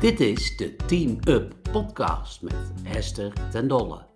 Dit 0.00 0.20
is 0.20 0.56
de 0.56 0.76
Team 0.76 1.18
Up 1.28 1.54
podcast 1.72 2.42
met 2.42 2.72
Hester 2.82 3.32
ten 3.50 3.68
Dolle. 3.68 4.06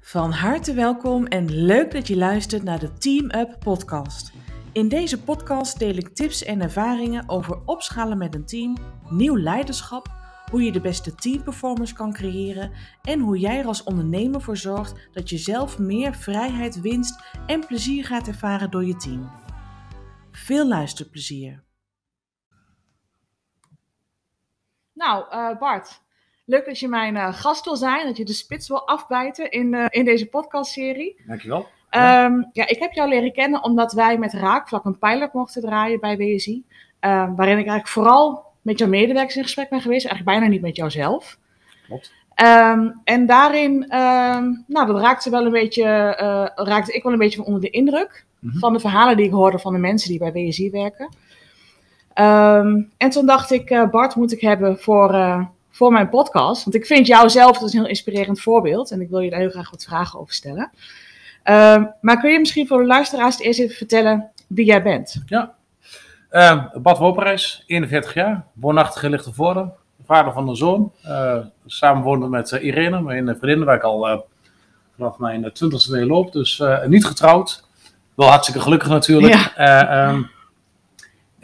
Van 0.00 0.30
harte 0.30 0.74
welkom 0.74 1.26
en 1.26 1.50
leuk 1.50 1.90
dat 1.90 2.06
je 2.06 2.16
luistert 2.16 2.62
naar 2.62 2.78
de 2.78 2.92
Team 2.92 3.30
Up 3.30 3.56
podcast. 3.58 4.32
In 4.72 4.88
deze 4.88 5.22
podcast 5.22 5.78
deel 5.78 5.94
ik 5.94 6.08
tips 6.08 6.42
en 6.42 6.60
ervaringen 6.60 7.28
over 7.28 7.60
opschalen 7.64 8.18
met 8.18 8.34
een 8.34 8.44
team, 8.44 8.76
nieuw 9.08 9.36
leiderschap, 9.36 10.08
hoe 10.50 10.62
je 10.62 10.72
de 10.72 10.80
beste 10.80 11.14
teamperformance 11.14 11.94
kan 11.94 12.12
creëren 12.12 12.70
en 13.02 13.20
hoe 13.20 13.38
jij 13.38 13.58
er 13.58 13.66
als 13.66 13.82
ondernemer 13.82 14.40
voor 14.40 14.56
zorgt 14.56 15.08
dat 15.12 15.30
je 15.30 15.38
zelf 15.38 15.78
meer 15.78 16.14
vrijheid, 16.14 16.80
winst 16.80 17.22
en 17.46 17.66
plezier 17.66 18.04
gaat 18.04 18.28
ervaren 18.28 18.70
door 18.70 18.84
je 18.84 18.96
team. 18.96 19.30
Veel 20.30 20.68
luisterplezier. 20.68 21.65
Nou, 24.96 25.24
uh, 25.32 25.58
Bart, 25.58 26.00
leuk 26.44 26.66
dat 26.66 26.78
je 26.78 26.88
mijn 26.88 27.14
uh, 27.14 27.34
gast 27.34 27.64
wil 27.64 27.76
zijn, 27.76 28.06
dat 28.06 28.16
je 28.16 28.24
de 28.24 28.32
spits 28.32 28.68
wil 28.68 28.86
afbijten 28.86 29.50
in, 29.50 29.72
uh, 29.72 29.86
in 29.88 30.04
deze 30.04 30.26
podcastserie. 30.26 31.16
Dankjewel. 31.26 31.66
Um, 31.90 32.50
ja, 32.52 32.66
ik 32.66 32.78
heb 32.78 32.92
jou 32.92 33.08
leren 33.08 33.32
kennen 33.32 33.62
omdat 33.62 33.92
wij 33.92 34.18
met 34.18 34.32
Raakvlak 34.32 34.84
een 34.84 34.98
pilot 34.98 35.32
mochten 35.32 35.62
draaien 35.62 36.00
bij 36.00 36.16
WSI. 36.16 36.64
waarin 37.00 37.38
ik 37.38 37.46
eigenlijk 37.46 37.88
vooral 37.88 38.44
met 38.62 38.78
jouw 38.78 38.88
medewerkers 38.88 39.36
in 39.36 39.42
gesprek 39.42 39.68
ben 39.68 39.80
geweest, 39.80 40.06
eigenlijk 40.06 40.38
bijna 40.38 40.52
niet 40.52 40.62
met 40.62 40.76
jouzelf. 40.76 41.38
Klopt. 41.86 42.12
Um, 42.42 43.00
en 43.04 43.26
daarin, 43.26 43.72
um, 43.72 44.64
nou, 44.66 44.86
dat 44.86 45.00
raakte 45.00 45.30
wel 45.30 45.44
een 45.44 45.52
beetje, 45.52 45.84
raakte 46.54 46.92
ik 46.92 47.02
wel 47.02 47.12
een 47.12 47.18
beetje 47.18 47.36
van 47.36 47.46
onder 47.46 47.60
de 47.60 47.70
indruk 47.70 48.24
mm 48.38 48.50
-hmm. 48.50 48.58
van 48.58 48.72
de 48.72 48.80
verhalen 48.80 49.16
die 49.16 49.26
ik 49.26 49.32
hoorde 49.32 49.58
van 49.58 49.72
de 49.72 49.78
mensen 49.78 50.10
die 50.10 50.18
bij 50.18 50.32
WSI 50.32 50.70
werken. 50.70 51.08
Um, 52.20 52.90
en 52.96 53.10
toen 53.10 53.26
dacht 53.26 53.50
ik, 53.50 53.70
uh, 53.70 53.90
Bart 53.90 54.14
moet 54.14 54.32
ik 54.32 54.40
hebben 54.40 54.78
voor, 54.78 55.14
uh, 55.14 55.44
voor 55.70 55.92
mijn 55.92 56.08
podcast. 56.08 56.64
Want 56.64 56.76
ik 56.76 56.86
vind 56.86 57.06
jou 57.06 57.30
zelf 57.30 57.60
een 57.60 57.68
heel 57.70 57.86
inspirerend 57.86 58.40
voorbeeld. 58.40 58.90
En 58.90 59.00
ik 59.00 59.08
wil 59.08 59.20
je 59.20 59.30
daar 59.30 59.40
heel 59.40 59.50
graag 59.50 59.70
wat 59.70 59.84
vragen 59.84 60.20
over 60.20 60.34
stellen. 60.34 60.70
Um, 61.44 61.92
maar 62.00 62.20
kun 62.20 62.30
je 62.30 62.38
misschien 62.38 62.66
voor 62.66 62.78
de 62.78 62.86
luisteraars 62.86 63.38
eerst 63.38 63.60
even 63.60 63.76
vertellen 63.76 64.30
wie 64.46 64.66
jij 64.66 64.82
bent? 64.82 65.22
Ja, 65.26 65.54
uh, 66.30 66.64
Bart 66.74 66.98
Woperijs, 66.98 67.64
41 67.66 68.14
jaar, 68.14 68.44
woonachtig 68.52 69.02
in 69.02 69.10
Lichtenvoorde. 69.10 69.72
Vader 70.06 70.32
van 70.32 70.48
een 70.48 70.56
zoon. 70.56 70.92
Uh, 71.06 71.36
samen 71.66 72.02
wonen 72.02 72.30
met 72.30 72.50
Irene, 72.50 73.00
mijn 73.00 73.36
vriendin, 73.40 73.64
waar 73.64 73.76
ik 73.76 73.82
al 73.82 74.26
vanaf 74.96 75.18
mijn 75.18 75.52
twintigste 75.52 75.92
mee 75.92 76.06
loop. 76.06 76.32
Dus 76.32 76.62
niet 76.86 77.06
getrouwd. 77.06 77.64
Wel 78.14 78.28
hartstikke 78.28 78.60
gelukkig 78.60 78.88
natuurlijk. 78.88 79.52
Ja. 79.56 80.08
Um, 80.08 80.30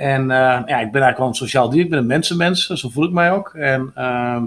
en 0.02 0.22
uh, 0.22 0.28
ja, 0.28 0.60
ik 0.60 0.66
ben 0.66 0.78
eigenlijk 0.78 1.18
wel 1.18 1.28
een 1.28 1.34
sociaal 1.34 1.70
dier. 1.70 1.84
Ik 1.84 1.90
ben 1.90 1.98
een 1.98 2.06
mensenmens, 2.06 2.66
zo 2.66 2.88
voel 2.88 3.04
ik 3.04 3.12
mij 3.12 3.32
ook. 3.32 3.54
En 3.54 3.92
uh, 3.98 4.42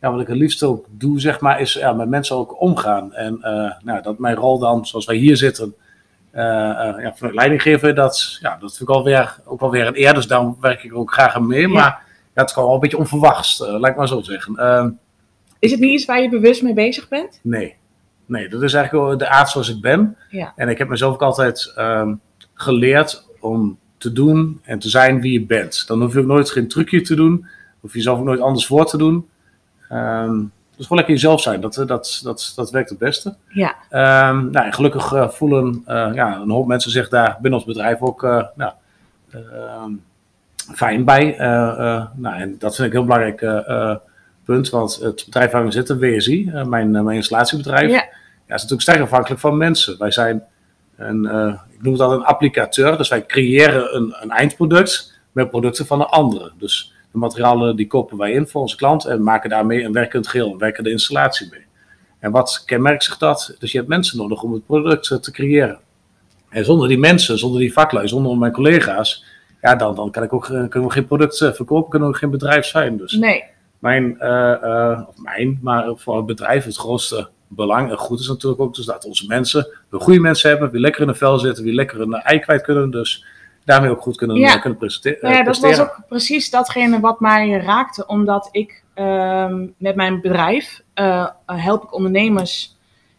ja, 0.00 0.10
wat 0.10 0.20
ik 0.20 0.26
het 0.26 0.36
liefst 0.36 0.62
ook 0.62 0.86
doe, 0.90 1.20
zeg 1.20 1.40
maar, 1.40 1.60
is 1.60 1.72
ja, 1.72 1.92
met 1.92 2.08
mensen 2.08 2.36
ook 2.36 2.60
omgaan. 2.60 3.14
En 3.14 3.38
uh, 3.42 3.72
nou, 3.82 4.02
dat 4.02 4.18
mijn 4.18 4.36
rol 4.36 4.58
dan, 4.58 4.86
zoals 4.86 5.06
wij 5.06 5.16
hier 5.16 5.36
zitten, 5.36 5.74
ja, 6.32 7.12
voor 7.14 7.34
leiding 7.34 7.62
geven, 7.62 7.94
dat, 7.94 8.38
ja, 8.40 8.56
dat 8.60 8.76
vind 8.76 8.88
ik 8.88 8.94
alweer, 8.94 9.36
ook 9.44 9.60
wel 9.60 9.70
weer 9.70 9.86
een 9.86 9.98
eer. 9.98 10.14
Dus 10.14 10.26
daarom 10.26 10.56
werk 10.60 10.84
ik 10.84 10.94
ook 10.94 11.12
graag 11.12 11.34
aan 11.34 11.46
mee. 11.46 11.60
Ja. 11.60 11.68
Maar 11.68 12.02
ja, 12.34 12.40
het 12.40 12.46
is 12.46 12.52
gewoon 12.52 12.68
wel 12.68 12.76
een 12.76 12.82
beetje 12.82 12.98
onverwachts, 12.98 13.58
laat 13.58 13.90
ik 13.90 13.96
maar 13.96 14.08
zo 14.08 14.22
zeggen. 14.22 14.56
Ehm, 14.56 14.90
is 15.58 15.70
het 15.70 15.80
niet 15.80 15.92
iets 15.92 16.04
waar 16.04 16.22
je 16.22 16.28
bewust 16.28 16.62
mee 16.62 16.74
bezig 16.74 17.08
bent? 17.08 17.40
Nee. 17.42 17.76
Nee, 18.26 18.48
dat 18.48 18.62
is 18.62 18.74
eigenlijk 18.74 19.18
de 19.18 19.28
aard 19.28 19.48
zoals 19.48 19.68
ik 19.68 19.80
ben. 19.80 20.16
Ja. 20.30 20.52
En 20.56 20.68
ik 20.68 20.78
heb 20.78 20.88
mezelf 20.88 21.14
ook 21.14 21.22
altijd 21.22 21.74
um, 21.78 22.20
geleerd 22.54 23.26
om 23.40 23.78
te 23.98 24.12
doen 24.12 24.60
en 24.62 24.78
te 24.78 24.88
zijn 24.88 25.20
wie 25.20 25.32
je 25.32 25.46
bent. 25.46 25.86
Dan 25.86 26.02
hoef 26.02 26.12
je 26.12 26.18
ook 26.18 26.26
nooit 26.26 26.50
geen 26.50 26.68
trucje 26.68 27.00
te 27.00 27.14
doen. 27.14 27.46
Hoef 27.80 27.94
je 27.94 28.00
zelf 28.00 28.18
ook 28.18 28.24
nooit 28.24 28.40
anders 28.40 28.66
voor 28.66 28.86
te 28.86 28.96
doen. 28.96 29.28
Um, 29.92 30.52
dus 30.76 30.86
gewoon 30.86 31.02
lekker 31.02 31.14
jezelf 31.14 31.40
zijn. 31.40 31.60
Dat, 31.60 31.74
dat, 31.86 32.20
dat, 32.22 32.52
dat 32.56 32.70
werkt 32.70 32.88
het 32.88 32.98
beste. 32.98 33.34
Ja. 33.48 33.74
Um, 34.30 34.50
nou, 34.50 34.72
gelukkig 34.72 35.12
uh, 35.12 35.28
voelen 35.28 35.84
uh, 35.88 36.10
ja, 36.14 36.36
een 36.36 36.50
hoop 36.50 36.66
mensen 36.66 36.90
zich 36.90 37.08
daar 37.08 37.38
binnen 37.40 37.60
ons 37.60 37.68
bedrijf 37.68 38.00
ook 38.00 38.22
uh, 38.22 38.44
nou, 38.54 38.72
fijn 40.74 41.04
bij. 41.04 41.34
nou, 42.14 42.40
en 42.40 42.56
dat 42.58 42.76
vind 42.76 42.88
ik 42.88 42.94
een 42.94 43.06
heel 43.06 43.16
belangrijk 43.16 43.64
punt. 44.44 44.70
Want 44.70 44.96
het 44.96 45.22
bedrijf 45.24 45.50
waar 45.50 45.64
we 45.64 45.70
zitten, 45.70 45.98
WSI, 45.98 46.50
mijn, 46.66 46.90
mijn 46.90 47.16
installatiebedrijf, 47.16 47.90
Ja. 47.90 47.96
ja, 48.46 48.54
is 48.54 48.62
natuurlijk 48.62 48.80
sterk 48.80 49.00
afhankelijk 49.00 49.40
van 49.40 49.56
mensen. 49.56 49.98
Wij 49.98 50.10
zijn 50.10 50.42
een, 50.98 51.24
uh, 51.24 51.54
ik 51.70 51.82
noem 51.82 51.96
dat 51.96 52.10
een 52.10 52.24
applicateur. 52.24 52.96
Dus 52.96 53.08
wij 53.08 53.26
creëren 53.26 53.96
een, 53.96 54.16
een, 54.20 54.30
eindproduct 54.30 55.20
met 55.32 55.50
producten 55.50 55.86
van 55.86 56.00
een 56.00 56.06
andere. 56.06 56.52
Dus 56.58 56.92
de 57.12 57.18
materialen 57.18 57.76
die 57.76 57.86
kopen 57.86 58.18
wij 58.18 58.32
in 58.32 58.46
voor 58.46 58.60
onze 58.60 58.76
klant 58.76 59.04
en 59.04 59.22
maken 59.22 59.50
daarmee 59.50 59.84
een 59.84 59.92
werkend 59.92 60.28
geheel, 60.28 60.52
een 60.52 60.58
werkende 60.58 60.90
installatie 60.90 61.48
mee. 61.50 61.66
En 62.18 62.30
wat 62.30 62.62
kenmerkt 62.66 63.04
zich 63.04 63.16
dat? 63.16 63.56
Dus 63.58 63.72
je 63.72 63.78
hebt 63.78 63.90
mensen 63.90 64.18
nodig 64.18 64.42
om 64.42 64.52
het 64.52 64.66
product 64.66 65.22
te 65.22 65.30
creëren. 65.30 65.78
En 66.48 66.64
zonder 66.64 66.88
die 66.88 66.98
mensen, 66.98 67.38
zonder 67.38 67.60
die 67.60 67.72
vaklui, 67.72 68.08
zonder 68.08 68.36
mijn 68.36 68.52
collega's, 68.52 69.24
ja, 69.62 69.74
dan, 69.74 69.94
dan 69.94 70.10
kan 70.10 70.22
ik 70.22 70.32
ook, 70.32 70.44
kunnen 70.44 70.84
we 70.84 70.90
geen 70.90 71.06
product 71.06 71.36
verkopen, 71.36 71.90
kunnen 71.90 72.08
we 72.08 72.14
geen 72.14 72.30
bedrijf 72.30 72.64
zijn. 72.64 72.96
Dus 72.96 73.12
Nee. 73.12 73.44
mijn, 73.78 74.16
uh, 74.20 74.54
uh, 74.62 75.00
of 75.08 75.14
mijn, 75.22 75.58
maar 75.62 75.92
voor 75.96 76.16
het 76.16 76.26
bedrijf 76.26 76.64
het 76.64 76.76
grootste 76.76 77.28
belang 77.48 77.90
en 77.90 77.96
goed 77.96 78.20
is 78.20 78.28
natuurlijk 78.28 78.60
ook 78.60 78.74
dus 78.74 78.86
dat 78.86 79.04
onze 79.04 79.26
mensen, 79.26 79.68
we 79.88 79.98
goede 80.00 80.20
mensen 80.20 80.50
hebben, 80.50 80.70
die 80.72 80.80
lekker 80.80 81.02
in 81.02 81.08
een 81.08 81.14
vel 81.14 81.38
zitten, 81.38 81.64
die 81.64 81.74
lekker 81.74 82.00
een 82.00 82.14
ei 82.14 82.38
kwijt 82.38 82.62
kunnen, 82.62 82.90
dus 82.90 83.24
daarmee 83.64 83.90
ook 83.90 84.02
goed 84.02 84.16
kunnen, 84.16 84.36
Ja. 84.36 84.58
kunnen 84.58 84.78
presenteren. 84.78 85.18
Nou 85.22 85.34
ja, 85.34 85.42
dat 85.42 85.58
was 85.58 85.80
ook 85.80 86.00
precies 86.08 86.50
datgene 86.50 87.00
wat 87.00 87.20
mij 87.20 87.50
raakte, 87.50 88.06
omdat 88.06 88.48
ik 88.50 88.84
ehm, 88.94 89.66
met 89.76 89.94
mijn 89.94 90.20
bedrijf 90.20 90.82
eh, 90.94 91.26
help 91.46 91.82
ik 91.82 91.94
ondernemers 91.94 92.76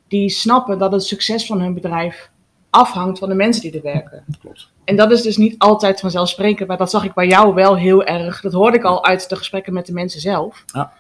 die 0.08 0.30
snappen 0.30 0.78
dat 0.78 0.92
het 0.92 1.04
succes 1.04 1.46
van 1.46 1.62
hun 1.62 1.74
bedrijf 1.74 2.30
afhangt 2.70 3.20
van 3.20 3.30
de 3.30 3.36
mensen 3.36 3.62
die 3.62 3.72
er 3.72 3.82
werken. 3.82 4.24
Klopt. 4.42 4.70
En 4.84 4.96
dat 4.96 5.12
is 5.12 5.22
dus 5.22 5.38
niet 5.38 5.56
altijd 5.58 6.00
vanzelfsprekend, 6.00 6.68
maar 6.68 6.78
dat 6.78 6.90
zag 6.90 7.04
ik 7.04 7.14
bij 7.14 7.28
jou 7.28 7.54
wel 7.54 7.78
heel 7.78 8.04
erg. 8.04 8.42
Dat 8.42 8.54
hoorde 8.54 8.78
ik 8.78 8.84
al 8.84 9.06
uit 9.06 9.30
de 9.30 9.36
gesprekken 9.36 9.74
met 9.74 9.86
de 9.86 9.94
mensen 9.94 10.22
zelf. 10.22 10.64
Ja. 10.66 10.92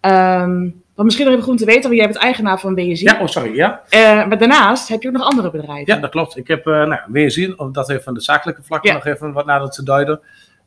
Ehm, 0.00 0.68
maar 0.96 1.04
misschien 1.04 1.26
nog 1.26 1.34
even 1.34 1.46
goed 1.46 1.58
te 1.58 1.64
weten, 1.64 1.82
want 1.82 1.94
jij 1.94 2.06
bent 2.06 2.18
eigenaar 2.18 2.60
van 2.60 2.74
WSI. 2.74 3.04
Ja, 3.04 3.20
oh 3.20 3.26
sorry, 3.26 3.54
ja. 3.54 3.82
Eh, 3.88 4.00
maar 4.00 4.38
daarnaast 4.38 4.88
heb 4.88 5.02
je 5.02 5.08
ook 5.08 5.14
nog 5.14 5.24
andere 5.24 5.50
bedrijven. 5.50 5.94
Ja, 5.94 6.00
dat 6.00 6.10
klopt. 6.10 6.36
Ik 6.36 6.48
heb 6.48 6.66
uh, 6.66 6.84
nou, 6.84 7.00
weer 7.06 7.30
zien, 7.30 7.58
om 7.58 7.72
dat 7.72 7.90
even 7.90 8.02
van 8.02 8.14
de 8.14 8.20
zakelijke 8.20 8.62
vlak 8.62 8.84
Ja. 8.84 8.92
nog 8.92 9.06
even 9.06 9.32
wat 9.32 9.46
nader 9.46 9.70
te 9.70 9.82
duiden. 9.82 10.20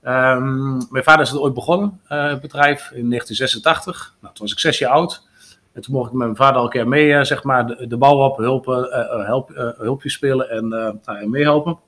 Ehm, 0.03 0.71
mijn 0.89 1.03
vader 1.03 1.21
is 1.21 1.29
het 1.29 1.39
ooit 1.39 1.53
begonnen, 1.53 1.99
uh, 2.09 2.29
het 2.29 2.41
bedrijf, 2.41 2.91
in 2.91 3.09
1986. 3.09 4.15
Nou, 4.21 4.33
toen 4.33 4.43
was 4.45 4.51
ik 4.51 4.59
zes 4.59 4.77
jaar 4.79 4.91
oud. 4.91 5.27
En 5.73 5.81
toen 5.81 5.93
mocht 5.93 6.07
ik 6.07 6.13
met 6.13 6.25
mijn 6.25 6.37
vader 6.37 6.57
al 6.57 6.63
een 6.63 6.69
keer 6.69 6.87
mee, 6.87 7.23
zeg 7.23 7.43
maar, 7.43 7.67
de, 7.67 7.87
de 7.87 7.97
bouw 7.97 8.17
op, 8.17 8.37
hulpen, 8.37 8.87
help, 9.25 9.73
hulpjes 9.77 10.13
spelen 10.13 10.49
en 10.49 10.67
nou, 10.67 11.27
meehelpen. 11.27 11.79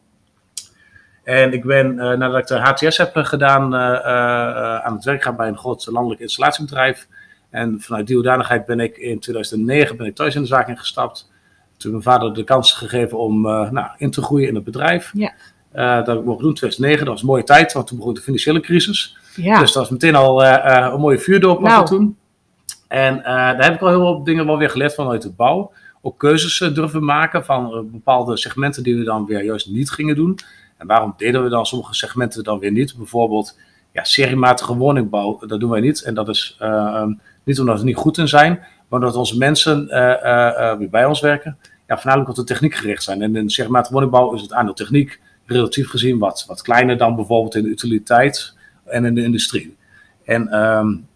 En 1.24 1.54
ik 1.54 1.66
ben, 1.66 1.96
nadat 1.96 2.38
ik 2.38 2.48
de 2.48 2.60
HTS 2.60 2.98
heb 2.98 3.12
gedaan, 3.14 3.76
aan 3.76 4.96
het 4.96 5.04
werk 5.04 5.24
gaan 5.24 5.36
bij 5.36 5.48
een 5.48 5.58
groot 5.58 5.88
landelijk 5.92 6.22
installatiebedrijf. 6.22 7.08
En 7.52 7.82
vanuit 7.82 8.08
die 8.08 8.16
hoedanigheid 8.16 8.66
ben 8.66 8.80
ik 8.80 8.98
in 8.98 9.20
2009 9.20 9.98
ben 9.98 10.06
ik 10.06 10.16
thuis 10.16 10.36
in 10.36 10.42
de 10.42 10.48
zaak 10.48 10.68
ingestapt. 10.68 11.32
Toen 11.78 11.92
mijn 11.92 12.04
vader 12.04 12.34
de 12.34 12.44
kans 12.44 12.72
gegeven 12.74 13.18
om 13.18 13.46
uh, 13.46 13.72
nou, 13.72 13.88
in 13.98 14.12
te 14.12 14.22
groeien 14.22 14.48
in 14.48 14.56
het 14.56 14.64
bedrijf. 14.64 15.12
Ja. 15.14 15.34
Uh, 15.76 15.96
dat 15.96 16.08
heb 16.08 16.18
ik 16.18 16.26
mogen 16.26 16.42
doen 16.42 16.50
in 16.50 16.56
2009. 16.56 17.06
Dat 17.06 17.14
was 17.14 17.22
een 17.22 17.28
mooie 17.28 17.44
tijd, 17.44 17.74
want 17.74 17.88
toen 17.88 17.98
begon 17.98 18.14
de 18.14 18.22
financiële 18.22 18.60
crisis. 18.60 19.18
Ja. 19.36 19.60
Dus 19.60 19.72
dat 19.72 19.82
was 19.82 19.92
meteen 19.92 20.16
al 20.16 20.44
uh, 20.44 20.90
een 20.94 21.00
mooie 21.00 21.20
vuurdoop 21.20 21.60
Nou. 21.60 21.86
toen. 21.86 22.18
En 22.88 23.22
daar 23.24 23.64
heb 23.64 23.74
ik 23.74 23.82
al 23.82 23.88
heel 23.88 24.00
veel 24.00 24.24
dingen 24.24 24.46
wel 24.46 24.58
weer 24.58 24.70
geleerd 24.70 24.94
vanuit 24.94 25.22
de 25.22 25.32
bouw. 25.32 25.72
Ook 26.02 26.20
keuzes 26.20 26.74
durven 26.74 27.04
maken 27.04 27.46
van 27.46 27.90
bepaalde 27.92 28.38
segmenten 28.38 28.84
die 28.84 28.98
we 28.98 29.04
dan 29.04 29.26
weer 29.26 29.44
juist 29.44 29.70
niet 29.70 29.92
gingen 29.92 30.16
doen. 30.16 30.38
En 30.78 30.88
waarom 30.88 31.14
deden 31.18 31.44
we 31.44 31.50
dan 31.50 31.66
sommige 31.66 31.94
segmenten 31.94 32.44
dan 32.44 32.60
weer 32.60 32.72
niet? 32.72 32.98
Bijvoorbeeld 32.98 33.60
ja, 33.94 34.04
seriematige 34.04 34.76
woningbouw, 34.76 35.40
dat 35.48 35.60
doen 35.60 35.70
wij 35.70 35.82
niet. 35.82 36.04
En 36.04 36.14
dat 36.14 36.28
is 36.30 36.58
niet 37.44 37.60
omdat 37.60 37.74
we 37.76 37.80
er 37.82 37.88
niet 37.88 37.96
goed 37.96 38.18
in 38.18 38.28
zijn, 38.28 38.60
maar 38.88 39.00
omdat 39.00 39.16
onze 39.16 39.38
mensen 39.38 39.88
uh, 39.90 39.98
uh, 40.24 40.78
die 40.78 40.90
bij 40.90 41.06
ons 41.06 41.20
werken, 41.20 41.58
ja, 41.88 41.96
voornamelijk 41.96 42.30
op 42.30 42.36
de 42.36 42.44
techniek 42.44 42.76
gericht 42.76 43.04
zijn. 43.04 43.22
En 43.22 43.36
in 43.36 43.50
seriematige 43.50 43.94
woningbouw 43.94 44.34
is 44.34 44.42
het 44.42 44.54
aandeel 44.54 44.74
techniek 44.74 45.20
relatief 45.46 45.90
gezien 45.90 46.20
wat, 46.20 46.44
wat 46.48 46.62
kleiner 46.62 46.98
dan 46.98 47.16
bijvoorbeeld 47.16 47.56
in 47.56 47.64
de 47.64 47.70
utiliteit 47.70 48.56
en 48.86 49.06
in 49.06 49.16
de 49.16 49.24
industrie. 49.24 49.76
En 50.26 50.60
um, 50.60 51.08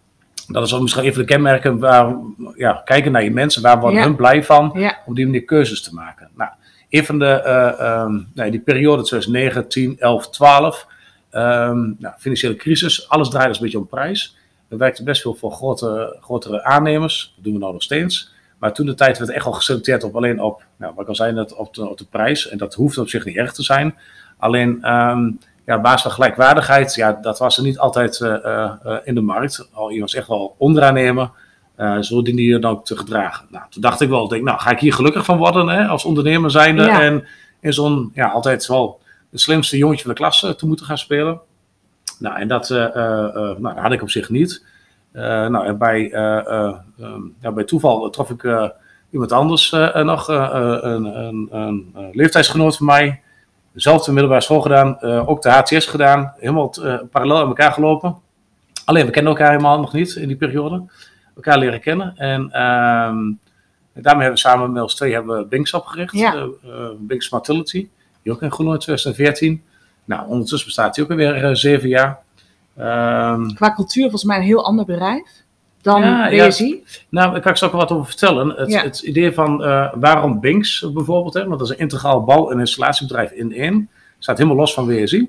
dat 0.46 0.66
is 0.66 0.74
ook 0.74 0.82
misschien 0.82 1.04
even 1.04 1.18
de 1.18 1.24
kenmerken 1.26 1.78
waar, 1.78 2.16
ja, 2.56 2.82
kijken 2.84 3.12
naar 3.12 3.24
je 3.24 3.30
mensen, 3.30 3.62
waar 3.62 3.80
worden 3.80 3.98
Ja. 3.98 4.06
hun 4.06 4.16
blij 4.16 4.44
van, 4.44 4.70
Ja. 4.74 4.98
om 5.06 5.14
die 5.14 5.24
manier 5.24 5.44
keuzes 5.44 5.82
te 5.82 5.94
maken. 5.94 6.30
Nou, 6.36 6.50
een 6.90 7.04
van 7.04 7.18
de, 7.18 7.42
uh, 7.46 8.02
um, 8.04 8.28
nee, 8.34 8.50
die 8.50 8.60
periode 8.60 9.02
2009, 9.02 9.68
10, 9.68 9.96
11, 9.98 10.30
12, 10.30 10.86
um, 11.32 11.96
nou, 11.98 12.14
financiële 12.18 12.56
crisis, 12.56 13.08
alles 13.08 13.28
draait 13.28 13.48
dus 13.48 13.56
een 13.56 13.62
beetje 13.62 13.78
om 13.78 13.86
prijs. 13.86 14.36
We 14.68 14.76
werkten 14.76 15.04
best 15.04 15.22
veel 15.22 15.34
voor 15.34 15.52
grote, 15.52 16.16
grotere 16.20 16.64
aannemers, 16.64 17.32
dat 17.34 17.44
doen 17.44 17.52
we 17.52 17.58
nou 17.58 17.72
nog 17.72 17.82
steeds. 17.82 18.34
Maar 18.58 18.74
toen 18.74 18.86
de 18.86 18.94
tijd 18.94 19.18
werd 19.18 19.30
echt 19.30 19.46
al 19.46 19.52
geselecteerd 19.52 20.04
op 20.04 20.16
alleen 20.16 20.40
op, 20.40 20.62
nou, 20.76 20.92
wat 20.94 21.02
ik 21.02 21.08
al 21.08 21.14
zei 21.14 21.32
net, 21.32 21.54
op 21.54 21.74
de, 21.74 21.88
op 21.88 21.98
de 21.98 22.06
prijs. 22.10 22.48
En 22.48 22.58
dat 22.58 22.74
hoeft 22.74 22.98
op 22.98 23.08
zich 23.08 23.24
niet 23.24 23.36
erg 23.36 23.52
te 23.52 23.62
zijn. 23.62 23.94
Alleen, 24.38 24.92
um, 24.92 25.38
ja, 25.66 25.80
basis 25.80 26.02
van 26.02 26.10
gelijkwaardigheid, 26.10 26.94
ja, 26.94 27.18
dat 27.22 27.38
was 27.38 27.56
er 27.56 27.62
niet 27.62 27.78
altijd 27.78 28.20
eh, 28.20 28.44
eh, 28.44 28.72
eh, 28.84 28.96
in 29.04 29.14
de 29.14 29.20
markt. 29.20 29.68
Al, 29.72 29.90
je 29.90 30.00
was 30.00 30.14
echt 30.14 30.28
wel 30.28 30.54
onderaannemer. 30.58 31.30
Uh, 31.78 32.00
zo 32.00 32.22
diende 32.22 32.44
je 32.44 32.58
dan 32.58 32.70
ook 32.70 32.84
te 32.84 32.96
gedragen. 32.96 33.46
Nou, 33.50 33.64
toen 33.70 33.82
dacht 33.82 34.00
ik 34.00 34.08
wel, 34.08 34.28
denk, 34.28 34.44
nou 34.44 34.58
ga 34.58 34.70
ik 34.70 34.78
hier 34.78 34.92
gelukkig 34.92 35.24
van 35.24 35.38
worden 35.38 35.68
hè, 35.68 35.86
als 35.86 36.04
ondernemer 36.04 36.50
zijnde. 36.50 36.82
Ja. 36.82 37.00
En 37.00 37.26
in 37.60 37.72
zo'n, 37.72 38.10
ja, 38.14 38.28
altijd 38.28 38.66
wel 38.66 39.00
de 39.30 39.38
slimste 39.38 39.76
jongetje 39.76 40.02
van 40.02 40.10
de 40.10 40.18
klas 40.18 40.40
te 40.56 40.66
moeten 40.66 40.86
gaan 40.86 40.98
spelen. 40.98 41.40
Nou, 42.18 42.40
en 42.40 42.48
dat, 42.48 42.70
eh, 42.70 42.84
eh, 42.84 43.26
eh, 43.26 43.34
nou, 43.34 43.74
dat 43.74 43.78
had 43.78 43.92
ik 43.92 44.02
op 44.02 44.10
zich 44.10 44.28
niet. 44.28 44.64
Nou, 45.12 45.66
en 45.66 45.78
bij, 45.78 46.12
eh, 46.12 46.46
eh, 46.46 46.74
ehm, 47.00 47.20
ja, 47.40 47.52
bij 47.52 47.64
toeval 47.64 48.10
trof 48.10 48.30
ik 48.30 48.70
iemand 49.10 49.32
anders 49.32 49.70
nog, 49.94 50.28
een, 50.28 51.04
een, 51.04 51.48
een, 51.50 51.94
leeftijdsgenoot 52.12 52.76
van 52.76 52.86
mij. 52.86 53.20
Dezelfde 53.72 54.12
middelbare 54.12 54.42
school 54.42 54.60
gedaan, 54.60 55.00
ook 55.02 55.42
de 55.42 55.50
HTS 55.50 55.86
gedaan. 55.86 56.32
Helemaal 56.36 56.74
parallel 57.10 57.38
aan 57.38 57.46
elkaar 57.46 57.72
gelopen. 57.72 58.16
Alleen, 58.84 59.06
we 59.06 59.12
kennen 59.12 59.32
elkaar 59.32 59.50
helemaal 59.50 59.80
nog 59.80 59.92
niet 59.92 60.14
in 60.14 60.28
die 60.28 60.36
periode. 60.36 60.82
Elkaar 61.36 61.58
leren 61.58 61.80
kennen. 61.80 62.12
En 62.16 62.50
ehm, 62.52 63.16
daarmee 63.92 64.22
hebben 64.22 64.30
we 64.30 64.38
samen 64.38 64.72
met 64.72 64.82
ons 64.82 64.94
twee 64.94 65.12
hebben 65.12 65.38
we 65.38 65.44
Binks 65.44 65.72
opgericht. 65.72 66.12
Ja. 66.12 66.34
eh, 66.34 66.88
Binks. 66.98 67.30
Die 68.22 68.32
ook 68.32 68.42
in 68.42 68.52
Groenland 68.52 68.80
2014. 68.80 69.62
Nou, 70.06 70.28
ondertussen 70.28 70.66
bestaat 70.66 70.94
die 70.94 71.04
ook 71.04 71.10
alweer 71.10 71.44
eh, 71.44 71.54
zeven 71.54 71.88
jaar. 71.88 72.18
Ehm, 72.76 73.48
Qua 73.54 73.74
cultuur 73.74 74.02
volgens 74.02 74.24
mij 74.24 74.36
een 74.36 74.42
heel 74.42 74.64
ander 74.64 74.84
bedrijf 74.84 75.44
dan 75.82 76.00
Ja, 76.00 76.28
nou, 77.08 77.30
daar 77.32 77.40
kan 77.40 77.50
ik 77.50 77.56
straks 77.56 77.74
wat 77.74 77.90
over 77.90 78.06
vertellen. 78.06 78.48
Het, 78.48 78.70
Ja. 78.70 78.82
het 78.82 79.00
idee 79.00 79.32
van 79.32 79.64
eh, 79.64 79.92
waarom 79.94 80.40
Binks 80.40 80.86
bijvoorbeeld, 80.92 81.34
hè, 81.34 81.46
want 81.46 81.58
dat 81.58 81.68
is 81.68 81.74
een 81.74 81.80
integraal 81.80 82.24
bouw- 82.24 82.50
en 82.50 82.58
installatiebedrijf 82.58 83.30
in 83.30 83.52
één, 83.52 83.88
staat 84.18 84.36
helemaal 84.38 84.58
los 84.58 84.74
van 84.74 84.86
WSI. 84.86 85.28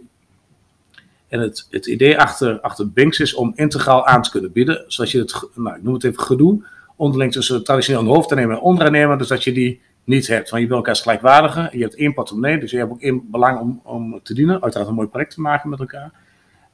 En 1.27 1.39
het, 1.39 1.67
het 1.69 1.85
idee 1.85 2.19
achter, 2.19 2.59
achter 2.59 2.91
Binks 2.91 3.19
is 3.19 3.33
om 3.33 3.51
integraal 3.55 4.05
aan 4.05 4.21
te 4.21 4.31
kunnen 4.31 4.51
bieden, 4.51 4.83
zodat 4.87 5.11
je 5.11 5.19
het, 5.19 5.41
nou, 5.55 5.75
ik 5.75 5.83
noem 5.83 5.93
het 5.93 6.03
even 6.03 6.19
gedoe, 6.23 6.63
onderling 6.95 7.31
tussen 7.31 7.63
traditioneel 7.63 8.03
hoofdaannemer 8.13 8.55
en 8.55 8.61
onderaannemer, 8.61 9.17
dus 9.17 9.27
dat 9.27 9.43
je 9.43 9.51
die 9.51 9.81
niet 10.07 10.27
hebt. 10.27 10.49
Want 10.49 10.61
je 10.61 10.67
wil 10.67 10.77
elkaar 10.77 10.95
gelijkwaardigen, 10.95 11.69
je 11.71 11.83
hebt 11.83 11.95
één 11.95 12.13
portemonnee, 12.13 12.59
dus 12.59 12.71
je 12.71 12.77
hebt 12.77 12.91
ook 12.91 13.01
één 13.01 13.31
belang 13.31 13.59
om, 13.59 13.81
om 13.83 14.19
te 14.23 14.33
dienen, 14.33 14.61
uiteraard 14.61 14.89
een 14.89 14.95
mooi 14.95 15.07
project 15.07 15.33
te 15.33 15.41
maken 15.41 15.69
met 15.69 15.79
elkaar. 15.79 16.11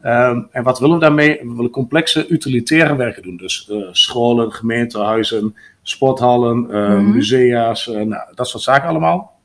Ehm, 0.02 0.42
en 0.52 0.64
wat 0.64 0.80
willen 0.80 0.96
we 0.96 1.02
daarmee? 1.02 1.40
We 1.44 1.54
willen 1.56 1.70
complexe 1.72 2.28
utilitaire 2.28 2.96
werken 2.96 3.24
doen. 3.24 3.38
Dus 3.38 3.70
eh, 3.70 3.78
scholen, 3.92 4.52
gemeentehuizen, 4.52 5.56
sporthallen, 5.82 6.72
eh, 6.72 6.90
Mhm. 6.90 7.12
musea's, 7.12 7.88
eh, 7.88 8.02
nou, 8.02 8.22
dat 8.36 8.48
soort 8.48 8.64
zaken 8.64 8.90
allemaal. 8.90 9.40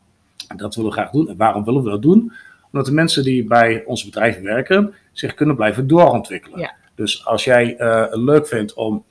Dat 0.57 0.75
willen 0.75 0.91
we 0.91 0.97
graag 0.97 1.11
doen. 1.11 1.29
En 1.29 1.37
waarom 1.37 1.65
willen 1.65 1.83
we 1.83 1.91
dat 1.91 2.03
doen? 2.03 2.33
Omdat 2.73 2.87
de 2.87 2.93
mensen 2.95 3.23
die 3.23 3.45
bij 3.45 3.83
onze 3.87 4.05
bedrijven 4.05 4.43
werken 4.43 4.95
zich 5.13 5.35
kunnen 5.35 5.57
blijven 5.57 5.87
doorontwikkelen. 5.87 6.59
Ja. 6.59 6.75
Dus 6.95 7.27
als 7.27 7.45
jij 7.45 7.75
het 7.79 8.17
leuk 8.17 8.47
vindt 8.47 8.75
om 8.75 9.05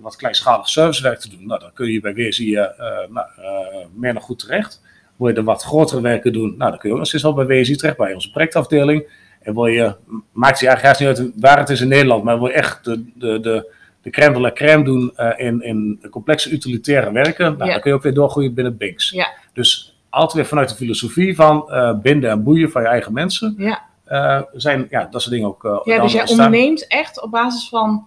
wat 0.00 0.16
kleinschalig 0.16 0.68
servicewerk 0.68 1.18
te 1.18 1.28
doen, 1.30 1.46
nou, 1.46 1.60
dan 1.60 1.70
kun 1.74 1.92
je 1.92 2.00
bij 2.00 2.14
WSI 2.14 2.54
eh, 2.56 2.62
eh, 2.64 3.10
nou, 3.10 3.26
eh, 3.36 3.86
meer 3.94 4.12
dan 4.12 4.22
goed 4.22 4.38
terecht. 4.38 4.82
Wil 5.16 5.28
je 5.28 5.34
er 5.34 5.44
wat 5.44 5.62
grotere 5.62 6.00
werken 6.00 6.32
doen, 6.32 6.54
nou, 6.58 6.70
dan 6.70 6.78
kun 6.78 6.88
je 6.88 6.92
ook 6.94 6.98
nog 7.00 7.08
steeds 7.08 7.22
wel 7.22 7.34
bij 7.34 7.46
WSI 7.46 7.76
terecht, 7.76 7.96
bij 7.96 8.14
onze 8.14 8.30
projectafdeling. 8.30 9.08
En 9.42 9.54
wil 9.54 9.66
je, 9.66 9.94
maakt 10.32 10.50
het 10.52 10.60
je 10.60 10.66
eigenlijk 10.68 10.98
niet 10.98 11.08
uit 11.18 11.32
waar 11.40 11.58
het 11.58 11.68
is 11.68 11.80
in 11.80 11.88
Nederland, 11.88 12.24
maar 12.24 12.38
wil 12.38 12.46
je 12.48 12.52
echt 12.54 12.84
de, 12.84 13.04
de, 13.14 13.40
de, 13.40 13.72
de 14.02 14.10
crème 14.10 14.34
de 14.34 14.40
la 14.40 14.52
crème 14.52 14.84
doen 14.84 15.12
eh, 15.16 15.46
in, 15.46 15.62
in 15.62 16.02
complexe 16.10 16.50
utilitaire 16.50 17.12
werken, 17.12 17.44
nou, 17.56 17.64
Ja. 17.64 17.72
dan 17.72 17.80
kun 17.80 17.90
je 17.90 17.96
ook 17.96 18.02
weer 18.02 18.14
doorgroeien 18.14 18.54
binnen 18.54 18.76
Binks. 18.76 19.10
Ja. 19.10 19.28
Dus 19.52 19.96
altijd 20.10 20.32
weer 20.32 20.46
vanuit 20.46 20.68
de 20.68 20.74
filosofie 20.74 21.34
van 21.34 21.70
eh, 21.70 21.98
binden 21.98 22.30
en 22.30 22.42
boeien 22.42 22.70
van 22.70 22.82
je 22.82 22.88
eigen 22.88 23.12
mensen, 23.12 23.54
Ja. 23.58 23.82
eh, 24.04 24.42
zijn 24.52 24.86
ja, 24.90 25.08
dat 25.10 25.20
soort 25.22 25.34
dingen 25.34 25.48
ook. 25.48 25.64
eh, 25.64 25.80
Ja, 25.84 26.02
dus 26.02 26.12
jij 26.12 26.20
ontstaan. 26.20 26.44
onderneemt 26.46 26.86
echt 26.86 27.22
op 27.22 27.30
basis 27.30 27.68
van 27.68 28.06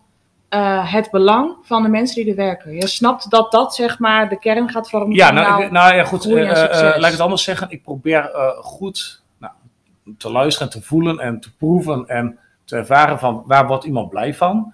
eh, 0.51 0.93
het 0.93 1.11
belang 1.11 1.55
van 1.61 1.83
de 1.83 1.89
mensen 1.89 2.15
die 2.23 2.29
er 2.31 2.37
werken. 2.37 2.75
Je 2.75 2.87
snapt 2.87 3.29
dat 3.29 3.51
dat 3.51 3.75
zeg 3.75 3.99
maar 3.99 4.29
de 4.29 4.39
kern 4.39 4.69
gaat 4.69 4.89
vormen 4.89 5.15
Ja, 5.15 5.25
van 5.25 5.35
nou, 5.35 5.47
jouw- 5.47 5.61
ik- 5.61 5.71
nou 5.71 5.95
ja, 5.95 6.03
goed. 6.03 6.25
eh, 6.25 6.51
eh, 6.51 6.79
laat 6.81 7.05
ik 7.05 7.11
het 7.11 7.19
anders 7.19 7.43
zeggen. 7.43 7.69
Ik 7.69 7.83
probeer 7.83 8.29
goed 8.61 9.21
nou, 9.37 9.53
te 10.17 10.31
luisteren 10.31 10.71
en 10.71 10.79
te 10.79 10.87
voelen 10.87 11.19
en 11.19 11.39
te 11.39 11.55
proeven 11.55 12.07
en 12.07 12.39
te 12.65 12.75
ervaren 12.75 13.19
van 13.19 13.43
waar 13.45 13.67
wordt 13.67 13.83
iemand 13.83 14.09
blij 14.09 14.33
van. 14.33 14.73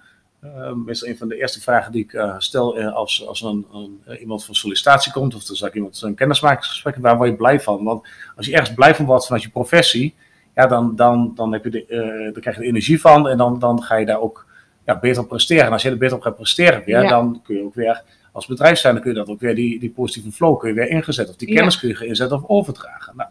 Meestal 0.74 1.08
een 1.08 1.16
van 1.18 1.28
de 1.28 1.36
eerste 1.36 1.60
vragen 1.60 1.92
die 1.92 2.04
ik 2.04 2.22
stel 2.38 2.78
als, 2.80 3.26
als 3.26 3.42
een, 3.42 3.66
een, 3.72 4.18
iemand 4.20 4.44
voor 4.44 4.54
sollicitatie 4.54 5.12
komt 5.12 5.34
of 5.34 5.62
ik 5.62 5.74
iemand 5.74 6.02
een 6.02 6.14
kennismakingsgesprek, 6.14 6.96
waar 6.96 7.16
word 7.16 7.30
je 7.30 7.36
blij 7.36 7.60
van? 7.60 7.84
Want 7.84 8.08
als 8.36 8.46
je 8.46 8.52
ergens 8.52 8.74
blij 8.74 8.94
van 8.94 9.04
wordt 9.06 9.24
vanuit 9.26 9.42
je 9.42 9.50
professie, 9.50 10.14
ja, 10.54 10.66
dan, 10.66 10.96
dan, 10.96 11.32
dan, 11.34 11.52
heb 11.52 11.64
je 11.64 11.70
de, 11.70 11.84
dan 12.32 12.42
krijg 12.42 12.56
je 12.56 12.62
er 12.62 12.68
energie 12.68 13.00
van 13.00 13.28
en 13.28 13.36
dan, 13.36 13.58
dan 13.58 13.82
ga 13.82 13.96
je 13.96 14.06
daar 14.06 14.20
ook 14.20 14.46
ja, 14.88 14.98
beter 14.98 15.22
op 15.22 15.28
presteren. 15.28 15.64
En 15.64 15.72
als 15.72 15.82
je 15.82 15.90
er 15.90 15.96
beter 15.98 16.16
op 16.16 16.22
gaat 16.22 16.36
presteren 16.36 16.82
weer, 16.84 17.02
Ja. 17.02 17.08
dan 17.08 17.40
kun 17.44 17.56
je 17.56 17.62
ook 17.62 17.74
weer 17.74 18.02
als 18.32 18.46
bedrijf 18.46 18.78
zijn, 18.78 18.92
dan 18.94 19.02
kun 19.02 19.12
je 19.12 19.18
dat 19.18 19.28
ook 19.28 19.40
weer, 19.40 19.54
die, 19.54 19.78
die 19.80 19.90
positieve 19.90 20.32
flow 20.32 20.58
kun 20.58 20.68
je 20.68 20.74
weer 20.74 20.88
ingezet. 20.88 21.28
Of 21.28 21.36
die 21.36 21.48
Ja. 21.48 21.54
kennis 21.54 21.78
kun 21.78 21.88
je 21.88 22.06
inzetten 22.06 22.36
of 22.36 22.48
overdragen. 22.48 23.16
Nou, 23.16 23.28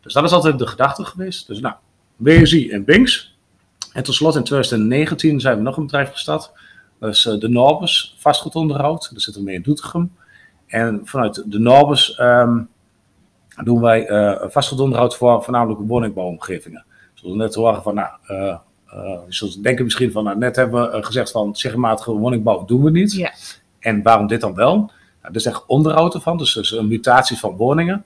dus 0.00 0.12
dat 0.12 0.24
is 0.24 0.32
altijd 0.32 0.58
de 0.58 0.66
gedachte 0.66 1.04
geweest. 1.04 1.46
Dus 1.46 1.60
nou, 1.60 1.74
WSI 2.16 2.70
en 2.70 2.84
Binks. 2.84 3.36
En 3.92 4.02
tot 4.02 4.14
slot 4.14 4.36
in 4.36 4.44
2019 4.44 5.40
zijn 5.40 5.56
we 5.56 5.62
nog 5.62 5.76
een 5.76 5.84
bedrijf 5.84 6.10
gestart. 6.10 6.50
Dat 6.98 7.10
is 7.10 7.26
eh, 7.26 7.38
de 7.38 7.48
Norbus 7.48 8.14
vastgoedonderhoud. 8.18 9.08
Daar 9.10 9.20
zitten 9.20 9.42
we 9.42 9.48
mee 9.48 9.56
in 9.56 9.62
Doetinchem. 9.62 10.12
En 10.66 11.00
vanuit 11.04 11.42
de 11.46 11.58
Norbus 11.58 12.14
ehm, 12.14 12.58
doen 13.64 13.80
wij 13.80 14.06
eh 14.06 14.48
vastgoedonderhoud 14.48 15.16
voor 15.16 15.42
voornamelijk 15.42 15.80
woningbouwomgevingen. 15.86 16.84
Zoals 17.14 17.36
we 17.36 17.42
net 17.42 17.54
horen 17.54 17.82
van, 17.82 17.94
nou, 17.94 18.08
eh, 18.26 18.58
eh, 18.90 19.18
je 19.26 19.34
zult 19.34 19.62
denken 19.62 19.84
misschien 19.84 20.12
van, 20.12 20.24
nou, 20.24 20.38
net 20.38 20.56
hebben 20.56 20.82
we 20.82 20.96
eh, 20.96 21.04
gezegd 21.04 21.30
van, 21.30 21.56
regelmatige 21.58 22.12
woningbouw 22.12 22.64
doen 22.64 22.82
we 22.82 22.90
niet. 22.90 23.12
Ja. 23.12 23.32
En 23.78 24.02
waarom 24.02 24.26
dit 24.26 24.40
dan 24.40 24.54
wel? 24.54 24.74
Nou, 24.76 24.88
er 25.22 25.36
is 25.36 25.46
echt 25.46 25.66
onderhoud 25.66 26.14
ervan, 26.14 26.36
dus 26.36 26.56
is 26.56 26.70
een 26.70 26.88
mutatie 26.88 27.36
van 27.36 27.56
woningen. 27.56 28.04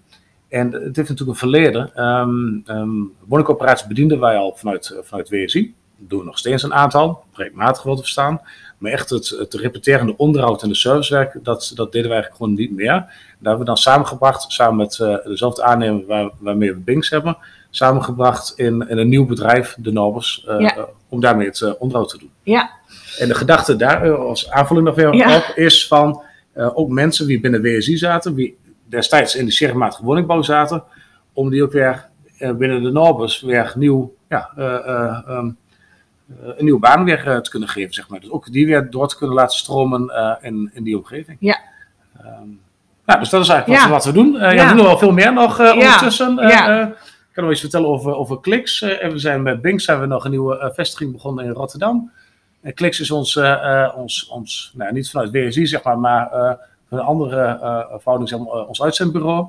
En 0.49 0.73
het 0.73 0.97
heeft 0.97 1.09
natuurlijk 1.09 1.29
een 1.29 1.35
verleden. 1.51 2.05
Um, 2.05 2.63
um, 2.67 3.13
woningcoöperaties 3.25 3.87
bedienden 3.87 4.21
wij 4.21 4.37
al 4.37 4.55
vanuit, 4.57 4.91
uh, 4.93 4.99
vanuit 5.03 5.29
WSI. 5.29 5.75
Dat 5.99 6.09
doen 6.09 6.19
we 6.19 6.25
nog 6.25 6.39
steeds 6.39 6.63
een 6.63 6.75
aantal, 6.75 7.25
breedmatig 7.33 7.83
wel 7.83 7.95
te 7.95 8.03
verstaan. 8.03 8.41
Maar 8.79 8.93
echt 8.93 9.11
het, 9.11 9.29
het 9.29 9.55
repeterende 9.55 10.17
onderhoud 10.17 10.63
en 10.63 10.69
de 10.69 10.75
servicewerk, 10.75 11.39
dat, 11.43 11.73
dat 11.75 11.93
deden 11.93 12.09
wij 12.09 12.19
eigenlijk 12.19 12.37
gewoon 12.37 12.55
niet 12.55 12.77
meer. 12.77 12.87
Daar 12.87 13.07
hebben 13.39 13.59
we 13.59 13.65
dan 13.65 13.77
samengebracht, 13.77 14.53
samen 14.53 14.77
met 14.77 14.99
uh, 14.99 15.17
dezelfde 15.25 15.63
aannemer 15.63 16.07
waar, 16.07 16.31
waarmee 16.39 16.73
we 16.73 16.81
Binks 16.81 17.11
hebben, 17.11 17.37
samengebracht 17.77 18.53
in, 18.57 18.89
in 18.89 18.99
een 18.99 19.09
nieuw 19.09 19.27
bedrijf, 19.27 19.77
de 19.79 19.93
Ja. 19.93 20.77
uh, 20.77 20.83
om 21.09 21.21
daarmee 21.21 21.47
het 21.47 21.61
uh, 21.61 21.73
onderhoud 21.79 22.09
te 22.09 22.19
doen. 22.19 22.31
Ja. 22.43 22.71
En 23.19 23.29
de 23.29 23.35
gedachte 23.35 23.77
daar, 23.77 24.07
uh, 24.07 24.15
als 24.19 24.51
aanvulling 24.51 24.87
nog 24.87 24.95
weer 24.95 25.15
Ja. 25.15 25.37
op, 25.37 25.53
is 25.55 25.87
van 25.87 26.23
ook 26.55 26.89
mensen 26.89 27.27
die 27.27 27.41
binnen 27.41 27.63
WSI 27.63 27.97
zaten, 27.97 28.35
die 28.35 28.57
destijds 28.85 29.35
in 29.37 29.45
de 29.45 29.51
seriematige 29.53 30.05
woningbouw 30.05 30.43
zaten, 30.43 30.85
om 31.33 31.51
die 31.51 31.63
ook 31.63 31.73
weer 31.73 32.07
binnen 32.39 32.83
de 32.83 32.91
Nobers 32.91 33.41
weer 33.41 33.73
nieuw, 33.77 34.15
ja, 34.29 34.51
uh, 34.59 35.19
um, 35.29 35.57
een 36.41 36.65
nieuwe 36.65 36.81
baan 36.81 37.05
weer 37.05 37.41
te 37.43 37.51
kunnen 37.51 37.69
geven, 37.69 37.95
zeg 37.95 38.09
maar. 38.09 38.21
Dus 38.21 38.31
ook 38.31 38.53
die 38.53 38.67
weer 38.67 38.91
door 38.91 39.09
te 39.09 39.17
kunnen 39.17 39.37
laten 39.37 39.59
stromen 39.59 40.13
in, 40.41 40.71
in 40.75 40.83
die 40.83 40.97
omgeving. 40.97 41.37
Ja. 41.41 41.59
Um, 42.21 42.61
nou, 43.07 43.19
dus 43.21 43.29
dat 43.31 43.41
is 43.43 43.49
eigenlijk 43.49 43.81
Ja. 43.83 43.89
wat, 43.89 44.05
wat 44.05 44.15
we 44.15 44.21
doen. 44.21 44.33
ja. 44.33 44.69
We 44.69 44.75
doen 44.77 44.85
wel 44.85 44.99
veel 44.99 45.13
meer 45.13 45.33
nog 45.33 45.59
ondertussen. 45.61 46.37
Ja. 46.37 46.93
Ik 47.35 47.41
kan 47.41 47.49
nog 47.49 47.53
iets 47.53 47.71
vertellen 47.71 47.89
over, 47.89 48.15
over 48.15 48.41
Kliks. 48.41 48.83
en 48.83 49.13
we 49.13 49.19
zijn 49.19 49.43
met 49.43 49.63
Bink 49.63 49.81
zijn 49.81 50.01
we 50.01 50.07
nog 50.07 50.25
een 50.25 50.31
nieuwe 50.31 50.73
vestiging 50.75 51.13
begonnen 51.13 51.45
in 51.45 51.51
Rotterdam. 51.51 52.11
En 52.61 52.75
Kliks 52.75 53.01
is 53.01 53.11
ons, 53.11 53.35
uh, 53.35 53.93
ons, 53.97 54.29
ons 54.29 54.73
nou, 54.75 54.93
niet 54.93 55.11
vanuit 55.11 55.31
WSI 55.31 55.67
zeg 55.67 55.83
maar, 55.83 55.99
maar 55.99 56.29
van 56.89 56.99
een 56.99 57.05
andere 57.05 57.59
verhouding, 57.91 58.29
zeg 58.29 58.39
maar, 58.39 58.67
ons 58.67 58.83
uitzendbureau. 58.83 59.47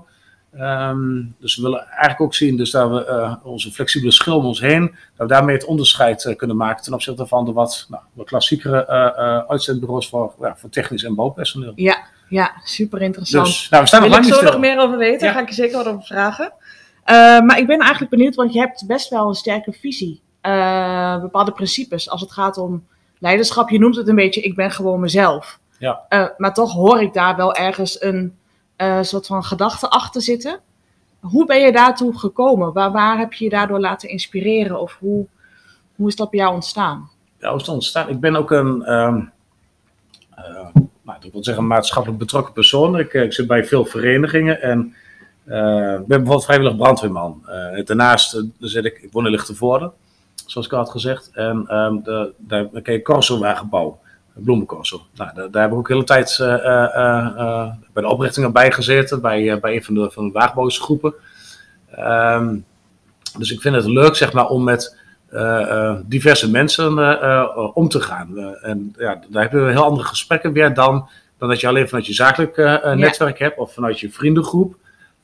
Um, 0.60 1.36
dus 1.40 1.56
we 1.56 1.62
willen 1.62 1.88
eigenlijk 1.88 2.22
ook 2.22 2.34
zien 2.34 2.58
dus 2.58 2.72
dat 2.72 2.90
we 2.90 3.06
uh, 3.10 3.36
onze 3.44 3.72
flexibele 3.72 4.12
schil 4.12 4.38
om 4.38 4.46
ons 4.46 4.60
heen, 4.60 4.96
dat 5.16 5.28
we 5.28 5.34
daarmee 5.34 5.56
het 5.56 5.66
onderscheid 5.66 6.24
uh, 6.24 6.36
kunnen 6.36 6.58
maken 6.58 6.84
ten 6.84 6.94
opzichte 6.94 7.28
van 7.28 7.46
de 7.46 7.52
wat, 7.52 7.86
nou, 7.90 8.04
wat 8.14 8.26
klassiekere 8.26 8.86
uh, 8.90 9.50
uitzendbureaus 9.50 10.10
voor, 10.10 10.34
ja, 10.40 10.56
voor 10.58 10.70
technisch 10.70 11.04
en 11.04 11.16
bouwpersoneel. 11.16 11.72
Ja, 11.76 11.98
ja 12.30 12.52
super 12.64 13.02
interessant. 13.02 13.46
Dus, 13.46 13.70
nou, 13.70 13.82
we 13.82 13.88
staan 13.88 14.02
Wil 14.02 14.10
nog 14.10 14.20
ik 14.20 14.34
zo 14.34 14.42
nog 14.42 14.60
meer 14.60 14.80
over 14.80 14.98
weten? 14.98 15.28
Ja. 15.28 15.34
Ga 15.34 15.42
ik 15.42 15.48
je 15.48 15.56
zeker 15.56 15.78
wat 15.78 15.88
over 15.88 16.04
vragen. 16.04 16.54
Uh, 17.06 17.42
maar 17.42 17.60
ik 17.60 17.68
ben 17.68 17.80
eigenlijk 17.80 18.12
benieuwd, 18.12 18.36
want 18.36 18.54
je 18.54 18.60
hebt 18.60 18.84
best 18.88 19.10
wel 19.10 19.28
een 19.28 19.36
sterke 19.36 19.72
visie. 19.72 20.22
Uh, 20.42 21.22
bepaalde 21.22 21.52
principes 21.52 22.10
als 22.10 22.22
het 22.22 22.32
gaat 22.32 22.58
om 22.58 22.88
leiderschap. 23.20 23.70
Je 23.70 23.80
noemt 23.80 23.96
het 23.96 24.08
een 24.08 24.16
beetje, 24.16 24.42
ik 24.42 24.56
ben 24.56 24.72
gewoon 24.72 25.00
mezelf. 25.00 25.60
Ja. 25.80 26.06
Uh, 26.10 26.28
maar 26.38 26.54
toch 26.54 26.74
hoor 26.74 27.02
ik 27.02 27.14
daar 27.14 27.36
wel 27.36 27.54
ergens 27.54 28.02
een 28.02 28.38
soort 29.02 29.26
van 29.26 29.44
gedachte 29.44 29.90
achter 29.90 30.22
zitten. 30.22 30.60
Hoe 31.20 31.46
ben 31.46 31.62
je 31.62 31.72
daartoe 31.72 32.20
gekomen? 32.20 32.74
Waar, 32.74 32.92
waar 32.92 33.18
heb 33.18 33.34
je 33.34 33.44
je 33.44 33.50
daardoor 33.50 33.80
laten 33.80 34.10
inspireren? 34.10 34.80
Of 34.80 34.98
hoe, 35.00 35.28
hoe 35.96 36.08
is 36.08 36.16
dat 36.16 36.30
bij 36.30 36.40
jou 36.40 36.54
ontstaan? 36.54 37.10
Ja, 37.40 37.50
hoe 37.50 37.60
is 37.60 37.66
het 37.66 37.76
ontstaan? 37.76 38.10
Ik 38.10 38.20
ben 38.20 38.36
ook 38.36 38.52
een, 38.52 38.94
um, 38.94 39.32
uh, 40.38 40.68
nou, 41.02 41.18
ik 41.22 41.32
wil 41.32 41.44
zeggen, 41.44 41.64
een 41.64 41.70
maatschappelijk 41.70 42.20
betrokken 42.20 42.54
persoon. 42.54 43.00
Ik, 43.00 43.14
ik 43.14 43.34
zit 43.34 43.48
bij 43.48 43.66
veel 43.66 43.86
verenigingen 43.86 44.62
en 44.62 44.96
ben 45.46 46.06
bijvoorbeeld 46.08 46.46
vrijwillig 46.46 46.76
brandweerman. 46.76 47.44
Uh, 47.76 47.86
daarnaast 47.86 48.44
zit 48.60 48.86
ik, 48.86 49.00
ik 49.02 49.12
woon 49.12 49.26
in 49.26 49.32
Lichtenvoorde. 49.32 49.92
zoals 50.46 50.68
ik 50.68 50.74
al 50.74 50.80
had 50.80 50.90
gezegd. 50.90 51.30
En 51.34 51.66
ehm, 51.68 51.96
de, 52.04 52.32
daar 52.38 52.66
ken 52.82 52.94
je 52.94 53.02
Corso-wagenbouw, 53.02 54.00
bloemencorso. 54.34 55.02
Nou, 55.16 55.30
daar, 55.36 55.52
daar 55.52 55.62
heb 55.62 55.72
ik 55.72 55.78
ook 55.78 55.88
de 55.88 55.94
hele 55.94 56.06
tijd 56.06 56.38
eh, 56.40 56.54
eh, 56.54 57.26
eh, 57.38 57.68
bij 57.94 58.04
de 58.04 58.10
oprichting 58.10 58.52
bij 58.52 58.72
gezeten, 58.72 59.22
bij, 59.22 59.52
eh, 59.52 59.60
bij 59.60 59.76
een 59.76 59.84
van 59.84 59.94
de, 59.94 60.12
van 60.12 60.26
de 60.26 60.32
wagenbouwersgroepen. 60.32 61.14
Ehm, 61.92 62.56
dus 63.38 63.52
ik 63.52 63.62
vind 63.62 63.76
het 63.76 63.86
leuk, 63.86 64.16
zeg 64.16 64.34
maar, 64.34 64.48
om 64.48 64.64
met 64.64 64.98
eh, 65.30 65.62
eh, 65.72 65.96
diverse 66.06 66.52
mensen 66.52 67.00
eh, 67.00 67.12
eh, 67.22 67.70
om 67.74 67.88
te 67.88 68.02
gaan. 68.02 68.38
Eh, 68.38 68.70
en 68.70 68.96
ja, 68.98 69.22
daar 69.30 69.44
heb 69.44 69.52
je 69.52 69.58
heel 69.60 69.84
andere 69.84 70.08
gesprekken 70.08 70.52
weer 70.52 70.74
dan, 70.74 71.10
dan 71.38 71.50
dat 71.50 71.60
je 71.60 71.68
alleen 71.68 71.88
vanuit 71.88 72.06
je 72.06 72.14
zakelijk 72.14 72.58
eh, 72.58 72.92
eh, 72.92 72.98
netwerk 72.98 73.40
hebt 73.40 73.58
of 73.58 73.74
vanuit 73.74 74.00
je 74.00 74.12
vriendengroep. 74.12 74.76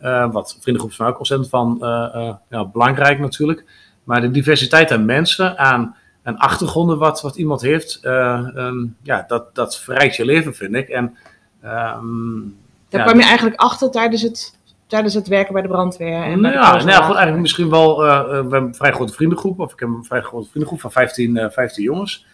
Eh, 0.01 0.31
wat 0.31 0.57
vriendengroep 0.59 0.91
is 0.91 0.97
mij 0.97 1.07
ook 1.07 1.17
ontzettend 1.17 1.49
van, 1.49 1.77
eh, 1.81 2.09
eh, 2.13 2.35
ja, 2.49 2.65
belangrijk 2.65 3.19
natuurlijk. 3.19 3.65
Maar 4.03 4.21
de 4.21 4.31
diversiteit 4.31 4.91
aan 4.91 5.05
mensen, 5.05 5.57
aan, 5.57 5.95
aan 6.23 6.37
achtergronden 6.37 6.97
wat, 6.97 7.21
wat 7.21 7.35
iemand 7.35 7.61
heeft, 7.61 7.99
eh, 8.01 8.57
ehm, 8.57 8.85
ja, 9.01 9.23
dat, 9.27 9.55
dat 9.55 9.79
verrijkt 9.79 10.15
je 10.15 10.25
leven, 10.25 10.55
vind 10.55 10.75
ik. 10.75 10.87
En, 10.87 11.17
ehm, 11.61 12.39
Daar 12.89 12.99
ja, 12.99 13.03
kwam 13.03 13.19
je 13.19 13.25
eigenlijk 13.25 13.59
achter 13.59 13.91
tijdens 13.91 14.21
het, 14.21 14.57
tijdens 14.87 15.13
het 15.13 15.27
werken 15.27 15.53
bij 15.53 15.61
de 15.61 15.67
brandweer. 15.67 16.23
En 16.23 16.41
nou 16.41 16.41
de 16.41 16.47
ja, 16.47 16.53
nou 16.53 16.65
ja, 16.65 16.71
Kooswagen. 16.71 17.03
goed, 17.03 17.15
eigenlijk 17.15 17.41
misschien 17.41 17.69
wel. 17.69 17.97
we 17.97 18.05
hebben 18.31 18.63
een 18.63 18.75
vrij 18.75 18.91
grote 18.91 19.13
vriendengroep, 19.13 19.59
of 19.59 19.73
ik 19.73 19.79
heb 19.79 19.89
een 19.89 20.03
vrij 20.03 20.21
grote 20.21 20.49
vriendengroep 20.49 20.81
van 20.81 20.91
15, 20.91 21.37
eh, 21.37 21.49
15 21.49 21.83
jongens. 21.83 22.25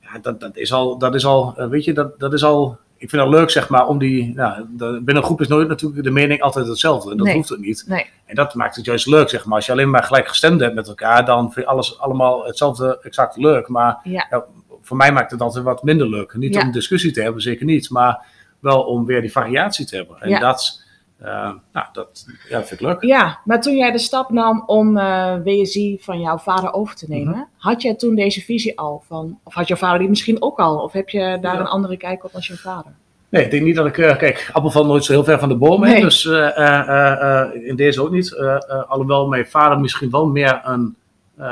Ja, 0.00 0.18
dat, 0.22 0.40
dat 0.40 0.56
is 0.56 0.72
al, 0.72 0.98
dat 0.98 1.14
is 1.14 1.26
al 1.26 1.54
weet 1.56 1.84
je, 1.84 1.92
dat, 1.92 2.18
dat 2.18 2.32
is 2.32 2.44
al. 2.44 2.78
Ik 3.04 3.10
vind 3.10 3.22
het 3.22 3.30
leuk, 3.30 3.50
zeg 3.50 3.68
maar, 3.68 3.86
om 3.86 3.98
die. 3.98 4.34
Nou, 4.34 4.64
de- 4.76 4.84
binnen 4.86 5.16
een 5.16 5.22
groep 5.22 5.40
is 5.40 5.48
nooit 5.48 5.68
natuurlijk 5.68 6.02
de 6.04 6.10
mening 6.10 6.40
altijd 6.40 6.66
hetzelfde. 6.66 7.10
En 7.10 7.16
dat 7.16 7.26
Nee. 7.26 7.34
hoeft 7.36 7.48
het 7.48 7.60
niet. 7.60 7.84
Nee. 7.86 8.06
En 8.26 8.34
dat 8.34 8.54
maakt 8.54 8.76
het 8.76 8.84
juist 8.84 9.06
leuk, 9.06 9.28
zeg 9.28 9.44
maar. 9.44 9.54
Als 9.56 9.66
je 9.66 9.72
alleen 9.72 9.90
maar 9.90 10.02
gelijk 10.02 10.28
gestemd 10.28 10.60
hebt 10.60 10.74
met 10.74 10.88
elkaar, 10.88 11.24
dan 11.24 11.52
vind 11.52 11.66
je 11.66 11.72
alles 11.72 11.98
allemaal 12.00 12.44
hetzelfde, 12.44 12.98
exact 13.02 13.36
leuk. 13.36 13.68
Maar 13.68 13.98
Ja. 14.02 14.26
ja, 14.30 14.44
voor 14.82 14.96
mij 14.96 15.12
maakt 15.12 15.30
het 15.30 15.40
altijd 15.40 15.64
wat 15.64 15.82
minder 15.82 16.08
leuk. 16.08 16.34
Niet 16.34 16.54
Ja. 16.54 16.60
om 16.62 16.72
discussie 16.72 17.12
te 17.12 17.22
hebben, 17.22 17.42
zeker 17.42 17.64
niet. 17.64 17.90
Maar 17.90 18.26
wel 18.60 18.82
om 18.82 19.06
weer 19.06 19.20
die 19.20 19.32
variatie 19.32 19.86
te 19.86 19.96
hebben. 19.96 20.20
En 20.20 20.40
dat, 20.40 20.83
nou, 21.18 21.58
dat, 21.92 22.26
ja, 22.48 22.58
dat 22.58 22.68
vind 22.68 22.80
ik 22.80 22.86
leuk. 22.86 23.02
Ja, 23.02 23.38
maar 23.44 23.60
toen 23.60 23.76
jij 23.76 23.90
de 23.92 23.98
stap 23.98 24.30
nam 24.30 24.62
om 24.66 24.96
eh, 24.98 25.34
WSI 25.44 25.98
van 26.00 26.20
jouw 26.20 26.38
vader 26.38 26.72
over 26.72 26.94
te 26.96 27.04
nemen, 27.08 27.32
Mhm. 27.34 27.42
had 27.56 27.82
jij 27.82 27.94
toen 27.94 28.14
deze 28.14 28.40
visie 28.40 28.78
al 28.78 29.02
van, 29.06 29.38
of 29.42 29.54
had 29.54 29.68
jouw 29.68 29.76
vader 29.76 29.98
die 29.98 30.08
misschien 30.08 30.42
ook 30.42 30.58
al, 30.58 30.78
of 30.78 30.92
heb 30.92 31.08
je 31.08 31.38
daar 31.40 31.54
Ja. 31.54 31.60
een 31.60 31.66
andere 31.66 31.96
kijk 31.96 32.24
op 32.24 32.34
als 32.34 32.46
je 32.46 32.56
vader? 32.56 32.92
Nee, 33.28 33.44
ik 33.44 33.50
denk 33.50 33.62
niet 33.64 33.76
dat 33.76 33.86
ik. 33.86 33.98
eh, 33.98 34.16
kijk, 34.16 34.50
appel 34.52 34.70
valt 34.70 34.86
nooit 34.86 35.04
zo 35.04 35.12
heel 35.12 35.24
ver 35.24 35.38
van 35.38 35.48
de 35.48 35.56
boom. 35.56 35.82
hè, 35.82 35.92
Nee. 35.92 36.00
Dus 36.00 36.26
eh, 36.26 36.58
eh, 36.58 36.88
eh, 36.88 37.40
eh, 37.54 37.66
in 37.66 37.76
deze 37.76 38.02
ook 38.02 38.10
niet. 38.10 38.32
Eh, 38.36 38.54
eh, 38.54 38.90
alhoewel 38.90 39.28
mijn 39.28 39.46
vader 39.46 39.80
misschien 39.80 40.10
wel 40.10 40.26
meer 40.26 40.60
een, 40.64 40.96
eh, 41.36 41.44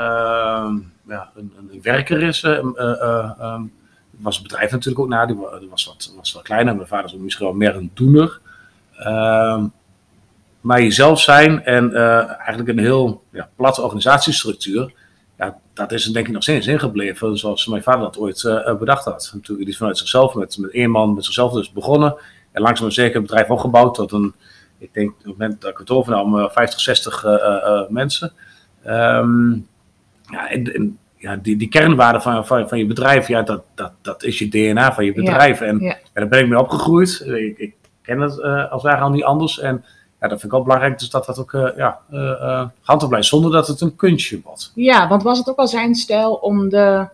ja, 1.07 1.29
een, 1.35 1.53
een 1.71 1.79
werker 1.81 2.21
is. 2.23 2.43
eh, 2.43 2.51
eh, 2.57 2.67
eh, 2.75 3.31
eh, 3.39 3.61
was 4.09 4.37
het 4.37 4.47
bedrijf 4.47 4.71
natuurlijk 4.71 4.99
ook 5.03 5.09
na. 5.09 5.25
Die 5.25 5.35
wa- 5.35 5.59
die 5.59 5.69
was 5.69 5.85
wat, 5.85 6.13
was 6.17 6.33
wat 6.33 6.43
kleiner. 6.43 6.75
Mijn 6.75 6.87
vader 6.87 7.05
is 7.05 7.13
misschien 7.13 7.45
wel 7.45 7.55
meer 7.55 7.75
een 7.75 7.91
doener. 7.93 8.39
Ehm, 9.03 9.65
maar 10.61 10.81
jezelf 10.81 11.21
zijn 11.21 11.63
en 11.65 11.95
eh, 11.95 12.29
eigenlijk 12.29 12.69
een 12.69 12.79
heel 12.79 13.23
ja, 13.31 13.49
platte 13.55 13.81
organisatiestructuur. 13.81 14.93
Ja, 15.37 15.57
dat 15.73 15.91
is 15.91 16.05
denk 16.05 16.27
ik 16.27 16.33
nog 16.33 16.43
steeds 16.43 16.67
ingebleven 16.67 17.37
zoals 17.37 17.67
mijn 17.67 17.83
vader 17.83 18.01
dat 18.01 18.17
ooit 18.17 18.43
eh, 18.43 18.75
bedacht 18.75 19.05
had. 19.05 19.31
Natuurlijk, 19.33 19.59
die 19.59 19.73
is 19.73 19.77
vanuit 19.77 19.97
zichzelf 19.97 20.33
met, 20.33 20.57
met 20.57 20.71
één 20.71 20.89
man 20.89 21.13
met 21.13 21.25
zichzelf 21.25 21.53
dus 21.53 21.71
begonnen. 21.71 22.15
En 22.53 22.61
langzaam 22.61 22.85
maar 22.85 22.93
zeker 22.93 23.13
het 23.13 23.21
bedrijf 23.21 23.49
opgebouwd 23.49 23.95
tot 23.95 24.11
een, 24.11 24.33
ik 24.77 24.93
denk 24.93 25.09
op 25.11 25.17
het 25.17 25.25
moment 25.25 25.61
dat 25.61 25.71
ik 25.71 25.77
het 25.77 25.89
overnam, 25.89 26.39
eh, 26.39 26.49
50, 26.49 26.79
60 26.79 27.23
eh, 27.23 27.33
eh, 27.33 27.65
eh, 27.65 27.89
mensen. 27.89 28.31
Ehm, 28.83 29.51
ja, 30.29 30.49
en, 30.49 30.73
en, 30.73 30.97
ja, 31.17 31.35
die, 31.35 31.57
die 31.57 31.69
kernwaarde 31.69 32.21
van, 32.21 32.45
van, 32.45 32.69
van 32.69 32.77
je 32.77 32.85
bedrijf, 32.85 33.27
ja, 33.27 33.41
dat, 33.41 33.63
dat, 33.75 33.91
dat 34.01 34.23
is 34.23 34.39
je 34.39 34.49
DNA 34.49 34.93
van 34.93 35.05
je 35.05 35.13
bedrijf. 35.13 35.61
en 35.61 35.79
ja. 35.79 35.87
ja, 35.87 35.97
daar 36.13 36.27
ben 36.27 36.39
ik 36.39 36.47
mee 36.47 36.59
opgegroeid. 36.59 37.23
Ik, 37.25 37.57
ik 37.57 37.73
ken 38.03 38.19
het 38.19 38.39
eh, 38.39 38.71
als 38.71 38.83
wij 38.83 38.95
al 38.95 39.09
niet 39.09 39.23
anders. 39.23 39.59
En 39.59 39.83
ja, 40.21 40.27
dat 40.27 40.29
vind 40.29 40.43
ik 40.43 40.51
wel 40.51 40.63
belangrijk, 40.63 40.99
dus 40.99 41.09
dat 41.09 41.25
dat 41.25 41.39
ook 41.39 41.53
eh 41.53 41.69
ja, 41.77 41.99
eh, 42.11 42.65
gehandhaafd 42.81 43.07
blijft, 43.07 43.27
zonder 43.27 43.51
dat 43.51 43.67
het 43.67 43.81
een 43.81 43.95
kunstje 43.95 44.41
wordt. 44.43 44.71
Ja, 44.75 45.07
want 45.07 45.23
was 45.23 45.37
het 45.37 45.49
ook 45.49 45.57
al 45.57 45.67
zijn 45.67 45.95
stijl 45.95 46.33
om 46.33 46.69
de 46.69 47.07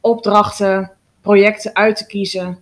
opdrachten, 0.00 0.90
projecten 1.20 1.74
uit 1.74 1.96
te 1.96 2.06
kiezen 2.06 2.58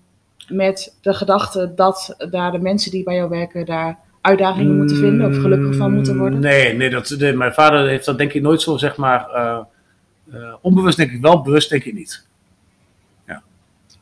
met 0.48 0.96
de 1.00 1.14
gedachte 1.14 1.72
dat 1.74 2.16
daar 2.30 2.52
de 2.52 2.58
mensen 2.58 2.90
die 2.90 3.04
bij 3.04 3.14
jou 3.14 3.28
werken 3.28 3.66
daar 3.66 3.98
uitdagingen 4.20 4.76
moeten 4.76 4.96
vinden 4.96 5.28
of 5.28 5.36
gelukkig 5.36 5.76
van 5.76 5.94
moeten 5.94 6.18
worden? 6.18 6.40
Nee, 6.40 6.74
nee, 6.74 6.90
dat, 6.90 7.14
nee, 7.18 7.32
mijn 7.32 7.52
vader 7.52 7.88
heeft 7.88 8.04
dat 8.04 8.18
denk 8.18 8.32
ik 8.32 8.42
nooit 8.42 8.62
zo, 8.62 8.76
zeg 8.76 8.96
maar, 8.96 9.26
onbewust 10.60 10.96
denk 10.96 11.10
ik 11.10 11.20
wel, 11.20 11.42
bewust 11.42 11.70
denk 11.70 11.84
ik 11.84 11.94
niet. 11.94 12.24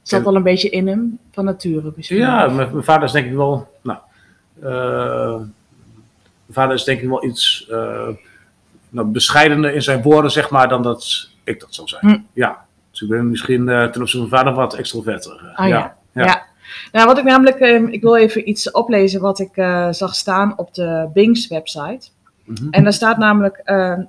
Zat 0.03 0.27
al 0.27 0.37
een 0.37 0.43
beetje 0.43 0.71
in 0.71 0.89
hem, 0.89 1.19
van 1.33 1.45
nature 1.45 1.93
misschien. 1.97 2.19
Ja, 2.19 2.49
mijn, 2.49 2.85
vader 2.85 3.05
is 3.05 3.13
denk 3.13 3.27
ik 3.27 3.35
wel, 3.35 3.69
nou, 3.83 3.99
eh, 4.63 5.41
mijn 6.53 6.65
vader 6.65 6.75
is 6.75 6.85
denk 6.85 7.01
ik 7.01 7.09
wel 7.09 7.25
iets 7.25 7.67
eh, 7.71 8.09
nou, 8.89 9.07
bescheidener 9.07 9.75
in 9.75 9.83
zijn 9.83 10.03
woorden, 10.03 10.31
zeg 10.31 10.51
maar, 10.51 10.69
dan 10.69 10.83
dat 10.83 11.29
ik 11.45 11.61
dat 11.61 11.75
zou 11.75 11.89
zijn. 11.89 12.07
Hm. 12.07 12.19
Ja, 12.33 12.65
dus 12.91 13.01
ik 13.01 13.09
ben 13.09 13.31
misschien 13.31 13.69
eh, 13.69 13.85
ten 13.85 14.01
opzichte 14.01 14.11
van 14.11 14.29
mijn 14.29 14.31
vader 14.31 14.55
wat 14.55 14.75
extroverter. 14.75 15.53
Ah 15.55 15.69
ja. 15.69 15.97
ja. 16.13 16.25
Ja. 16.25 16.43
Nou, 16.93 17.07
wat 17.07 17.19
ik 17.19 17.25
namelijk, 17.25 17.57
eh, 17.57 17.83
ik 17.83 18.03
wil 18.03 18.17
even 18.17 18.49
iets 18.49 18.71
oplezen 18.71 19.21
wat 19.21 19.39
ik 19.39 19.55
zag 19.91 20.15
staan 20.15 20.59
op 20.59 20.75
de 20.75 21.11
Bings 21.13 21.49
website. 21.49 22.09
Mhm. 22.45 22.69
En 22.71 22.83
daar 22.83 22.93
staat 22.93 23.19
namelijk, 23.19 23.63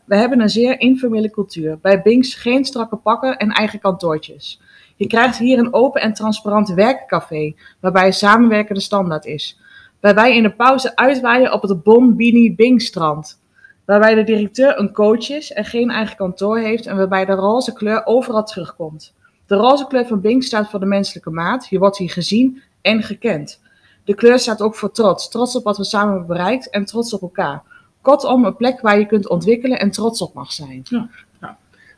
we 0.05 0.15
hebben 0.15 0.41
een 0.41 0.49
zeer 0.49 0.79
informele 0.79 1.29
cultuur. 1.29 1.77
Bij 1.81 2.01
Bings 2.01 2.35
geen 2.35 2.65
strakke 2.65 2.95
pakken 2.95 3.37
en 3.37 3.49
eigen 3.49 3.79
kantoortjes. 3.79 4.61
Je 4.95 5.07
krijgt 5.07 5.37
hier 5.37 5.59
een 5.59 5.73
open 5.73 6.01
en 6.01 6.13
transparant 6.13 6.69
werkcafé, 6.69 7.53
waarbij 7.79 8.11
samenwerken 8.11 8.75
de 8.75 8.81
standaard 8.81 9.25
is. 9.25 9.59
Waarbij 9.99 10.35
in 10.35 10.43
de 10.43 10.53
pauze 10.53 10.95
uitwaaien 10.95 11.53
op 11.53 11.61
het 11.61 11.83
Bon 11.83 12.15
Bini 12.15 12.55
Bing 12.55 12.81
strand. 12.81 13.41
Waarbij 13.85 14.15
de 14.15 14.23
directeur 14.23 14.79
een 14.79 14.93
coach 14.93 15.29
is 15.29 15.51
en 15.51 15.65
geen 15.65 15.89
eigen 15.89 16.15
kantoor 16.15 16.59
heeft 16.59 16.85
en 16.85 16.97
waarbij 16.97 17.25
de 17.25 17.33
roze 17.33 17.73
kleur 17.73 18.05
overal 18.05 18.43
terugkomt. 18.43 19.13
De 19.47 19.55
roze 19.55 19.87
kleur 19.87 20.05
van 20.05 20.21
Bing 20.21 20.43
staat 20.43 20.69
voor 20.69 20.79
de 20.79 20.85
menselijke 20.85 21.29
maat. 21.29 21.67
Je 21.69 21.79
wordt 21.79 21.97
hier 21.97 22.11
gezien 22.11 22.61
en 22.81 23.03
gekend. 23.03 23.61
De 24.03 24.13
kleur 24.13 24.39
staat 24.39 24.61
ook 24.61 24.75
voor 24.75 24.91
trots. 24.91 25.29
Trots 25.29 25.55
op 25.55 25.63
wat 25.63 25.77
we 25.77 25.83
samen 25.83 26.09
hebben 26.09 26.27
bereikt 26.27 26.69
en 26.69 26.85
trots 26.85 27.13
op 27.13 27.21
elkaar. 27.21 27.63
Kortom, 28.01 28.45
een 28.45 28.55
plek 28.55 28.81
waar 28.81 28.99
je 28.99 29.05
kunt 29.05 29.29
ontwikkelen 29.29 29.79
en 29.79 29.91
trots 29.91 30.21
op 30.21 30.33
mag 30.33 30.51
zijn. 30.51 30.83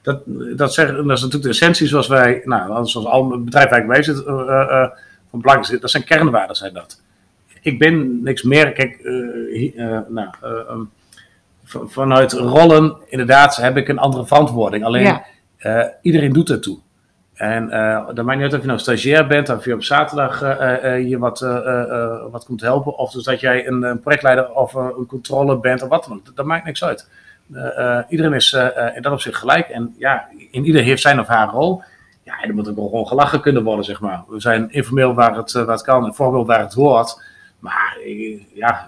Dat, 0.06 0.22
dat, 0.58 0.74
zeggen, 0.74 0.96
dat 0.96 1.18
is 1.18 1.24
natuurlijk 1.24 1.44
de 1.44 1.50
essentie 1.50 1.88
zoals 1.88 2.08
wij, 2.08 2.42
nou, 2.44 2.88
zoals 2.88 3.08
al 3.08 3.32
het 3.32 3.46
bedrijf 3.46 3.70
waar 3.70 3.80
ik 3.80 3.88
bij 3.88 4.04
zit, 4.04 4.24
eh, 4.24 4.34
eh, 4.34 4.82
eh, 4.82 4.90
van 5.30 5.42
belang 5.42 5.62
is. 5.62 5.80
Dat 5.80 5.90
zijn 5.90 6.04
kernwaarden, 6.04 6.56
zijn 6.56 6.74
dat. 6.74 7.02
Ik 7.62 7.80
ben 7.80 8.24
niks 8.24 8.44
meer, 8.44 8.72
kijk, 8.72 9.04
nou, 10.10 10.28
eh, 10.42 10.70
ehm, 10.70 10.82
vanuit 11.66 12.32
rollen, 12.34 12.98
inderdaad, 13.08 13.56
heb 13.56 13.78
ik 13.78 13.88
een 13.88 13.98
andere 14.00 14.26
verantwoording. 14.26 14.84
Alleen, 14.84 15.20
Ja. 15.58 15.94
iedereen 16.02 16.34
doet 16.34 16.50
ertoe. 16.50 16.80
En 17.34 17.68
uh, 17.70 18.08
dat 18.14 18.26
maakt 18.26 18.40
niet 18.40 18.44
uit 18.44 18.54
of 18.54 18.62
je 18.62 18.68
nou 18.68 18.80
stagiair 18.80 19.28
bent, 19.28 19.50
of 19.50 19.66
je 19.66 19.74
op 19.74 19.84
zaterdag 19.84 20.42
uh, 20.42 20.84
uh, 20.84 21.10
je 21.10 21.18
wat, 21.18 21.40
wat 22.32 22.46
komt 22.46 22.62
helpen, 22.62 22.98
of 22.98 23.12
dus 23.12 23.24
dat 23.24 23.40
jij 23.40 23.68
een, 23.68 23.84
een 23.84 24.00
projectleider 24.00 24.52
of 24.52 24.74
een 24.74 25.06
controle 25.08 25.60
bent, 25.60 25.82
of 25.82 25.90
wat 25.90 26.04
dan 26.04 26.18
ook. 26.18 26.26
Dat, 26.26 26.36
dat 26.36 26.46
maakt 26.46 26.66
niks 26.66 26.84
uit. 26.84 27.10
Uh, 27.54 28.00
iedereen 28.10 28.34
is 28.34 28.54
in 28.96 29.02
dat 29.02 29.14
opzicht 29.14 29.38
gelijk. 29.38 29.68
En 29.68 29.96
ja, 29.98 30.28
in 30.52 30.66
ieder 30.66 30.82
heeft 30.82 31.02
zijn 31.02 31.20
of 31.20 31.28
haar 31.28 31.50
rol. 31.50 31.84
Ja, 32.24 32.42
en 32.42 32.50
er 32.50 32.56
moet 32.56 32.68
ook 32.68 32.76
gewoon 32.76 33.08
gelachen 33.08 33.42
kunnen 33.42 33.64
worden, 33.64 33.86
zeg 33.86 34.02
maar. 34.02 34.24
We 34.28 34.40
zijn 34.40 34.72
informeel 34.72 35.14
waar 35.14 35.36
het, 35.36 35.52
waar 35.52 35.68
het 35.68 35.82
kan, 35.82 36.06
en 36.06 36.14
voorbeeld 36.14 36.48
waar 36.48 36.60
het 36.60 36.74
hoort. 36.74 37.22
Maar 37.60 37.98
ja, 38.54 38.88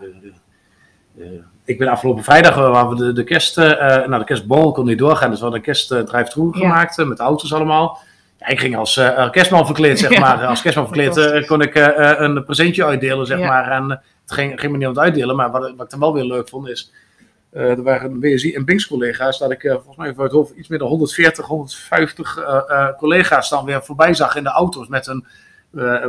ik 1.65 1.77
ben 1.77 1.87
afgelopen 1.87 2.23
vrijdag, 2.23 2.55
waar 2.55 2.89
we 2.89 2.95
de, 2.95 3.13
de 3.13 3.23
kerst, 3.23 3.55
nou 3.55 4.17
de 4.17 4.23
kerstbol 4.23 4.71
kon 4.71 4.85
niet 4.85 4.97
doorgaan, 4.97 5.29
dus 5.29 5.37
we 5.39 5.43
hadden 5.43 5.59
een 5.59 5.65
kerstdrive-through 5.65 6.57
ja. 6.57 6.61
gemaakt, 6.61 7.05
met 7.05 7.19
auto's 7.19 7.53
allemaal. 7.53 7.99
Ja, 8.39 8.47
ik 8.47 8.59
ging 8.59 8.77
als 8.77 8.97
uh, 8.97 9.29
kerstman 9.29 9.65
verkleed, 9.65 9.99
zeg 9.99 10.19
maar. 10.19 10.45
Als 10.45 10.61
kerstman 10.61 10.87
verkleed 10.93 11.17
uh, 11.17 11.47
kon 11.47 11.61
ik 11.61 11.75
uh, 11.75 12.13
een 12.17 12.43
presentje 12.43 12.85
uitdelen, 12.85 13.25
zeg 13.25 13.39
maar. 13.39 13.71
En 13.71 13.89
het 13.89 14.31
ging, 14.31 14.59
ging 14.59 14.71
me 14.71 14.77
niet 14.77 14.87
om 14.87 14.93
het 14.93 15.03
uitdelen, 15.03 15.35
maar 15.35 15.51
wat, 15.51 15.61
wat 15.61 15.85
ik 15.85 15.89
dan 15.89 15.99
wel 15.99 16.13
weer 16.13 16.23
leuk 16.23 16.49
vond 16.49 16.67
is... 16.67 16.91
er 17.57 17.83
waren 17.83 18.19
WSI 18.19 18.55
en 18.55 18.65
Binks 18.65 18.87
collega's, 18.87 19.37
dat 19.37 19.51
ik 19.51 19.61
volgens 19.61 19.97
mij 19.97 20.13
voor 20.13 20.23
het 20.23 20.33
hoofd 20.33 20.55
iets 20.55 20.67
meer 20.67 20.79
dan 20.79 20.87
140, 20.87 21.45
150 21.45 22.37
collega's 22.97 23.49
dan 23.49 23.65
weer 23.65 23.83
voorbij 23.83 24.13
zag 24.13 24.35
in 24.35 24.43
de 24.43 24.49
auto's 24.49 24.87
met 24.87 25.07
een, 25.07 25.25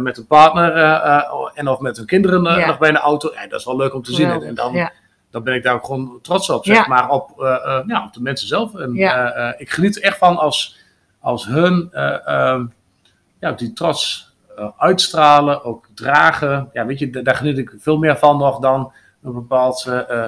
met 0.03 0.19
een 0.19 0.27
partner 0.27 0.73
en 1.55 1.69
of 1.69 1.81
met 1.81 1.97
hun 1.97 2.07
kinderen 2.07 2.43
ja. 2.43 2.67
nog 2.67 2.79
bij 2.79 2.91
de 2.91 2.99
auto. 2.99 3.33
Ja, 3.35 3.47
dat 3.47 3.59
is 3.59 3.67
wel 3.67 3.77
leuk 3.77 3.95
om 3.95 4.03
te 4.03 4.13
zien. 4.13 4.43
En 4.43 4.55
dan, 4.55 4.73
ja. 4.73 4.93
dan 5.31 5.43
ben 5.43 5.55
ik 5.55 5.63
daar 5.63 5.75
ook 5.75 5.85
gewoon 5.85 6.19
trots 6.23 6.51
op, 6.51 6.65
zeg 6.65 6.87
maar, 6.87 7.11
op, 7.11 7.33
ja, 7.87 8.05
op 8.07 8.13
de 8.13 8.23
mensen 8.23 8.49
zelf. 8.49 8.75
En 8.75 8.95
ik 9.59 9.71
geniet 9.71 9.97
er 9.97 10.03
echt 10.03 10.19
van 10.19 10.37
als 10.37 10.79
als 11.21 11.47
hun 11.47 11.89
uh, 11.93 12.61
ja, 13.41 13.53
die 13.57 13.73
trots 13.73 14.33
uitstralen, 14.77 15.65
ook 15.65 15.89
dragen. 15.95 16.71
Ja, 16.73 16.87
weet 16.87 16.99
je, 16.99 17.23
daar 17.23 17.37
geniet 17.37 17.59
ik 17.59 17.75
veel 17.79 17.99
meer 17.99 18.17
van 18.17 18.39
nog 18.39 18.59
dan 18.59 18.93
een 19.23 19.33
bepaald 19.33 19.79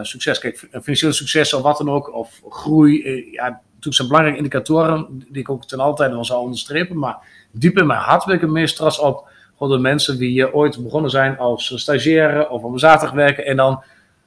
succes. 0.03 0.39
Kijk, 0.39 0.69
financieel 0.83 1.13
succes 1.13 1.55
of 1.55 1.63
wat 1.63 1.79
dan 1.79 1.91
ook, 1.91 2.15
of 2.15 2.41
groei, 2.49 3.03
ja, 3.33 3.45
natuurlijk 3.45 3.95
zijn 3.95 4.09
belangrijke 4.09 4.39
indicatoren 4.39 5.25
die 5.29 5.43
ik 5.43 5.51
ook 5.51 5.65
ten 5.67 5.81
altijd 5.81 6.13
wel 6.13 6.25
zal 6.25 6.43
onderstrepen. 6.43 6.99
Maar 6.99 7.19
diep 7.51 7.79
in 7.79 7.87
mijn 7.87 8.01
hart 8.01 8.25
wil 8.25 8.35
ik 8.35 8.43
er 8.43 8.75
trots 8.75 8.99
op. 8.99 9.29
Gewoon 9.59 9.73
de 9.77 9.83
mensen 9.83 10.19
die 10.19 10.55
ooit 10.55 10.83
begonnen 10.83 11.11
zijn 11.11 11.39
als 11.39 11.73
stagiaire 11.81 12.49
of 12.51 12.63
op 12.63 12.73
een 12.73 12.79
zaterdag 12.79 13.15
werken. 13.15 13.47
En 13.47 13.57
dan 13.57 13.83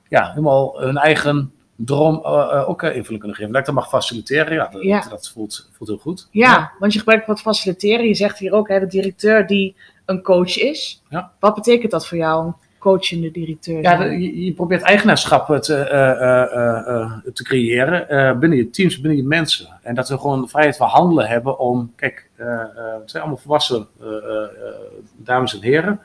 ja, 0.10 0.29
helemaal 0.29 0.79
hun 0.79 0.98
eigen 0.98 1.51
droom 1.75 2.20
uh, 2.24 2.70
ook 2.70 2.84
invulling 2.84 3.20
kunnen 3.20 3.36
geven. 3.36 3.51
Dat 3.51 3.60
ik 3.60 3.65
dat 3.65 3.75
mag 3.75 3.89
faciliteren, 3.89 4.53
ja, 4.53 4.67
dat, 4.67 4.82
Ja. 4.82 5.05
dat 5.10 5.29
voelt, 5.29 5.70
voelt 5.72 5.89
heel 5.89 5.98
goed. 5.98 6.27
Ja, 6.32 6.72
want 6.79 6.93
je 6.93 7.00
gebruikt 7.00 7.27
wat 7.27 7.41
faciliteren. 7.41 8.08
Je 8.08 8.15
zegt 8.15 8.39
hier 8.39 8.51
ook, 8.51 8.67
hè, 8.67 8.79
de 8.79 8.88
directeur 8.88 9.48
die 9.48 9.75
een 10.05 10.22
coach 10.22 10.58
is. 10.58 11.01
Ja. 11.10 11.32
Wat 11.39 11.55
betekent 11.55 11.91
dat 11.91 12.08
voor 12.08 12.17
jou, 12.17 12.53
coachende 12.84 13.32
directeur? 13.32 13.82
Ja, 13.82 13.96
de- 13.96 14.22
je, 14.22 14.46
je 14.46 14.54
probeert 14.54 14.82
eigenaarschap 14.82 15.62
te, 15.62 15.75
eh, 15.75 16.12
eh, 16.12 16.88
eh, 16.88 17.12
te 17.34 17.44
creëren 17.44 18.40
binnen 18.40 18.58
je 18.58 18.70
teams, 18.70 19.00
binnen 19.00 19.18
je 19.22 19.28
mensen. 19.28 19.68
En 19.82 19.96
dat 19.96 20.10
we 20.10 20.18
gewoon 20.18 20.50
vrijheid 20.50 20.78
van 20.78 20.88
handelen 20.88 21.28
hebben 21.28 21.60
om, 21.60 21.92
kijk, 21.96 22.30
het 22.36 23.12
zijn 23.12 23.24
allemaal 23.24 23.42
volwassen 23.42 23.88
dames 25.18 25.54
en 25.56 25.62
heren. 25.62 26.00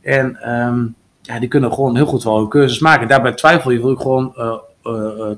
En 0.00 0.36
ehm, 0.36 0.84
ja, 1.22 1.38
die 1.38 1.48
kunnen 1.48 1.72
gewoon 1.72 1.96
heel 1.96 2.06
goed 2.06 2.24
wel 2.24 2.38
hun 2.38 2.48
keuzes 2.48 2.78
maken. 2.78 3.08
Daarbij 3.08 3.32
twijfel 3.32 3.70
je, 3.70 3.80
wil 3.80 3.90
ik 3.92 4.00
gewoon 4.00 4.34
eh, 4.36 5.30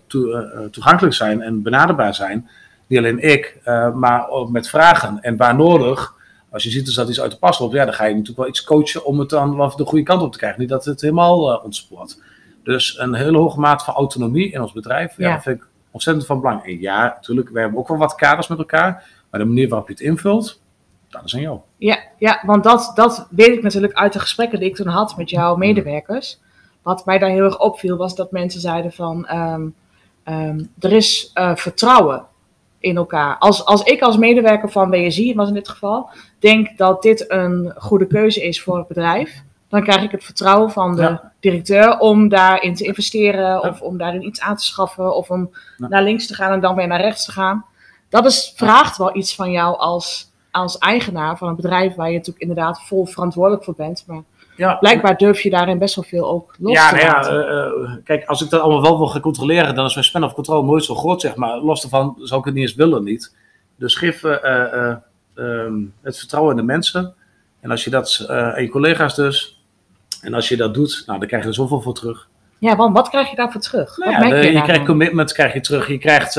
toegankelijk 0.71 1.15
zijn 1.15 1.43
en 1.43 1.62
benaderbaar 1.62 2.15
zijn. 2.15 2.49
Niet 2.87 2.99
alleen 2.99 3.19
ik, 3.19 3.57
maar 3.95 4.29
ook 4.29 4.50
met 4.50 4.69
vragen. 4.69 5.19
En 5.21 5.37
waar 5.37 5.55
nodig, 5.57 6.15
als 6.57 6.65
je 6.65 6.71
ziet 6.71 6.85
dus 6.85 6.95
dat 6.95 7.09
iets 7.09 7.21
uit 7.21 7.31
de 7.31 7.37
pas 7.37 7.59
loopt, 7.59 7.73
ja, 7.73 7.85
dan 7.85 7.95
ga 7.95 8.05
je 8.05 8.11
natuurlijk 8.11 8.39
wel 8.39 8.49
iets 8.49 8.65
coachen 8.65 9.05
om 9.05 9.19
het 9.19 9.29
dan 9.29 9.57
wel 9.57 9.77
de 9.77 9.85
goede 9.85 10.05
kant 10.05 10.23
op 10.23 10.33
te 10.33 10.39
krijgen. 10.39 10.61
Niet 10.61 10.69
dat 10.69 10.85
het 10.85 11.01
helemaal 11.01 11.53
eh, 11.53 11.65
ontspoort. 11.65 12.23
Dus 12.65 12.99
een 12.99 13.15
hele 13.15 13.39
hoge 13.39 13.61
mate 13.61 13.85
van 13.85 13.95
autonomie 13.95 14.53
in 14.53 14.61
ons 14.61 14.73
bedrijf, 14.73 15.17
ja. 15.17 15.29
Ja. 15.29 15.35
dat 15.35 15.43
vind 15.43 15.57
ik 15.57 15.67
ontzettend 15.91 16.27
van 16.27 16.41
belang. 16.41 16.65
En 16.65 16.81
ja, 16.81 17.05
natuurlijk, 17.05 17.49
we 17.49 17.61
hebben 17.61 17.79
ook 17.79 17.89
wel 17.89 17.97
wat 17.97 18.15
kaders 18.15 18.47
met 18.47 18.59
elkaar, 18.59 19.05
maar 19.31 19.41
de 19.41 19.47
manier 19.47 19.69
waarop 19.69 19.89
je 19.89 19.95
het 19.95 20.03
invult, 20.03 20.61
dat 21.09 21.25
is 21.25 21.35
aan 21.35 21.41
jou. 21.41 21.59
Ja, 21.77 21.99
ja 22.19 22.43
want 22.47 22.65
dat, 22.65 22.93
dat 22.95 23.27
weet 23.31 23.57
ik 23.57 23.63
natuurlijk 23.63 23.95
uit 23.95 24.13
de 24.13 24.21
gesprekken 24.21 24.59
die 24.59 24.69
ik 24.69 24.77
toen 24.77 24.87
had 24.87 25.17
met 25.17 25.31
jouw 25.31 25.57
medewerkers. 25.57 26.41
Wat 26.83 27.07
mij 27.07 27.19
daar 27.19 27.31
heel 27.31 27.45
erg 27.45 27.61
opviel 27.61 27.97
was 27.97 28.15
dat 28.15 28.31
mensen 28.31 28.61
zeiden 28.61 28.93
van 28.93 29.27
ehm, 29.27 29.67
ehm, 30.23 30.65
er 30.79 30.93
is 30.93 31.31
eh, 31.35 31.57
vertrouwen 31.57 32.27
in 32.80 32.97
elkaar. 32.97 33.37
Als, 33.38 33.64
als 33.64 33.83
ik 33.83 34.00
als 34.02 34.16
medewerker 34.16 34.71
van 34.71 34.90
WSI, 34.90 35.35
was 35.35 35.49
in 35.49 35.54
dit 35.54 35.68
geval, 35.68 36.11
denk 36.38 36.76
dat 36.78 37.02
dit 37.02 37.25
een 37.30 37.73
goede 37.76 38.06
keuze 38.06 38.42
is 38.45 38.62
voor 38.62 38.76
het 38.78 38.88
bedrijf, 38.88 39.42
dan 39.68 39.83
krijg 39.83 40.02
ik 40.02 40.11
het 40.11 40.25
vertrouwen 40.25 40.71
van 40.71 40.97
de 40.97 41.02
Ja. 41.02 41.33
directeur 41.40 41.99
om 41.99 42.28
daarin 42.28 42.75
te 42.75 42.85
investeren 42.85 43.62
of 43.62 43.80
om 43.80 43.99
daarin 43.99 44.26
iets 44.26 44.40
aan 44.40 44.56
te 44.56 44.64
schaffen 44.64 45.16
of 45.16 45.30
om 45.30 45.50
Ja. 45.76 45.88
naar 45.88 46.02
links 46.02 46.26
te 46.26 46.35
gaan 46.35 46.52
en 46.52 46.61
dan 46.61 46.75
weer 46.75 46.87
naar 46.87 47.00
rechts 47.00 47.25
te 47.25 47.33
gaan. 47.33 47.64
Dat 48.09 48.26
is, 48.26 48.52
vraagt 48.56 48.97
wel 48.97 49.16
iets 49.16 49.35
van 49.35 49.50
jou 49.50 49.78
als, 49.78 50.30
als 50.50 50.78
eigenaar 50.78 51.37
van 51.38 51.49
een 51.49 51.56
bedrijf 51.56 51.95
waar 51.95 52.09
je 52.11 52.16
natuurlijk 52.16 52.40
inderdaad 52.49 52.83
vol 52.83 53.06
verantwoordelijk 53.06 53.64
voor 53.64 53.75
bent. 53.75 54.04
Maar 54.06 54.23
Ja, 54.57 54.75
blijkbaar 54.75 55.17
durf 55.17 55.41
je 55.41 55.51
daarin 55.51 55.79
best 55.79 55.95
wel 55.95 56.05
veel 56.05 56.29
ook 56.29 56.55
los 56.59 56.73
ja, 56.73 56.89
te 56.89 56.95
nou 56.95 57.07
ja, 57.07 57.13
laten. 57.13 57.49
eh, 57.49 57.65
eh, 57.65 57.97
kijk, 58.05 58.25
als 58.25 58.43
ik 58.43 58.51
dat 58.51 58.61
allemaal 58.61 58.83
wel 58.83 58.99
wil 58.99 59.07
gaan 59.07 59.21
controleren, 59.21 59.75
dan 59.75 59.85
is 59.87 59.95
mijn 59.95 60.07
span 60.07 60.25
of 60.25 60.35
control 60.35 60.65
nooit 60.65 60.85
zo 60.85 60.95
groot, 60.95 61.21
zeg 61.21 61.37
maar. 61.37 61.59
Los 61.59 61.81
daarvan 61.81 62.15
zou 62.19 62.41
ik 62.41 62.47
het 62.47 62.55
niet 62.55 62.63
eens 62.63 62.75
willen, 62.75 63.05
niet. 63.05 63.35
Dus 63.77 63.95
geef 63.95 64.25
eh, 64.25 64.45
eh, 64.45 64.73
eh, 64.73 64.97
ehm, 65.35 65.75
het 66.03 66.19
vertrouwen 66.19 66.51
in 66.51 66.57
de 66.57 66.73
mensen. 66.73 67.15
En 67.61 67.71
als 67.71 67.85
je 67.85 67.91
dat, 67.91 68.25
en 68.29 68.63
je 68.63 68.69
collega's 68.69 69.15
dus, 69.15 69.65
en 70.21 70.35
als 70.35 70.49
je 70.49 70.57
dat 70.57 70.75
doet, 70.75 71.03
nou, 71.07 71.19
dan 71.19 71.29
krijg 71.29 71.43
je 71.43 71.49
er 71.49 71.55
zoveel 71.55 71.81
voor 71.81 71.95
terug. 71.95 72.29
Ja, 72.59 72.77
want 72.77 72.97
wat 72.97 73.09
krijg 73.09 73.31
je 73.31 73.37
daarvoor 73.37 73.61
terug? 73.61 73.97
Nou 73.97 74.11
ja, 74.11 74.37
je 74.37 74.53
je 74.53 74.63
krijgt 74.63 74.85
commitment, 74.85 75.33
krijg 75.33 75.53
je 75.53 75.61
terug. 75.61 75.89
Je 75.89 75.99
krijgt, 75.99 76.33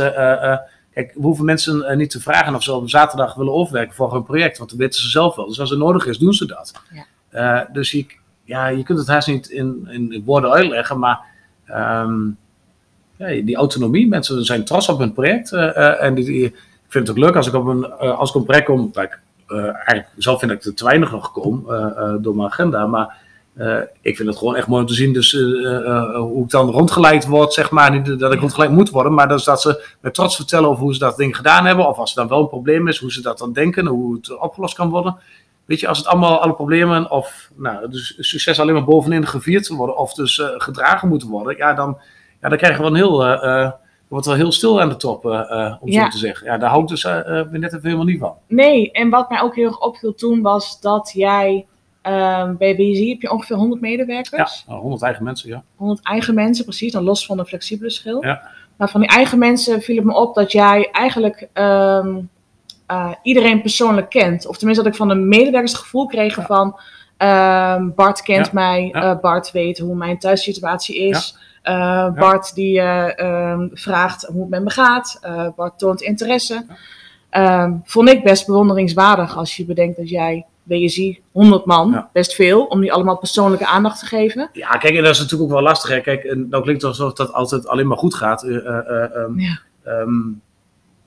kijk, 0.93 1.13
we 1.13 1.21
hoeven 1.21 1.45
mensen 1.45 1.97
niet 1.97 2.09
te 2.09 2.21
vragen 2.21 2.55
of 2.55 2.63
ze 2.63 2.73
op 2.73 2.89
zaterdag 2.89 3.35
willen 3.35 3.53
overwerken 3.53 3.95
voor 3.95 4.13
hun 4.13 4.23
project, 4.23 4.57
want 4.57 4.69
dat 4.69 4.79
weten 4.79 5.01
ze 5.01 5.09
zelf 5.09 5.35
wel. 5.35 5.47
Dus 5.47 5.59
als 5.59 5.69
het 5.69 5.79
nodig 5.79 6.05
is, 6.05 6.17
doen 6.17 6.33
ze 6.33 6.45
dat. 6.45 6.71
Ja. 6.93 7.05
Eh, 7.29 7.59
dus 7.71 7.91
je, 7.91 8.05
ja, 8.43 8.67
je 8.67 8.83
kunt 8.83 8.99
het 8.99 9.07
haast 9.07 9.27
niet 9.27 9.49
in, 9.49 9.87
in 9.89 10.21
woorden 10.25 10.51
uitleggen, 10.51 10.99
maar 10.99 11.19
ehm, 11.65 12.13
ja, 13.17 13.27
die 13.43 13.55
autonomie, 13.55 14.07
mensen 14.07 14.45
zijn 14.45 14.65
trots 14.65 14.89
op 14.89 14.99
hun 14.99 15.13
project. 15.13 15.51
eh, 15.51 15.75
eh, 15.77 16.03
en 16.03 16.13
die, 16.15 16.25
die- 16.25 16.45
ik 16.45 16.93
vind 16.93 17.07
het 17.07 17.17
ook 17.17 17.23
leuk 17.23 17.35
als 17.35 17.47
ik 17.47 17.53
op 17.53 17.65
een, 17.65 17.91
als 17.99 18.29
ik 18.29 18.35
op 18.35 18.41
een 18.41 18.47
project 18.47 18.65
kom, 18.65 18.85
ik, 18.93 19.19
eigenlijk 19.47 20.07
zelf 20.17 20.39
vind 20.39 20.51
ik 20.51 20.63
er 20.63 20.73
te 20.73 20.83
weinig 20.83 21.11
nog 21.11 21.31
kom 21.31 21.65
door 22.21 22.35
mijn 22.35 22.47
agenda, 22.49 22.85
maar 22.85 23.17
ik 24.01 24.15
vind 24.15 24.29
het 24.29 24.37
gewoon 24.37 24.55
echt 24.55 24.67
mooi 24.67 24.81
om 24.81 24.87
te 24.87 24.93
zien 24.93 25.13
dus, 25.13 25.31
hoe 26.15 26.43
ik 26.43 26.49
dan 26.49 26.69
rondgeleid 26.69 27.25
word, 27.25 27.53
zeg 27.53 27.69
maar. 27.71 27.91
Niet 27.91 28.19
dat 28.19 28.33
ik 28.33 28.39
rondgeleid 28.39 28.71
moet 28.71 28.89
worden, 28.89 29.13
maar 29.13 29.27
dus 29.27 29.43
dat 29.43 29.61
ze 29.61 29.85
met 29.99 30.13
trots 30.13 30.35
vertellen 30.35 30.69
over 30.69 30.83
hoe 30.83 30.93
ze 30.93 30.99
dat 30.99 31.17
ding 31.17 31.35
gedaan 31.35 31.65
hebben. 31.65 31.87
Of 31.87 31.97
als 31.97 32.09
er 32.09 32.15
dan 32.15 32.27
wel 32.27 32.39
een 32.39 32.47
probleem 32.47 32.87
is, 32.87 32.99
hoe 32.99 33.11
ze 33.11 33.21
dat 33.21 33.37
dan 33.37 33.53
denken, 33.53 33.85
hoe 33.85 34.15
het 34.15 34.37
opgelost 34.39 34.75
kan 34.75 34.89
worden. 34.89 35.17
Weet 35.67 35.79
je, 35.79 35.87
als 35.87 35.97
het 35.97 36.07
allemaal, 36.07 36.41
alle 36.41 36.53
problemen 36.53 37.11
of 37.11 37.51
nou, 37.55 37.89
dus 37.89 38.15
succes 38.19 38.59
alleen 38.59 38.73
maar 38.73 38.83
bovenin 38.83 39.27
gevierd 39.27 39.67
worden 39.67 39.97
of 39.97 40.13
dus 40.13 40.39
eh, 40.39 40.47
gedragen 40.57 41.07
moeten 41.07 41.29
worden, 41.29 41.57
ja, 41.57 41.73
dan, 41.73 41.97
ja, 42.41 42.49
dan 42.49 42.57
krijgen 42.57 42.81
we 42.83 42.89
een 42.89 42.95
heel, 42.95 43.25
eh, 43.25 43.63
eh, 43.63 43.71
wordt 44.07 44.25
wel 44.25 44.35
heel 44.35 44.51
stil 44.51 44.81
aan 44.81 44.89
de 44.89 44.95
top, 44.95 45.25
om 45.25 45.89
Ja. 45.91 46.03
zo 46.03 46.09
te 46.09 46.17
zeggen. 46.17 46.45
Ja, 46.47 46.57
daar 46.57 46.69
hou 46.69 46.81
ik 46.81 46.87
dus 46.87 47.03
net 47.03 47.63
even 47.73 47.79
helemaal 47.81 48.05
niet 48.05 48.19
van. 48.19 48.33
Nee, 48.47 48.91
en 48.91 49.09
wat 49.09 49.29
mij 49.29 49.41
ook 49.41 49.55
heel 49.55 49.65
erg 49.67 49.79
opviel 49.79 50.13
toen 50.15 50.41
was 50.41 50.81
dat 50.81 51.11
jij 51.13 51.65
ehm, 52.01 52.55
bij 52.57 52.75
BSI 52.75 53.09
heb 53.09 53.21
je 53.21 53.31
ongeveer 53.31 53.55
100 53.55 53.81
Ja, 53.81 53.87
medewerkers. 53.87 54.63
nou, 54.67 54.79
100 54.81 55.01
eigen 55.01 55.23
mensen, 55.23 55.49
ja. 55.49 55.63
100 55.75 55.99
eigen 56.03 56.33
mensen, 56.33 56.63
precies, 56.65 56.91
dan 56.91 57.03
los 57.03 57.25
van 57.25 57.39
een 57.39 57.45
flexibele 57.45 57.89
schil. 57.89 58.23
Ja. 58.25 58.41
Maar 58.77 58.89
van 58.89 59.01
die 59.01 59.09
eigen 59.09 59.39
mensen 59.39 59.81
viel 59.81 59.95
het 59.95 60.05
me 60.05 60.13
op 60.13 60.35
dat 60.35 60.51
jij 60.51 60.89
eigenlijk 60.91 61.47
ehm, 61.53 62.15
eh, 62.87 63.11
iedereen 63.21 63.61
persoonlijk 63.61 64.09
kent. 64.09 64.47
Of 64.47 64.57
tenminste 64.57 64.83
dat 64.83 64.93
ik 64.93 64.97
van 64.99 65.07
de 65.07 65.15
medewerkers 65.15 65.71
het 65.71 65.81
gevoel 65.81 66.05
kreeg 66.05 66.39
van... 66.45 66.79
ehm, 67.17 67.89
Bart 67.95 68.21
kent 68.21 68.45
Ja. 68.45 68.51
mij, 68.53 68.89
eh, 68.91 69.19
Bart 69.21 69.51
weet 69.51 69.77
hoe 69.79 69.95
mijn 69.95 70.17
thuissituatie 70.19 70.97
is. 70.97 71.37
Eh, 71.61 72.13
Bart 72.13 72.55
die 72.55 72.79
eh, 72.79 73.19
ehm, 73.19 73.67
vraagt 73.73 74.25
hoe 74.25 74.41
het 74.41 74.49
met 74.49 74.63
me 74.63 74.69
gaat. 74.69 75.19
Bart 75.55 75.79
toont 75.79 76.01
interesse. 76.01 76.65
Ehm, 77.29 77.73
vond 77.83 78.09
ik 78.09 78.23
best 78.23 78.45
bewonderingswaardig 78.47 79.37
als 79.37 79.57
je 79.57 79.65
bedenkt 79.65 79.97
dat 79.97 80.09
jij 80.09 80.45
WSI 80.63 81.21
100 81.31 81.65
man, 81.65 81.91
Ja. 81.91 82.09
best 82.13 82.33
veel, 82.33 82.63
om 82.65 82.79
die 82.81 82.93
allemaal 82.93 83.17
persoonlijke 83.17 83.65
aandacht 83.67 83.99
te 83.99 84.05
geven. 84.05 84.49
Ja, 84.53 84.69
kijk, 84.69 84.95
en 84.95 85.03
dat 85.03 85.11
is 85.13 85.19
natuurlijk 85.19 85.49
ook 85.49 85.55
wel 85.55 85.65
lastig. 85.65 85.89
Hè. 85.89 85.99
Kijk, 86.01 86.23
en 86.23 86.47
nou 86.49 86.63
klinkt 86.63 86.81
het 86.81 86.91
alsof 86.91 87.13
dat 87.13 87.33
altijd 87.33 87.67
alleen 87.67 87.87
maar 87.87 87.97
goed 87.97 88.15
gaat. 88.15 88.43
Ehm, 88.43 89.39
Ja. 89.39 89.59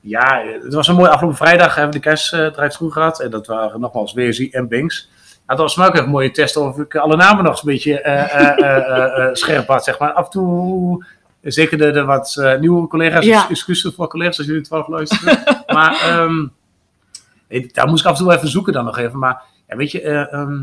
Ja, 0.00 0.42
het 0.62 0.74
was 0.74 0.88
een 0.88 0.94
mooie 0.94 1.08
afgelopen 1.08 1.36
vrijdag. 1.38 1.74
Hebben 1.74 1.92
we 1.92 1.98
de 2.00 2.04
kerstdrive 2.08 2.68
through 2.68 2.92
gehad. 2.94 3.20
En 3.20 3.30
dat 3.30 3.46
waren 3.46 3.80
nogmaals 3.80 4.12
WSI 4.12 4.50
en 4.50 4.68
Binks. 4.68 5.08
Ja, 5.34 5.56
dat 5.56 5.58
was 5.58 5.76
mij 5.76 5.86
ook 5.86 5.94
een 5.94 6.08
mooie 6.08 6.30
test 6.30 6.56
of 6.56 6.78
ik 6.78 6.94
alle 6.96 7.16
namen 7.16 7.42
nog 7.44 7.52
eens 7.52 7.62
een 7.62 7.68
beetje 7.72 8.00
eh, 8.00 8.34
eh, 8.34 8.58
eh, 8.58 8.76
eh, 8.76 9.24
eh, 9.26 9.34
scherp 9.34 9.66
had, 9.68 9.84
zeg 9.84 9.98
maar. 9.98 10.12
Af 10.12 10.24
en 10.24 10.30
toe, 10.30 11.04
zeker 11.42 11.78
de, 11.78 11.90
de 11.90 12.04
wat 12.04 12.36
eh, 12.40 12.58
nieuwe 12.58 12.86
collega's, 12.86 13.24
Ja. 13.24 13.48
excuses 13.48 13.94
voor 13.94 14.08
collega's 14.08 14.36
als 14.38 14.46
jullie 14.46 14.60
het 14.62 14.70
wel 14.70 14.84
luisteren. 14.88 15.38
maar 15.74 15.92
ehm, 15.92 16.46
daar 17.72 17.88
moest 17.88 18.04
ik 18.04 18.10
af 18.10 18.18
en 18.18 18.24
toe 18.24 18.34
even 18.34 18.48
zoeken 18.48 18.72
dan 18.72 18.84
nog 18.84 18.98
even. 18.98 19.18
Maar 19.18 19.42
ja, 19.68 19.76
weet 19.76 19.90
je, 19.90 20.00
eh, 20.00 20.32
ehm, 20.32 20.62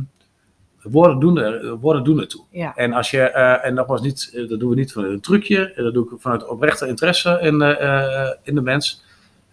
woorden, 0.81 1.19
doen 1.19 1.37
er, 1.37 1.75
woorden 1.75 2.03
doen 2.03 2.19
ertoe. 2.19 2.41
Ja. 2.51 2.75
En 2.75 2.93
als 2.93 3.11
je, 3.11 3.21
eh, 3.21 3.65
en 3.65 3.73
nogmaals, 3.73 4.01
niet, 4.01 4.31
eh, 4.33 4.49
dat 4.49 4.59
doen 4.59 4.69
we 4.69 4.75
niet 4.75 4.91
vanuit 4.93 5.11
een 5.11 5.21
trucje, 5.21 5.73
eh, 5.73 5.83
dat 5.83 5.93
doe 5.93 6.03
ik 6.05 6.21
vanuit 6.21 6.47
oprechte 6.47 6.87
interesse 6.87 7.37
in, 7.41 7.61
eh, 7.61 8.23
eh, 8.23 8.31
in 8.43 8.55
de 8.55 8.61
mens. 8.61 9.05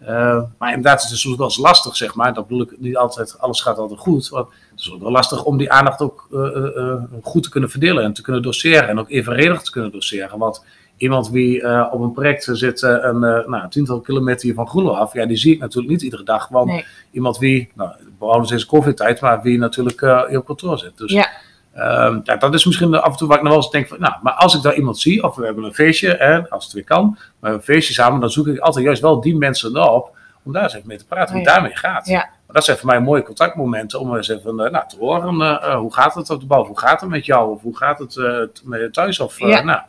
Eh, 0.06 0.42
maar 0.58 0.68
inderdaad, 0.68 1.02
het 1.02 1.12
is 1.12 1.20
soms 1.20 1.36
wel 1.36 1.46
eens 1.46 1.56
lastig, 1.56 1.96
zeg 1.96 2.14
maar. 2.14 2.34
Dat 2.34 2.46
bedoel 2.46 2.62
ik 2.62 2.74
niet 2.78 2.96
altijd, 2.96 3.38
alles 3.38 3.60
gaat 3.60 3.78
altijd 3.78 4.00
goed. 4.00 4.28
Want 4.28 4.48
het 4.70 4.80
is 4.80 4.92
ook 4.92 5.00
wel 5.02 5.10
lastig 5.10 5.44
om 5.44 5.56
die 5.56 5.70
aandacht 5.72 6.00
ook 6.00 6.28
eh, 6.32 6.76
eh, 6.76 7.02
goed 7.22 7.42
te 7.42 7.50
kunnen 7.50 7.70
verdelen 7.70 8.04
en 8.04 8.12
te 8.12 8.22
kunnen 8.22 8.42
doseren. 8.42 8.88
En 8.88 8.98
ook 8.98 9.10
evenredig 9.10 9.62
te 9.62 9.70
kunnen 9.70 9.92
doseren. 9.92 10.38
Want 10.38 10.64
iemand 10.96 11.32
die 11.32 11.90
op 11.90 12.00
een 12.00 12.12
project 12.12 12.48
zit, 12.52 12.82
eh, 12.82 12.96
een 13.00 13.18
nou, 13.18 13.68
tiental 13.68 14.00
kilometer 14.00 14.42
hier 14.42 14.54
van 14.54 14.68
Groenlo 14.68 14.92
af, 14.92 15.12
ja, 15.12 15.26
die 15.26 15.36
zie 15.36 15.54
ik 15.54 15.60
natuurlijk 15.60 15.92
niet 15.92 16.02
iedere 16.02 16.22
dag. 16.22 16.48
Want 16.48 16.70
Nee. 16.70 16.84
iemand 17.10 17.38
wie, 17.38 17.70
nou, 17.74 17.90
behouden 18.18 18.48
deze 18.48 18.66
covid-tijd, 18.66 19.20
maar 19.20 19.42
wie 19.42 19.58
natuurlijk 19.58 20.00
hier 20.00 20.38
op 20.38 20.46
kantoor 20.46 20.78
zit. 20.78 20.98
Dus 20.98 21.12
Ja. 21.12 21.28
Ehm, 21.74 22.20
ja, 22.24 22.36
dat 22.36 22.54
is 22.54 22.64
misschien 22.64 22.94
af 22.94 23.12
en 23.12 23.16
toe 23.16 23.28
waar 23.28 23.36
ik 23.36 23.42
nog 23.42 23.52
wel 23.52 23.62
eens 23.62 23.70
denk 23.70 23.88
van, 23.88 24.00
nou, 24.00 24.14
maar 24.22 24.32
als 24.32 24.54
ik 24.54 24.62
daar 24.62 24.74
iemand 24.74 24.98
zie, 24.98 25.22
of 25.22 25.36
we 25.36 25.44
hebben 25.44 25.64
een 25.64 25.74
feestje, 25.74 26.16
hè, 26.18 26.50
als 26.50 26.64
het 26.64 26.72
weer 26.72 26.84
kan, 26.84 27.18
maar 27.40 27.52
een 27.52 27.62
feestje 27.62 27.94
samen, 27.94 28.20
dan 28.20 28.30
zoek 28.30 28.46
ik 28.46 28.58
altijd 28.58 28.84
juist 28.84 29.02
wel 29.02 29.20
die 29.20 29.36
mensen 29.36 29.90
op, 29.90 30.16
om 30.42 30.52
daar 30.52 30.62
eens 30.62 30.74
even 30.74 30.88
mee 30.88 30.98
te 30.98 31.06
praten, 31.06 31.34
hoe 31.34 31.42
Oh 31.42 31.46
het 31.46 31.54
daarmee 31.54 31.76
gaat. 31.76 32.06
Ja. 32.06 32.18
Maar 32.18 32.56
dat 32.56 32.64
zijn 32.64 32.76
voor 32.76 32.86
mij 32.86 33.00
mooie 33.00 33.22
contactmomenten 33.22 34.00
om 34.00 34.16
eens 34.16 34.28
even 34.28 34.60
eh, 34.60 34.70
nou, 34.70 34.88
te 34.88 34.96
horen, 34.98 35.40
eh, 35.40 35.72
eh, 35.72 35.78
hoe 35.78 35.94
gaat 35.94 36.14
het 36.14 36.30
op 36.30 36.40
de 36.40 36.46
bouw, 36.46 36.66
hoe 36.66 36.78
gaat 36.78 37.00
het 37.00 37.10
met 37.10 37.26
jou, 37.26 37.50
of 37.50 37.62
hoe 37.62 37.76
gaat 37.76 37.98
het 37.98 38.14
je 38.14 38.88
thuis, 38.92 39.20
of 39.20 39.38
Ja. 39.38 39.62
nou, 39.62 39.80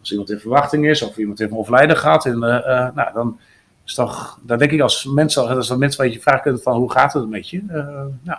als 0.00 0.10
iemand 0.10 0.30
in 0.30 0.38
verwachting 0.38 0.86
is, 0.86 1.02
of 1.02 1.16
iemand 1.16 1.38
heeft 1.38 1.50
een 1.50 1.58
overlijden 1.58 1.96
gehad, 1.96 2.26
en, 2.26 2.38
nou, 2.38 3.12
dan 3.14 3.38
is 3.84 3.94
toch, 3.94 4.38
dan 4.42 4.58
denk 4.58 4.70
ik 4.70 4.80
als 4.80 5.04
mensen, 5.04 5.48
als 5.48 5.76
mensen 5.76 6.02
waar 6.02 6.12
je 6.12 6.20
vragen 6.20 6.42
kunt 6.42 6.62
van 6.62 6.76
hoe 6.76 6.92
gaat 6.92 7.12
het 7.12 7.28
met 7.28 7.48
je, 7.48 7.62
nou, 8.22 8.38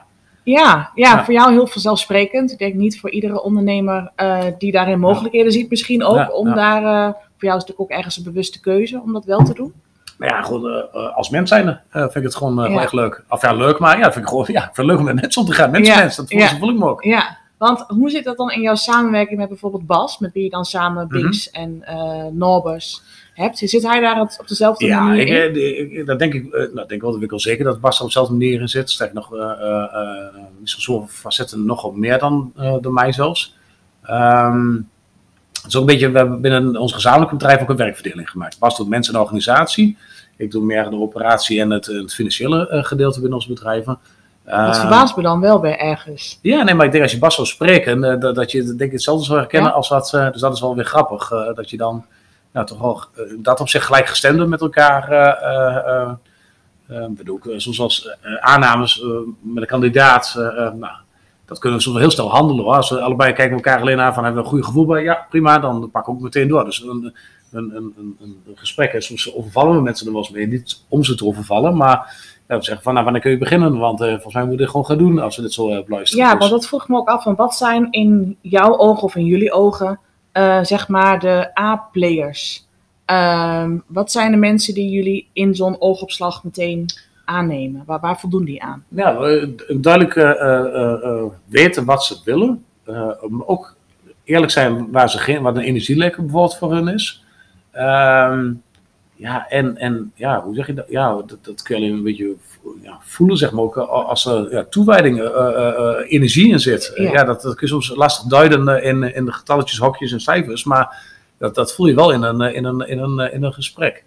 Ja, 0.52 0.92
ja, 0.96 1.12
Ja. 1.16 1.24
voor 1.26 1.34
jou 1.34 1.52
heel 1.52 1.68
vanzelfsprekend. 1.68 2.52
Ik 2.52 2.58
denk 2.58 2.74
niet 2.74 3.00
voor 3.00 3.10
iedere 3.12 3.42
ondernemer 3.42 4.12
eh, 4.16 4.44
die 4.58 4.72
daarin 4.72 5.00
mogelijkheden 5.00 5.52
ziet, 5.52 5.70
misschien 5.70 6.04
ook 6.04 6.16
Ja, 6.16 6.28
om 6.30 6.48
ja. 6.48 6.54
daar. 6.54 6.84
eh, 6.84 7.14
voor 7.14 7.48
jou 7.48 7.58
is 7.58 7.64
het 7.64 7.68
natuurlijk 7.68 7.80
ook 7.80 7.90
ergens 7.98 8.18
een 8.18 8.24
bewuste 8.24 8.60
keuze 8.60 9.02
om 9.02 9.14
dat 9.14 9.26
wel 9.26 9.44
te 9.44 9.54
doen. 9.54 9.74
Maar 10.18 10.30
ja, 10.30 10.42
gewoon 10.42 10.66
eh, 10.72 10.78
eh, 10.94 11.16
als 11.16 11.30
mens 11.30 11.50
zijn 11.50 11.80
vind 11.92 12.16
ik 12.16 12.24
het 12.24 12.36
gewoon, 12.36 12.66
echt 12.66 12.94
leuk. 12.94 13.24
Of 13.30 13.42
ja, 13.42 13.54
leuk, 13.54 13.80
maar 13.80 13.98
ja, 13.98 14.04
vind 14.12 14.24
ik 14.26 14.30
gewoon, 14.30 14.46
ja, 14.48 14.62
vind 14.62 14.78
het 14.78 14.86
leuk 14.86 14.98
om 15.00 15.04
met 15.04 15.16
mensen 15.22 15.42
om 15.42 15.48
te 15.48 15.54
gaan. 15.54 15.72
Mensen, 15.72 15.94
Ja. 15.94 16.00
mensen, 16.00 16.26
dat 16.30 16.50
voel, 16.50 16.60
voel 16.60 16.70
ik 16.70 16.78
me 16.78 16.90
ook. 16.90 17.04
Ja, 17.04 17.38
want 17.58 17.84
hoe 17.88 18.10
zit 18.10 18.24
dat 18.24 18.38
dan 18.38 18.52
in 18.52 18.62
jouw 18.62 18.76
samenwerking 18.76 19.40
met 19.40 19.48
bijvoorbeeld 19.50 19.86
Bas, 19.86 20.18
met 20.20 20.34
wie 20.34 20.44
je 20.44 20.50
dan 20.50 20.66
samen 20.66 21.08
Mhm. 21.10 21.22
Binks 21.22 21.50
en 21.52 21.82
eh 21.84 22.26
Norbers 22.32 23.02
hebt? 23.38 23.58
Zit 23.58 23.84
hij 23.84 24.00
daar 24.00 24.22
op 24.22 24.30
op 24.40 24.48
dezelfde 24.48 24.86
Ja, 24.86 25.04
manier 25.04 25.22
ik, 25.22 25.28
in? 25.56 25.56
eh, 25.62 26.00
ik, 26.00 26.06
dat 26.06 26.20
denk 26.20 26.34
ik, 26.34 26.54
eh, 26.54 26.74
nou, 26.74 26.88
denk 26.88 27.02
wel, 27.02 27.12
dat 27.12 27.22
ik 27.22 27.30
wel 27.30 27.40
zeker 27.40 27.66
dat 27.66 27.80
Bas 27.80 27.96
er 27.96 28.02
op 28.02 28.08
dezelfde 28.08 28.34
manier 28.34 28.62
in 28.62 28.68
zit. 28.70 28.90
Sterk 28.92 29.14
nog, 29.14 29.36
eh 29.36 29.42
eh 29.42 29.84
eh, 30.64 31.02
facetten 31.08 31.66
nog 31.66 31.82
wat 31.82 31.96
meer 31.96 32.20
dan 32.20 32.52
eh, 32.56 32.76
door 32.82 32.94
mij 32.94 33.12
zelfs. 33.12 33.56
Ehm, 34.04 34.74
het 35.54 35.66
is 35.68 35.76
ook 35.76 35.82
een 35.82 35.88
beetje, 35.88 36.12
we 36.12 36.18
hebben 36.18 36.42
binnen 36.42 36.76
ons 36.76 36.94
gezamenlijke 36.94 37.36
bedrijf 37.36 37.62
ook 37.62 37.70
een 37.70 37.76
werkverdeling 37.76 38.30
gemaakt. 38.30 38.60
Bas 38.60 38.78
doet 38.78 38.88
mensen 38.90 39.14
en 39.14 39.20
organisatie. 39.20 39.98
Ik 40.38 40.52
doe 40.52 40.64
meer 40.66 40.90
de 40.90 40.96
operatie 40.96 41.62
en 41.62 41.70
het, 41.70 41.86
het 41.86 42.14
financiële 42.14 42.68
eh, 42.70 42.84
gedeelte 42.84 43.20
binnen 43.20 43.38
onze 43.38 43.54
bedrijven. 43.54 44.00
Dat 44.46 44.56
Ehm, 44.56 44.74
verbaast 44.80 45.16
me 45.16 45.22
dan 45.24 45.40
wel 45.40 45.62
weer 45.62 45.78
ergens. 45.78 46.40
Ja, 46.42 46.64
nee, 46.64 46.74
maar 46.76 46.86
ik 46.86 46.92
denk 46.92 47.04
als 47.04 47.12
je 47.12 47.20
Bas 47.20 47.36
zou 47.36 47.48
spreken, 47.48 48.04
eh, 48.04 48.20
dat, 48.20 48.36
dat 48.36 48.52
je 48.52 48.64
denk 48.64 48.80
ik 48.80 48.92
hetzelfde 48.92 49.26
zou 49.26 49.38
herkennen 49.40 49.70
Ja. 49.70 49.76
als 49.76 49.88
wat. 49.90 50.14
eh, 50.14 50.32
dus 50.32 50.42
dat 50.42 50.54
is 50.54 50.62
wel 50.62 50.76
weer 50.76 50.86
grappig. 50.86 51.32
eh, 51.32 51.54
dat 51.56 51.70
je 51.70 51.78
dan 51.78 52.06
nou, 52.58 52.70
toch 52.70 52.80
wel 52.80 53.04
eh, 53.16 53.34
dat 53.38 53.60
op 53.60 53.70
zich 53.70 53.86
gelijkgestemde 53.86 54.46
met 54.46 54.62
elkaar. 54.62 55.12
eh 55.12 56.12
eh, 56.88 57.06
bedoel, 57.10 57.40
ik, 57.44 57.62
soms 57.62 57.80
als 57.80 58.18
eh, 58.22 58.36
aannames 58.36 59.04
met 59.42 59.64
een 59.64 59.70
kandidaat. 59.70 60.34
nou, 60.56 60.94
dat 61.46 61.60
kunnen 61.60 61.78
we 61.78 61.84
soms 61.84 61.96
wel 61.96 62.06
heel 62.06 62.12
snel 62.12 62.30
handelen 62.30 62.64
hoor. 62.64 62.76
Als 62.76 62.90
we 62.90 63.02
allebei 63.02 63.34
kijken 63.34 63.56
elkaar 63.56 63.82
alleen 63.82 64.00
aan 64.00 64.14
van 64.14 64.24
hebben 64.24 64.42
we 64.42 64.48
een 64.48 64.54
goede 64.54 64.68
gevoel 64.68 64.86
bij. 64.86 65.04
Ja, 65.04 65.26
prima, 65.30 65.60
dan 65.60 65.90
pak 65.92 66.02
ik 66.02 66.10
ook 66.10 66.20
meteen 66.20 66.48
door. 66.48 66.66
Dus 66.66 66.84
een, 66.84 67.14
een, 67.52 67.76
een, 67.76 68.18
een, 68.22 68.38
gesprek, 68.56 68.94
en 68.94 69.02
soms 69.02 69.36
overvallen 69.36 69.76
we 69.76 69.82
mensen 69.82 70.06
er 70.08 70.12
wel 70.14 70.22
eens 70.22 70.32
mee. 70.32 70.48
Niet 70.48 70.84
om 70.88 71.04
ze 71.04 71.16
te 71.16 71.26
overvallen, 71.26 71.78
maar 71.78 72.16
ja, 72.48 72.58
we 72.58 72.64
zeggen 72.64 72.84
van 72.84 72.94
nou, 72.94 73.04
wanneer 73.04 73.22
kun 73.22 73.32
je 73.32 73.38
beginnen? 73.38 73.78
Want 73.78 74.00
volgens 74.00 74.34
mij 74.34 74.44
moeten 74.44 74.58
we 74.58 74.64
dit 74.64 74.70
gewoon 74.70 74.86
gaan 74.86 74.98
doen 74.98 75.20
als 75.20 75.36
we 75.36 75.42
dit 75.42 75.54
zo 75.54 75.70
uh, 75.70 75.84
beluisteren. 75.84 76.26
Ja, 76.26 76.32
Dus- 76.32 76.40
want 76.40 76.52
dat 76.52 76.68
vroeg 76.68 76.88
me 76.88 76.98
ook 76.98 77.10
af 77.10 77.24
van 77.24 77.36
wat 77.36 77.56
zijn 77.56 77.92
in 77.92 78.38
jouw 78.42 78.78
ogen 78.78 79.04
of 79.04 79.16
in 79.16 79.26
jullie 79.26 79.52
ogen, 79.52 80.00
eh, 80.38 80.64
zeg 80.64 80.88
maar, 80.88 81.20
de 81.20 81.60
A-players? 81.60 82.68
Ehm, 83.06 83.78
wat 83.88 84.12
zijn 84.12 84.32
de 84.32 84.38
mensen 84.38 84.74
die 84.74 84.90
jullie 84.90 85.30
in 85.34 85.56
zo'n 85.56 85.82
oogopslag 85.82 86.44
meteen 86.44 86.86
aannemen? 87.26 87.84
Waar, 87.86 88.00
waar 88.00 88.20
voldoen 88.20 88.44
die 88.44 88.64
aan? 88.64 88.84
Eh, 88.96 89.48
duidelijk 89.68 90.16
eh, 90.16 91.24
weten 91.46 91.86
wat 91.86 92.04
ze 92.04 92.18
willen. 92.26 92.66
Ook 93.46 93.76
eerlijk 94.24 94.52
zijn 94.52 94.92
waar 94.92 95.10
ze 95.10 95.18
geen, 95.18 95.42
wat 95.42 95.56
een 95.56 95.62
energielekker 95.62 96.22
bijvoorbeeld 96.22 96.58
voor 96.58 96.74
hun 96.74 96.88
is. 96.88 97.24
Ehm, 97.72 98.54
ja, 99.18 99.50
en, 99.50 99.78
en 99.78 100.12
ja, 100.16 100.42
hoe 100.42 100.56
zeg 100.56 100.68
je 100.68 100.74
dat? 100.74 100.86
Ja, 100.90 101.16
dat, 101.16 101.38
dat 101.42 101.62
kun 101.62 101.76
je 101.76 101.82
alleen 101.82 101.98
een 101.98 102.04
beetje 102.04 102.36
ja, 102.82 102.98
voelen, 103.02 103.38
zeg 103.38 103.52
maar, 103.52 103.64
ook 103.64 103.78
als 103.78 104.26
er 104.26 104.52
ja, 104.52 104.66
toewijding, 104.70 105.20
eh, 105.20 105.26
eh, 105.26 105.68
eh, 105.68 106.12
energie 106.12 106.52
in 106.52 106.60
zit. 106.60 106.92
Ja. 106.96 107.12
Ja, 107.12 107.24
dat, 107.24 107.42
dat 107.42 107.56
kun 107.56 107.68
je 107.68 107.74
soms 107.74 107.96
lastig 107.96 108.30
duiden 108.30 108.84
in, 108.84 109.16
in 109.16 109.26
de 109.26 109.32
getalletjes, 109.32 109.80
hokjes 109.80 110.12
en 110.12 110.20
cijfers, 110.20 110.64
maar 110.64 111.06
dat, 111.38 111.56
dat 111.56 111.74
voel 111.74 111.88
je 111.88 111.96
wel 111.96 112.12
in 112.12 112.22
een, 112.22 112.42
in 112.42 112.66
een, 112.66 112.80
in 112.88 113.00
een, 113.00 113.34
in 113.34 113.44
een 113.44 113.54
gesprek. 113.54 114.04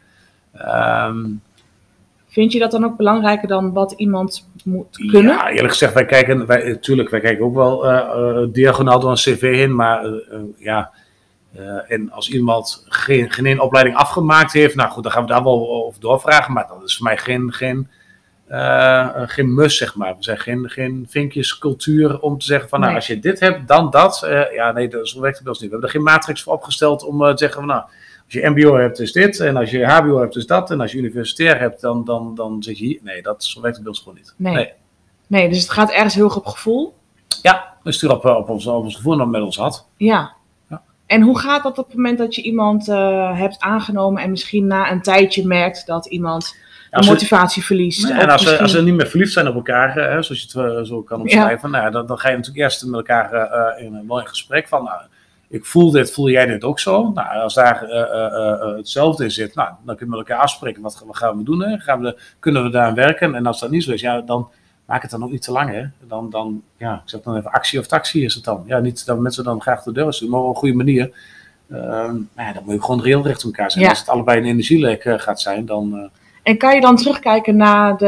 Ehm, 0.52 1.26
Vind 2.26 2.52
je 2.52 2.58
dat 2.58 2.70
dan 2.70 2.84
ook 2.84 2.96
belangrijker 2.96 3.48
dan 3.48 3.72
wat 3.72 3.92
iemand 3.96 4.48
moet 4.64 4.96
kunnen? 4.96 5.34
Ja, 5.34 5.48
eerlijk 5.48 5.72
gezegd, 5.72 5.94
wij 5.94 6.04
kijken, 6.04 6.46
wij, 6.46 6.68
natuurlijk, 6.68 7.08
wij 7.08 7.20
kijken 7.20 7.44
ook 7.44 7.54
wel 7.54 8.52
diagonaal 8.52 9.00
door 9.00 9.10
een 9.10 9.16
cv 9.16 9.40
heen, 9.40 9.74
maar 9.74 10.06
ja, 10.56 10.90
eh, 11.52 11.90
en 11.90 12.10
als 12.10 12.30
iemand 12.30 12.84
geen, 12.88 13.30
geen 13.30 13.46
één 13.46 13.60
opleiding 13.60 13.96
afgemaakt 13.96 14.52
heeft, 14.52 14.74
nou 14.74 14.90
goed, 14.90 15.02
dan 15.02 15.12
gaan 15.12 15.22
we 15.22 15.28
daar 15.28 15.42
wel 15.42 15.84
over 15.86 16.00
doorvragen, 16.00 16.52
maar 16.52 16.66
dat 16.68 16.82
is 16.82 16.96
voor 16.96 17.06
mij 17.06 17.16
geen, 17.16 17.52
geen, 17.52 17.88
eh, 18.46 19.08
geen 19.14 19.54
must, 19.54 19.76
zeg 19.76 19.94
maar. 19.94 20.16
We 20.16 20.22
zijn 20.22 20.38
geen, 20.38 20.70
geen 20.70 21.06
vinkjescultuur 21.08 22.20
om 22.20 22.38
te 22.38 22.44
zeggen 22.44 22.68
van, 22.68 22.80
nou, 22.80 22.94
als 22.94 23.06
je 23.06 23.18
dit 23.18 23.40
hebt, 23.40 23.68
dan 23.68 23.90
dat. 23.90 24.22
Eh, 24.22 24.52
ja, 24.52 24.72
nee, 24.72 24.88
dat 24.88 25.12
werkt 25.12 25.34
het 25.34 25.44
bij 25.44 25.52
ons 25.52 25.60
niet. 25.60 25.70
We 25.70 25.76
hebben 25.76 25.82
er 25.82 25.90
geen 25.90 26.02
matrix 26.02 26.42
voor 26.42 26.52
opgesteld 26.52 27.04
om 27.04 27.18
te 27.18 27.32
zeggen 27.36 27.58
van, 27.58 27.66
nou, 27.66 27.82
als 28.24 28.34
je 28.34 28.48
MBO 28.48 28.76
hebt, 28.76 29.00
is 29.00 29.12
dit. 29.12 29.40
En 29.40 29.56
als 29.56 29.70
je 29.70 29.86
HBO 29.86 30.18
hebt, 30.18 30.36
is 30.36 30.46
dat. 30.46 30.70
En 30.70 30.80
als 30.80 30.92
je 30.92 30.98
universitair 30.98 31.58
hebt, 31.58 31.80
dan, 31.80 32.04
dan, 32.04 32.34
dan 32.34 32.62
zit 32.62 32.78
je 32.78 32.84
hier. 32.84 33.00
Nee, 33.02 33.22
dat, 33.22 33.44
zo 33.44 33.60
werkt 33.60 33.76
het 33.76 33.84
bij 33.84 33.94
ons 33.94 34.02
gewoon 34.02 34.18
niet. 34.18 34.34
Nee. 34.36 34.72
Nee, 35.26 35.48
dus 35.48 35.62
het 35.62 35.70
gaat 35.70 35.90
ergens 35.90 36.14
heel 36.14 36.24
erg 36.24 36.36
op 36.36 36.46
gevoel. 36.46 36.94
Ja, 37.42 37.76
we 37.82 37.92
sturen 37.92 38.16
op, 38.16 38.24
op, 38.24 38.48
ons, 38.48 38.66
op 38.66 38.84
ons 38.84 38.96
gevoel 38.96 39.16
dat 39.16 39.28
met 39.28 39.42
ons 39.42 39.56
had. 39.56 39.88
Ja. 39.96 40.38
En 41.10 41.22
hoe 41.22 41.38
gaat 41.38 41.62
dat 41.62 41.78
op 41.78 41.86
het 41.86 41.96
moment 41.96 42.18
dat 42.18 42.34
je 42.34 42.42
iemand 42.42 42.88
eh, 42.88 43.38
hebt 43.38 43.60
aangenomen 43.60 44.22
en 44.22 44.30
misschien 44.30 44.66
na 44.66 44.90
een 44.90 45.02
tijdje 45.02 45.46
merkt 45.46 45.86
dat 45.86 46.06
iemand 46.06 46.56
de 46.90 47.06
motivatie 47.06 47.64
verliest? 47.64 48.10
En 48.10 48.30
als, 48.30 48.42
ze, 48.42 48.58
als 48.58 48.70
ze 48.70 48.82
niet 48.82 48.94
meer 48.94 49.06
verliefd 49.06 49.32
zijn 49.32 49.48
op 49.48 49.54
elkaar, 49.54 49.94
hè, 49.94 50.22
zoals 50.22 50.42
je 50.42 50.60
het 50.60 50.76
eh, 50.76 50.82
zo 50.82 51.02
kan 51.02 51.20
omschrijven, 51.20 51.70
nou, 51.70 51.90
dan, 51.90 52.06
dan 52.06 52.18
ga 52.18 52.28
je 52.28 52.36
natuurlijk 52.36 52.64
eerst 52.64 52.84
met 52.84 52.94
elkaar 52.94 53.32
eh, 53.32 53.84
in, 53.84 54.04
wel 54.08 54.20
in 54.20 54.26
gesprek 54.26 54.68
van, 54.68 54.84
nou, 54.84 55.00
ik 55.48 55.64
voel 55.64 55.90
dit, 55.90 56.12
voel 56.12 56.30
jij 56.30 56.46
dit 56.46 56.64
ook 56.64 56.80
zo? 56.80 57.10
Nou, 57.14 57.40
als 57.40 57.54
daar 57.54 57.80
hetzelfde 58.76 59.24
in 59.24 59.30
zit, 59.30 59.54
nou, 59.54 59.68
dan 59.84 59.96
kunnen 59.96 60.14
we 60.14 60.20
met 60.20 60.28
elkaar 60.28 60.44
afspreken, 60.44 60.82
wat, 60.82 61.02
wat 61.06 61.16
gaan 61.16 61.36
we 61.36 61.42
doen? 61.42 61.62
Hè? 61.62 61.78
Gaan 61.78 62.00
we, 62.00 62.18
kunnen 62.38 62.62
we 62.62 62.70
daar 62.70 62.86
aan 62.86 62.94
werken? 62.94 63.34
En 63.34 63.46
als 63.46 63.60
dat 63.60 63.70
niet 63.70 63.84
zo 63.84 63.92
is, 63.92 64.00
ja, 64.00 64.20
dan 64.20 64.50
maak 64.90 65.03
het 65.03 65.11
dan 65.11 65.24
ook 65.24 65.31
niet 65.31 65.42
te 65.42 65.53
lang. 65.53 65.70
Hè? 65.70 65.83
Dan, 66.09 66.31
dan, 66.31 66.62
ja, 66.76 66.94
ik 66.94 67.00
zeg 67.05 67.20
dan 67.20 67.37
even 67.37 67.50
actie 67.50 67.79
of 67.79 67.87
taxi 67.87 68.24
is 68.24 68.35
het 68.35 68.44
dan. 68.44 68.62
Ja, 68.66 68.79
niet 68.79 69.07
dat 69.07 69.18
mensen 69.18 69.44
dan 69.44 69.61
graag 69.61 69.83
de 69.83 69.92
deur 69.92 70.12
sturen, 70.12 70.35
maar 70.35 70.42
op 70.42 70.48
een 70.48 70.55
goede 70.57 70.74
manier. 70.76 71.11
Ehm, 71.70 72.14
maar 72.35 72.46
ja, 72.46 72.53
dan 72.53 72.62
moet 72.64 72.74
je 72.74 72.83
gewoon 72.83 73.03
reëel 73.03 73.22
recht 73.26 73.44
op 73.44 73.50
elkaar 73.50 73.70
zijn. 73.70 73.85
Ja. 73.85 73.90
Als 73.90 73.98
het 73.98 74.09
allebei 74.09 74.38
een 74.40 74.46
energielek 74.46 75.05
eh, 75.05 75.18
gaat 75.18 75.40
zijn, 75.40 75.66
dan... 75.66 75.96
eh, 75.98 76.05
En 76.42 76.57
kan 76.59 76.74
je 76.74 76.81
dan 76.81 76.96
terugkijken 76.96 77.57
naar 77.57 77.96
de 77.96 78.07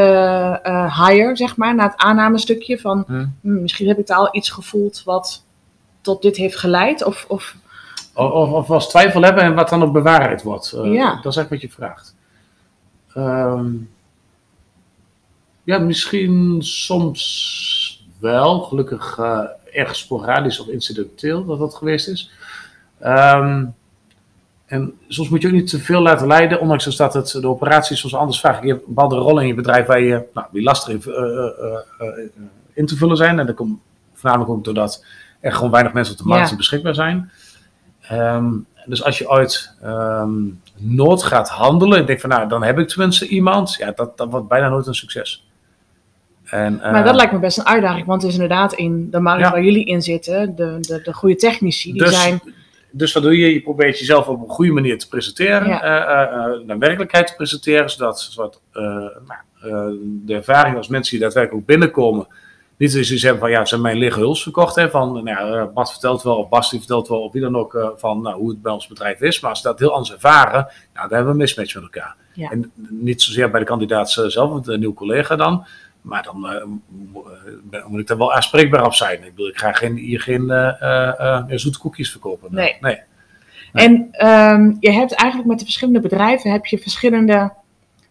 eh 0.63 1.07
hire, 1.07 1.37
zeg 1.37 1.57
maar, 1.57 1.75
naar 1.75 1.91
het 1.91 1.99
aannamestukje 2.01 2.79
van 2.79 3.05
Hmm. 3.07 3.35
hm, 3.43 3.63
misschien 3.63 3.89
heb 3.89 3.99
ik 3.99 4.07
daar 4.07 4.17
al 4.19 4.29
iets 4.37 4.51
gevoeld 4.51 5.03
wat 5.05 5.43
tot 6.01 6.23
dit 6.23 6.37
heeft 6.37 6.57
geleid? 6.57 7.05
Of, 7.05 7.25
of 7.29 7.55
Of, 8.15 8.51
of, 8.53 8.71
als 8.71 8.89
twijfel 8.89 9.23
hebben 9.23 9.43
en 9.43 9.55
wat 9.55 9.69
dan 9.69 9.83
ook 9.83 9.93
bewaarheid 9.93 10.43
wordt. 10.43 10.73
Eh, 10.73 10.93
Ja. 10.93 11.15
Dat 11.23 11.33
is 11.33 11.37
eigenlijk 11.37 11.51
wat 11.51 11.61
je 11.61 11.71
vraagt. 11.71 12.15
Ehm, 13.15 13.71
ja, 15.65 15.79
misschien 15.79 16.63
soms 16.63 18.05
wel. 18.21 18.61
Gelukkig 18.61 19.19
eh 19.19 19.45
erg 19.73 19.97
sporadisch 19.97 20.61
of 20.61 20.67
incidenteel 20.67 21.45
dat 21.45 21.59
dat 21.59 21.75
geweest 21.75 22.09
is. 22.09 22.31
Ehm, 22.99 23.65
en 24.67 24.95
soms 25.09 25.29
moet 25.29 25.43
je 25.43 25.49
ook 25.49 25.55
niet 25.55 25.69
te 25.69 25.79
veel 25.79 26.01
laten 26.01 26.27
leiden, 26.27 26.61
ondanks 26.61 26.97
dat 26.97 27.15
het 27.15 27.31
de 27.41 27.49
operatie 27.49 27.97
soms 27.97 28.15
anders 28.15 28.41
vraagt. 28.41 28.63
Je 28.63 28.69
hebt 28.69 28.81
een 28.81 28.95
bepaalde 28.95 29.17
rollen 29.17 29.43
in 29.43 29.49
je 29.49 29.55
bedrijf 29.55 29.87
waar 29.87 30.01
je, 30.01 30.23
nou, 30.35 30.47
die 30.53 30.63
lastig 30.63 30.93
in, 30.93 31.13
eh, 31.13 31.47
eh, 31.99 32.09
in 32.73 32.87
te 32.87 32.97
vullen 32.97 33.17
zijn. 33.17 33.39
En 33.39 33.47
dat 33.47 33.55
komt 33.55 33.81
voornamelijk 34.15 34.51
ook 34.51 34.65
doordat 34.65 35.05
er 35.41 35.53
gewoon 35.53 35.71
weinig 35.71 35.93
mensen 35.93 36.15
op 36.15 36.21
de 36.21 36.29
markt 36.29 36.51
Ja. 36.51 36.57
beschikbaar 36.57 36.95
zijn. 36.95 37.31
Ehm, 38.01 38.51
dus 38.87 39.05
als 39.05 39.19
je 39.19 39.31
uit 39.31 39.75
ehm, 39.83 40.33
nood 40.77 41.23
gaat 41.23 41.49
handelen, 41.49 42.01
ik 42.01 42.07
denk 42.07 42.21
van 42.21 42.31
nou, 42.31 42.49
dan 42.49 42.63
heb 42.63 42.79
ik 42.79 42.89
tenminste 42.89 43.29
iemand, 43.29 43.75
ja, 43.75 43.93
dat, 43.95 44.17
dat 44.17 44.31
wordt 44.31 44.49
bijna 44.49 44.69
nooit 44.69 44.87
een 44.87 44.95
succes. 44.95 45.47
En, 46.53 46.77
maar 46.77 46.95
eh, 46.95 47.05
dat 47.05 47.15
lijkt 47.15 47.33
me 47.33 47.39
best 47.39 47.59
een 47.59 47.67
uitdaging, 47.67 48.07
want 48.07 48.23
het 48.23 48.31
is 48.31 48.37
inderdaad 48.39 48.73
in 48.73 49.11
de 49.11 49.21
markt 49.21 49.41
Ja. 49.43 49.51
waar 49.51 49.63
jullie 49.63 49.85
in 49.85 50.03
zitten, 50.03 50.57
de, 50.57 50.77
de, 50.81 51.01
de 51.03 51.13
goede 51.15 51.37
technici, 51.37 51.93
die 51.93 52.03
dus, 52.03 52.21
zijn... 52.23 52.41
dus 52.91 53.13
wat 53.13 53.23
doe 53.23 53.39
je? 53.39 53.53
Je 53.53 53.63
probeert 53.63 53.99
jezelf 53.99 54.27
op 54.27 54.43
een 54.43 54.49
goede 54.49 54.73
manier 54.73 54.99
te 54.99 55.09
presenteren, 55.09 55.69
Ja. 55.69 55.83
eh, 55.83 56.23
eh, 56.23 56.55
eh, 56.55 56.67
naar 56.67 56.79
werkelijkheid 56.79 57.27
te 57.27 57.35
presenteren, 57.35 57.91
zodat, 57.91 58.61
eh, 58.73 58.83
nou, 58.83 59.11
eh, 59.63 59.99
de 60.03 60.35
ervaring 60.35 60.77
als 60.77 60.89
mensen 60.89 61.13
die 61.13 61.21
daadwerkelijk 61.21 61.61
ook 61.63 61.69
binnenkomen, 61.69 62.27
niet 62.77 62.95
eens 62.95 63.13
iets 63.13 63.23
hebben 63.23 63.41
van 63.41 63.51
ja, 63.51 63.65
ze 63.65 63.75
hebben 63.75 63.93
mijn 63.93 64.03
lege 64.05 64.19
huls 64.21 64.43
verkocht. 64.43 64.75
Hè, 64.75 64.91
van 64.91 65.13
nou, 65.13 65.27
ja, 65.29 65.69
eh, 65.75 65.87
vertelt 65.87 66.23
wel, 66.23 66.37
of 66.37 66.49
Bas 66.49 66.71
die 66.71 66.79
vertelt 66.79 67.09
wel, 67.09 67.21
of 67.23 67.33
wie 67.33 67.43
dan 67.43 67.57
ook, 67.57 67.75
eh, 67.75 67.89
van 67.97 68.23
nou, 68.23 68.37
hoe 68.37 68.49
het 68.51 68.63
bij 68.63 68.73
ons 68.73 68.87
bedrijf 68.87 69.21
is. 69.21 69.41
Maar 69.41 69.51
als 69.51 69.61
ze 69.61 69.67
dat 69.67 69.79
heel 69.79 69.93
anders 69.93 70.13
ervaren, 70.13 70.67
nou, 70.95 71.09
dan 71.09 71.17
hebben 71.17 71.25
we 71.25 71.31
een 71.31 71.37
mismatch 71.37 71.75
met 71.75 71.83
elkaar. 71.83 72.17
Ja. 72.35 72.51
En 72.51 72.71
niet 72.89 73.23
zozeer 73.23 73.51
bij 73.51 73.61
de 73.61 73.67
kandidaat 73.67 74.11
zelf, 74.11 74.51
want 74.51 74.67
een 74.69 74.79
nieuwe 74.79 74.95
collega 74.95 75.37
dan. 75.37 75.67
Maar 76.03 76.23
dan 76.23 76.49
eh, 76.49 76.57
eh, 77.71 77.87
moet 77.87 78.01
ik 78.01 78.07
daar 78.07 78.19
wel 78.19 78.35
aanspreekbaar 78.35 78.85
op 78.85 78.95
zijn. 78.95 79.25
Ik 79.25 79.35
bedoel, 79.35 79.49
ik 79.49 79.59
ga 79.59 79.73
geen, 79.73 79.97
hier 79.97 80.21
geen 80.21 80.51
eh, 80.51 81.43
zoete 81.49 81.79
koekjes 81.79 82.11
verkopen. 82.11 82.55
Nee. 82.55 82.77
nee. 82.81 83.01
En 83.73 84.09
ehm, 84.11 84.73
je 84.81 84.91
hebt 84.91 85.13
eigenlijk 85.13 85.51
met 85.51 85.59
de 85.59 85.65
verschillende 85.65 86.01
bedrijven 86.01 86.51
heb 86.51 86.67
je 86.67 86.79
verschillende 86.79 87.53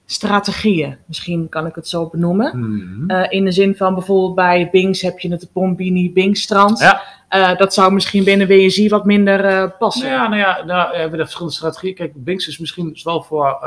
strategieën. 0.05 0.97
Misschien 1.05 1.49
kan 1.49 1.65
ik 1.65 1.75
het 1.75 1.87
zo 1.87 2.09
benoemen. 2.09 2.59
Mhm. 2.59 3.25
In 3.29 3.45
de 3.45 3.51
zin 3.51 3.75
van 3.75 3.93
bijvoorbeeld 3.93 4.35
bij 4.35 4.69
Bings 4.71 5.01
heb 5.01 5.19
je 5.19 5.31
het 5.31 5.49
Bombini 5.53 6.13
Bingstrand. 6.13 6.79
Ja. 6.79 7.55
Dat 7.55 7.73
zou 7.73 7.93
misschien 7.93 8.23
binnen 8.23 8.47
WSI 8.47 8.89
wat 8.89 9.05
minder 9.05 9.71
passen. 9.71 10.09
Ja, 10.09 10.27
nou 10.27 10.41
ja, 10.41 10.63
nou, 10.65 10.91
we 10.91 10.97
hebben 10.97 11.17
de 11.17 11.23
verschillende 11.23 11.55
strategieën. 11.55 11.95
Kijk, 11.95 12.11
Binks 12.15 12.47
is 12.47 12.57
misschien 12.57 12.99
wel 13.03 13.23
voor, 13.23 13.57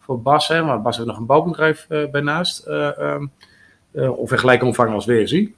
voor 0.00 0.22
Bas, 0.22 0.48
hè, 0.48 0.62
maar 0.62 0.82
Bas 0.82 0.96
heeft 0.96 1.08
nog 1.08 1.18
een 1.18 1.26
bouwbedrijf 1.26 1.86
eh 1.88 2.04
bij 2.10 2.20
naast. 2.20 2.66
eh, 2.66 2.98
ehm, 2.98 3.26
eh, 3.92 4.18
of 4.18 4.32
in 4.32 4.38
gelijke 4.38 4.64
omvang 4.64 4.92
als 4.94 5.06
WSI. 5.06 5.54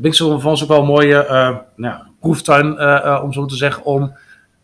Is 0.00 0.18
voor 0.18 0.44
ons 0.44 0.62
ook 0.62 0.68
wel 0.68 0.80
een 0.80 0.86
mooie 0.86 1.26
eh, 1.26 1.56
nou, 1.76 2.02
proeftuin, 2.20 2.78
eh, 2.78 3.04
eh, 3.04 3.22
om 3.24 3.32
zo 3.32 3.46
te 3.46 3.54
zeggen, 3.56 3.84
om 3.84 4.16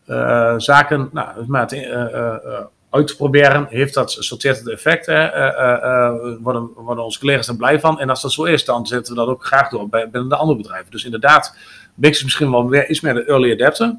eh, 0.05 0.53
zaken 0.57 1.09
nou, 1.11 1.45
maar 1.47 1.67
eh, 1.67 1.91
eh, 1.93 2.33
eh, 2.33 2.65
uit 2.89 3.07
te 3.07 3.15
proberen, 3.15 3.67
heeft 3.69 3.93
dat, 3.93 4.11
sorteert 4.19 4.57
het 4.57 4.69
effect, 4.69 5.05
hè, 5.05 5.23
eh, 5.25 5.47
eh, 5.47 6.05
eh, 6.05 6.13
worden, 6.39 7.03
onze 7.03 7.19
collega's 7.19 7.47
er 7.47 7.55
blij 7.55 7.79
van. 7.79 7.99
En 7.99 8.09
als 8.09 8.21
dat 8.21 8.31
zo 8.31 8.43
is, 8.43 8.65
dan 8.65 8.87
zetten 8.87 9.13
we 9.13 9.19
dat 9.19 9.29
ook 9.29 9.45
graag 9.45 9.69
door 9.69 9.89
bij, 9.89 10.09
binnen 10.09 10.29
de 10.29 10.35
andere 10.35 10.57
bedrijven. 10.57 10.91
Dus 10.91 11.05
inderdaad, 11.05 11.57
Bix 11.93 12.17
is 12.17 12.23
misschien 12.23 12.51
wel 12.51 12.63
meer, 12.63 12.89
iets 12.89 13.01
meer 13.01 13.13
de 13.13 13.25
early 13.25 13.51
adapter. 13.51 13.95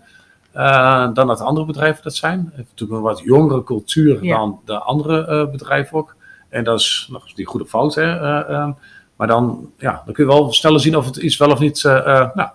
Eh, 0.52 1.08
dan 1.12 1.26
dat 1.26 1.40
andere 1.40 1.66
bedrijven 1.66 2.02
dat 2.02 2.14
zijn. 2.14 2.52
heeft 2.54 2.68
natuurlijk 2.70 2.98
een 2.98 3.04
wat 3.04 3.20
jongere 3.24 3.64
cultuur 3.64 4.24
Ja. 4.24 4.36
dan 4.36 4.60
de 4.64 4.78
andere 4.78 5.26
eh, 5.26 5.50
bedrijven 5.50 5.98
ook. 5.98 6.16
En 6.48 6.64
dat 6.64 6.80
is 6.80 7.08
nog 7.10 7.22
eens 7.22 7.34
die 7.34 7.46
goede 7.46 7.66
fout. 7.66 7.94
Hè? 7.94 8.02
eh, 8.20 8.54
ehm, 8.54 8.72
maar 9.16 9.26
dan, 9.26 9.70
ja, 9.78 10.02
dan 10.04 10.14
kun 10.14 10.24
je 10.24 10.30
wel 10.30 10.52
sneller 10.52 10.80
zien 10.80 10.96
of 10.96 11.04
het 11.04 11.16
iets 11.16 11.36
wel 11.36 11.50
of 11.50 11.58
niet 11.58 11.82
nou, 11.82 12.48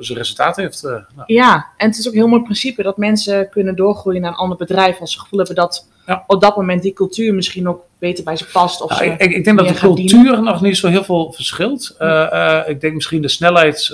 zijn 0.00 0.18
resultaat 0.18 0.56
heeft. 0.56 0.82
nou. 0.82 1.04
Ja, 1.26 1.66
en 1.76 1.88
het 1.88 1.98
is 1.98 2.06
ook 2.06 2.12
een 2.12 2.18
heel 2.18 2.28
mooi 2.28 2.42
principe 2.42 2.82
dat 2.82 2.96
mensen 2.96 3.48
kunnen 3.48 3.76
doorgroeien 3.76 4.20
naar 4.20 4.30
een 4.30 4.36
ander 4.36 4.56
bedrijf 4.58 5.00
als 5.00 5.10
ze 5.10 5.16
het 5.16 5.24
gevoel 5.24 5.38
hebben 5.38 5.56
dat 5.56 5.88
Ja. 6.06 6.24
op 6.26 6.40
dat 6.40 6.56
moment 6.56 6.82
die 6.82 6.92
cultuur 6.92 7.34
misschien 7.34 7.68
ook 7.68 7.84
beter 7.98 8.24
bij 8.24 8.36
ze 8.36 8.46
past. 8.46 8.82
Of 8.82 8.90
Nou, 8.90 9.04
ik, 9.04 9.20
ik, 9.20 9.44
denk 9.44 9.58
dat 9.58 9.68
de 9.68 9.74
cultuur 9.74 10.42
nog 10.42 10.60
niet 10.60 10.76
zo 10.76 10.88
heel 10.88 11.04
veel 11.04 11.32
verschilt. 11.32 11.96
Ik 12.66 12.80
denk 12.80 12.94
misschien 12.94 13.22
de 13.22 13.28
snelheid, 13.28 13.88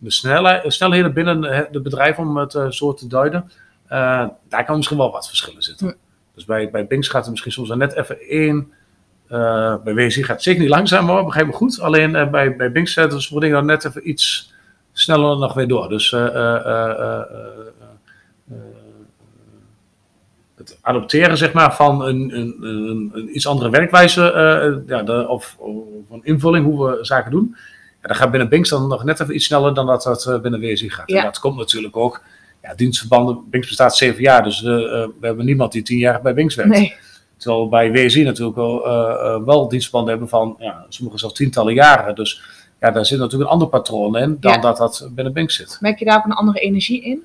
de 0.00 0.10
snelheid, 0.10 0.72
snelheden 0.72 1.12
binnen 1.12 1.44
eh, 1.44 1.60
de 1.70 1.80
bedrijven 1.80 2.24
om 2.24 2.36
het 2.36 2.54
eh, 2.54 2.70
zo 2.70 2.94
te 2.94 3.06
duiden. 3.06 3.50
eh, 3.86 4.26
daar 4.48 4.64
kan 4.64 4.76
misschien 4.76 4.96
wel 4.96 5.10
wat 5.10 5.28
verschillen 5.28 5.62
zitten. 5.62 5.96
Dus 6.34 6.44
bij, 6.44 6.70
bij 6.70 6.86
Binks 6.86 7.08
gaat 7.08 7.22
het 7.22 7.30
misschien 7.30 7.52
soms 7.52 7.68
net 7.68 7.94
even 7.94 8.20
één. 8.20 8.72
bij 9.84 9.94
WC 9.94 10.12
gaat 10.12 10.28
het 10.28 10.42
zeker 10.42 10.60
niet 10.60 10.70
langzamer, 10.70 11.14
hoor, 11.14 11.24
begrijp 11.24 11.46
me 11.46 11.52
goed. 11.52 11.80
Alleen 11.80 12.30
bij, 12.30 12.56
bij 12.56 12.72
Binks 12.72 12.92
zetten 12.92 13.22
sommige 13.22 13.46
dingen 13.46 13.66
dan 13.66 13.74
net 13.74 13.84
even 13.84 14.08
iets 14.08 14.52
sneller 14.92 15.38
nog 15.38 15.54
weer 15.54 15.68
door. 15.68 15.88
Dus 15.88 16.10
het 20.56 20.78
adopteren 20.80 21.36
zeg 21.36 21.52
maar, 21.52 21.74
van 21.74 22.02
een, 22.02 22.36
een, 22.36 22.56
een, 22.60 23.10
een 23.12 23.36
iets 23.36 23.46
andere 23.46 23.70
werkwijze 23.70 24.22
ja, 24.86 25.02
de, 25.02 25.28
of, 25.28 25.56
of 25.58 26.10
een 26.10 26.24
invulling 26.24 26.64
hoe 26.64 26.86
we 26.86 27.04
zaken 27.04 27.30
doen. 27.30 27.56
Ja, 28.02 28.08
dat 28.08 28.16
gaat 28.16 28.30
binnen 28.30 28.48
Binks 28.48 28.68
dan 28.68 28.88
nog 28.88 29.04
net 29.04 29.20
even 29.20 29.34
iets 29.34 29.44
sneller 29.44 29.74
dan 29.74 29.86
dat 29.86 30.02
dat 30.02 30.26
eh, 30.26 30.40
binnen 30.40 30.60
WSI 30.60 30.90
gaat. 30.90 31.10
Ja. 31.10 31.18
En 31.18 31.24
dat 31.24 31.38
komt 31.38 31.56
natuurlijk 31.56 31.96
ook. 31.96 32.22
Ja, 32.62 32.74
dienstverbanden, 32.74 33.44
Binks 33.50 33.66
bestaat 33.68 33.96
zeven 33.96 34.22
jaar, 34.22 34.42
dus 34.42 34.64
eh, 34.64 34.72
eh, 34.72 35.08
we 35.20 35.26
hebben 35.26 35.44
niemand 35.44 35.72
die 35.72 35.82
tien 35.82 35.98
jaar 35.98 36.20
bij 36.22 36.34
Binks 36.34 36.54
werkt. 36.54 36.72
Nee, 36.72 36.94
Terwijl 37.36 37.62
we 37.62 37.68
bij 37.68 37.92
WSI 37.92 38.22
natuurlijk 38.24 38.56
wel, 38.56 38.86
eh, 38.86 39.34
eh, 39.34 39.42
wel 39.44 39.68
dienstverbanden 39.68 40.10
hebben 40.10 40.28
van 40.28 40.56
ja, 40.58 40.84
sommige 40.88 41.18
zelfs 41.18 41.34
tientallen 41.34 41.74
jaren. 41.74 42.14
Dus 42.14 42.42
ja, 42.80 42.90
daar 42.90 43.06
zit 43.06 43.18
natuurlijk 43.18 43.44
een 43.44 43.52
ander 43.52 43.68
patroon 43.68 44.16
in 44.16 44.36
dan 44.40 44.52
Ja. 44.52 44.58
dat 44.58 44.76
dat 44.76 45.08
binnen 45.12 45.32
Binks 45.32 45.54
zit. 45.56 45.78
merk 45.80 45.98
je 45.98 46.04
daar 46.04 46.16
ook 46.16 46.24
een 46.24 46.32
andere 46.32 46.58
energie 46.60 47.02
in? 47.02 47.22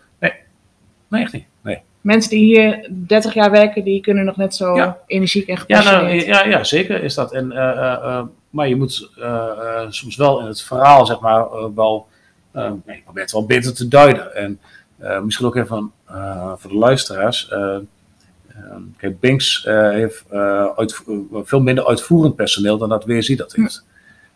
Nee, 1.10 1.22
echt 1.24 1.34
niet. 1.34 1.46
Nee. 1.62 1.80
Mensen 2.02 2.30
die 2.30 2.44
hier 2.46 2.90
30 2.92 3.34
jaar 3.34 3.52
werken, 3.52 3.84
die 3.84 4.02
kunnen 4.02 4.26
nog 4.26 4.36
net 4.38 4.56
zo 4.56 4.76
Ja. 4.76 4.98
energiek 5.08 5.48
en 5.48 5.54
Ja, 5.54 5.60
gepassioneerd. 5.60 6.28
nou, 6.28 6.50
ja, 6.50 6.58
ja, 6.58 6.64
zeker 6.64 7.04
is 7.04 7.14
dat. 7.14 7.34
En, 7.34 7.52
eh, 7.52 7.70
eh, 7.70 7.94
eh, 7.94 8.24
maar 8.56 8.68
je 8.68 8.76
moet 8.76 9.10
eh, 9.18 9.50
eh, 9.50 9.86
soms 9.90 10.16
wel 10.16 10.40
in 10.40 10.46
het 10.46 10.62
verhaal, 10.62 11.06
zeg 11.06 11.20
maar, 11.20 11.42
eh, 11.42 11.66
wel, 11.76 12.08
nee, 12.52 12.82
je 12.86 13.02
probeert 13.04 13.26
het 13.26 13.32
wel 13.32 13.46
beter 13.46 13.74
te 13.74 13.88
duiden. 13.88 14.36
En 14.36 14.60
misschien 15.24 15.46
ook 15.46 15.56
even 15.56 15.92
voor 16.58 16.72
de 16.72 16.78
luisteraars. 16.78 17.54
kijk, 18.98 19.20
Binks 19.20 19.64
heeft 19.70 20.24
veel 21.44 21.62
minder 21.62 21.86
uitvoerend 21.86 22.36
personeel 22.36 22.78
dan 22.78 22.90
dat 22.90 23.06
WSI 23.06 23.36
dat 23.36 23.54
heeft. 23.54 23.86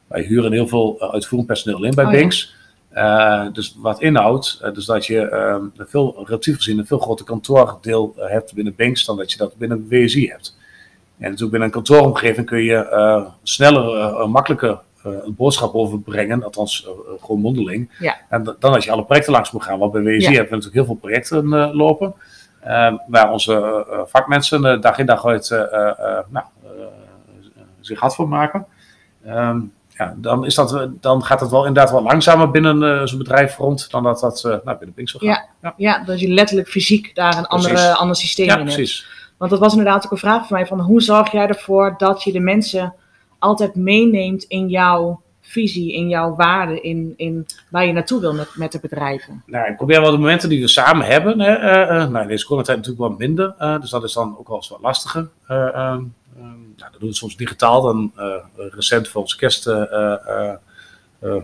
Wij 0.08 0.22
huren 0.22 0.52
heel 0.52 0.68
veel 0.68 1.12
uitvoerend 1.12 1.48
personeel 1.48 1.84
in 1.84 1.96
bij 1.96 2.06
Oh. 2.06 2.12
Binks. 2.12 2.56
Dus 3.54 3.76
wat 3.78 4.02
inhoudt, 4.02 4.60
dus 4.74 4.86
dat 4.86 5.06
je 5.06 5.70
veel, 5.78 6.24
relatief 6.26 6.56
gezien 6.56 6.78
een 6.78 6.88
veel 6.88 7.00
groter 7.00 7.26
kantoordeel 7.26 8.14
hebt 8.18 8.54
binnen 8.54 8.76
Binks 8.76 9.06
dan 9.06 9.18
dat 9.18 9.32
je 9.32 9.38
dat 9.38 9.56
binnen 9.56 9.88
WSI 9.90 10.28
hebt. 10.30 10.58
En 11.20 11.26
natuurlijk 11.26 11.52
binnen 11.52 11.68
een 11.68 11.74
kantooromgeving 11.84 12.46
kun 12.46 12.64
je 12.64 12.76
eh, 12.76 13.26
sneller, 13.44 14.00
eh, 14.00 14.26
makkelijker 14.26 14.80
eh, 15.04 15.12
een 15.26 15.36
boodschap 15.36 15.74
overbrengen, 15.74 16.44
althans 16.44 16.88
gewoon 17.22 17.42
mondeling. 17.42 17.92
Ja. 18.00 18.18
En 18.30 18.56
dan 18.60 18.74
als 18.74 18.86
je 18.86 18.92
alle 18.92 19.04
projecten 19.06 19.32
langs 19.34 19.52
moet 19.52 19.64
gaan. 19.64 19.80
Want 19.80 19.92
bij 19.92 20.02
WSI 20.02 20.12
Ja. 20.12 20.26
hebben 20.26 20.36
we 20.38 20.56
natuurlijk 20.56 20.74
heel 20.74 20.86
veel 20.86 20.96
projecten 20.96 21.48
lopen. 21.76 22.14
eh, 22.60 22.94
waar 23.08 23.32
onze 23.32 23.86
vakmensen 24.08 24.82
dag 24.82 24.98
in 24.98 25.06
dag 25.06 25.26
uit 25.26 25.50
nou, 26.30 26.46
zich 27.80 28.00
hard 28.00 28.16
voor 28.16 28.28
maken. 28.30 28.66
Ehm, 29.26 29.60
ja, 29.98 30.14
dan, 30.18 30.46
is 30.46 30.56
dat, 30.56 30.90
dan 31.02 31.24
gaat 31.24 31.40
het 31.40 31.50
wel 31.50 31.66
inderdaad 31.66 31.92
wel 31.92 32.02
langzamer 32.04 32.52
binnen 32.52 33.08
zo'n 33.08 33.18
bedrijf 33.18 33.58
rond 33.58 33.92
dan 33.92 34.04
dat 34.04 34.20
dat 34.20 34.44
nou, 34.44 34.78
binnen 34.78 34.94
Pink 34.94 35.10
zou 35.10 35.26
gaan. 35.26 35.46
Ja, 35.62 35.74
Ja, 35.78 36.04
dat 36.04 36.20
je 36.20 36.28
letterlijk 36.28 36.70
fysiek 36.70 37.16
daar 37.16 37.38
een 37.38 37.46
andere, 37.48 37.94
ander 37.96 38.16
systeem 38.16 38.46
Ja, 38.46 38.54
in 38.54 38.60
hebt. 38.60 38.74
precies. 38.74 39.08
Want 39.40 39.52
dat 39.52 39.60
was 39.60 39.72
inderdaad 39.72 40.06
ook 40.06 40.12
een 40.12 40.18
vraag 40.18 40.48
van 40.48 40.58
mij: 40.58 40.68
van 40.68 40.80
hoe 40.80 41.02
zorg 41.02 41.32
jij 41.32 41.48
ervoor 41.48 41.96
dat 41.98 42.24
je 42.24 42.32
de 42.32 42.40
mensen 42.40 42.94
altijd 43.40 43.76
meeneemt 43.76 44.44
in 44.44 44.68
jouw 44.68 45.22
visie, 45.42 45.94
in 45.94 46.08
jouw 46.10 46.36
waarden, 46.36 46.84
in, 46.84 47.14
in 47.18 47.46
waar 47.70 47.86
je 47.86 47.94
naartoe 47.94 48.20
wil 48.20 48.34
met, 48.56 48.72
de 48.72 48.80
bedrijven? 48.80 49.44
Nou, 49.46 49.70
ik 49.70 49.76
probeer 49.76 50.02
wel 50.02 50.12
de 50.12 50.18
momenten 50.18 50.50
die 50.50 50.62
we 50.62 50.68
samen 50.68 51.06
hebben. 51.06 51.40
Hè, 51.40 51.54
eh, 51.54 51.82
eh, 51.82 52.10
nou, 52.10 52.22
in 52.22 52.28
deze 52.28 52.46
coronatijd 52.46 52.78
natuurlijk 52.78 53.08
wat 53.08 53.18
minder. 53.18 53.56
eh, 53.58 53.82
dus 53.82 53.90
dat 53.90 54.04
is 54.04 54.14
dan 54.14 54.36
ook 54.40 54.48
wel 54.48 54.58
eens 54.58 54.70
wat 54.70 54.82
lastiger. 54.82 55.30
Eh, 55.48 55.68
ehm, 55.68 56.04
ehm, 56.38 56.58
dat 56.76 57.00
doen 57.00 57.10
we 57.10 57.16
soms 57.16 57.38
digitaal. 57.38 57.82
Dan 57.82 58.12
recent 58.56 59.08
voor 59.08 59.22
onze 59.22 59.38
kerst. 59.38 59.66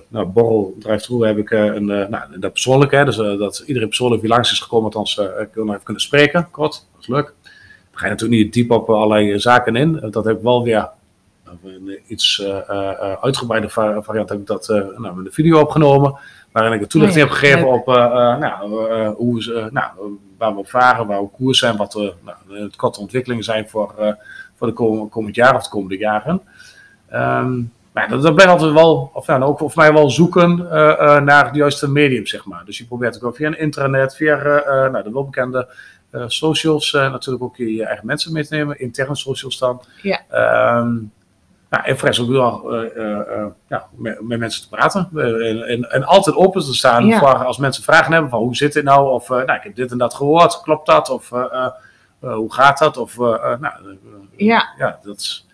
nou, 0.08 0.26
borrel 0.26 0.76
drive-thru 0.80 1.26
heb 1.26 1.38
ik 1.38 1.52
een, 1.52 1.86
nou, 1.86 2.40
dat 2.40 2.52
persoonlijk, 2.52 2.92
hè, 2.92 3.06
dus 3.06 3.16
dat 3.16 3.64
iedereen 3.66 3.88
persoonlijk 3.88 4.22
die 4.22 4.30
langs 4.30 4.52
is 4.52 4.60
gekomen, 4.60 4.86
althans 4.86 5.18
uh, 5.18 5.26
kunnen 5.52 5.74
even 5.74 5.86
kunnen 5.86 6.04
spreken, 6.04 6.52
kort, 6.52 6.86
dat 6.92 7.02
is 7.02 7.08
leuk. 7.08 7.34
Ga 7.96 8.06
je 8.06 8.12
natuurlijk 8.12 8.42
niet 8.42 8.54
diep 8.54 8.72
op 8.72 8.90
allerlei 8.90 9.32
eh, 9.32 9.40
zaken 9.40 9.76
in. 9.76 10.00
Eh, 10.02 10.12
dat 10.12 10.26
heb 10.26 10.36
ik 10.36 10.44
wel 10.44 10.64
weer 10.64 10.90
een 11.64 12.00
iets 12.08 12.40
uh, 12.40 12.48
uh, 12.48 13.14
uitgebreide 13.22 13.70
variant 14.02 14.30
heb 14.30 14.40
ik 14.40 14.48
dat 14.48 14.68
nou, 14.68 15.16
met 15.16 15.26
een 15.26 15.32
video 15.32 15.60
opgenomen. 15.60 16.16
Waarin 16.52 16.74
ik 16.74 16.82
een 16.82 16.88
toelichting 16.88 17.24
heb 17.24 17.34
gegeven 17.34 17.60
leuk. 17.60 17.74
op 17.74 17.86
nou, 18.40 18.86
hoe 19.16 19.44
ze, 19.44 19.70
nou, 19.72 19.88
waar 20.38 20.54
we 20.54 20.60
op 20.60 20.70
varen, 20.70 21.08
waar 21.08 21.22
we 21.22 21.30
koers 21.30 21.60
zijn, 21.60 21.78
wat 21.78 21.92
de 21.92 22.14
nou, 22.24 22.64
het 22.64 22.76
korte 22.76 23.00
ontwikkelingen 23.00 23.44
zijn 23.44 23.70
voor, 23.70 24.18
voor 24.56 24.68
de 24.68 24.74
komend, 24.74 25.12
komend 25.12 25.36
jaar 25.36 25.56
of 25.56 25.64
de 25.64 25.70
komende 25.70 25.98
jaren. 25.98 26.42
Um, 27.14 27.72
maar 27.92 28.10
dat, 28.10 28.22
dat 28.22 28.36
ben 28.36 28.48
altijd 28.48 28.74
wel, 28.74 29.12
of 29.14 29.28
nou, 29.28 29.44
ook 29.44 29.58
voor 29.58 29.72
mij 29.76 29.94
wel 29.94 30.10
zoeken 30.10 30.58
naar 31.24 31.52
de 31.52 31.58
juiste 31.58 31.90
medium, 31.90 32.26
zeg 32.26 32.46
maar. 32.46 32.66
Dus 32.66 32.78
je 32.78 32.86
probeert 32.86 33.16
ook 33.16 33.22
wel 33.22 33.34
via 33.34 33.48
een 33.48 33.60
intranet, 33.60 34.16
via 34.16 34.36
nou, 34.92 35.04
de 35.04 35.12
welbekende 35.12 35.68
socials, 36.28 36.92
natuurlijk 36.92 37.44
ook 37.44 37.58
je 37.58 37.86
eigen 37.86 38.06
mensen 38.06 38.34
mee 38.34 38.48
te 38.48 38.56
nemen, 38.56 38.80
interne 38.80 39.16
socials 39.16 39.58
dan. 39.58 39.82
Ja. 40.02 40.22
Um, 40.78 41.12
nou, 41.70 41.88
en 41.88 41.98
Fres 41.98 42.22
ook 42.22 42.30
wel 42.30 42.84
uh, 42.84 42.96
uh, 42.96 43.04
uh, 43.06 43.46
ja, 43.68 43.86
met, 43.96 44.22
met, 44.22 44.40
mensen 44.40 44.62
te 44.62 44.70
praten. 44.70 45.10
En, 45.16 45.68
en, 45.68 45.92
en, 45.92 46.04
altijd 46.04 46.36
open 46.36 46.62
te 46.62 46.74
staan 46.74 47.06
Ja. 47.06 47.20
voor 47.20 47.46
als 47.46 47.58
mensen 47.58 47.84
vragen 47.84 48.12
hebben 48.12 48.30
van 48.30 48.40
hoe 48.40 48.56
zit 48.56 48.74
dit 48.74 48.84
nou? 48.84 49.10
Of 49.10 49.30
nou, 49.30 49.54
ik 49.54 49.64
heb 49.64 49.76
dit 49.76 49.92
en 49.92 49.98
dat 49.98 50.14
gehoord, 50.14 50.62
klopt 50.62 50.86
dat? 50.86 51.10
Of 51.10 51.30
hoe 52.20 52.54
gaat 52.54 52.78
dat? 52.78 52.98
Of 52.98 53.18
nou, 53.18 53.70
ja. 54.36 54.70
ja, 54.78 55.00
dat 55.04 55.18
is 55.18 55.48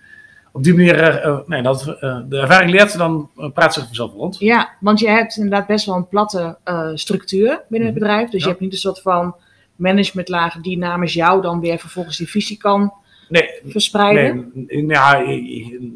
op 0.53 0.63
die 0.63 0.73
manier, 0.73 1.43
nee, 1.45 1.61
dat, 1.61 1.83
de 2.29 2.37
ervaring 2.37 2.71
leert, 2.71 2.97
dan 2.97 3.29
praat 3.53 3.73
zich 3.73 3.85
vanzelf 3.85 4.13
rond. 4.13 4.39
Ja, 4.39 4.69
want 4.79 4.99
je 4.99 5.09
hebt 5.09 5.35
inderdaad 5.35 5.67
best 5.67 5.85
wel 5.85 5.95
een 5.95 6.07
platte 6.07 6.57
structuur 6.93 7.61
binnen 7.67 7.89
het 7.89 7.99
bedrijf. 7.99 8.29
Dus 8.29 8.39
Ja. 8.39 8.45
je 8.45 8.51
hebt 8.51 8.59
niet 8.59 8.71
een 8.71 8.77
soort 8.77 9.01
van 9.01 9.35
managementlagen 9.75 10.61
die 10.61 10.77
namens 10.77 11.13
jou 11.13 11.41
dan 11.41 11.59
weer 11.59 11.79
vervolgens 11.79 12.17
die 12.17 12.29
visie 12.29 12.57
kan 12.57 12.93
Nee, 13.31 13.49
verspreiden. 13.65 14.51
Nee, 14.53 14.85
ja, 14.87 15.19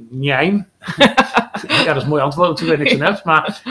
nee. 0.09 0.49
ja, 1.67 1.85
dat 1.85 1.95
is 1.95 2.03
een 2.03 2.09
mooi 2.09 2.21
antwoord 2.21 2.59
waar 2.59 2.71
je 2.71 2.77
niks 2.77 2.93
aan 2.93 3.01
hebt. 3.01 3.23
Maar 3.23 3.61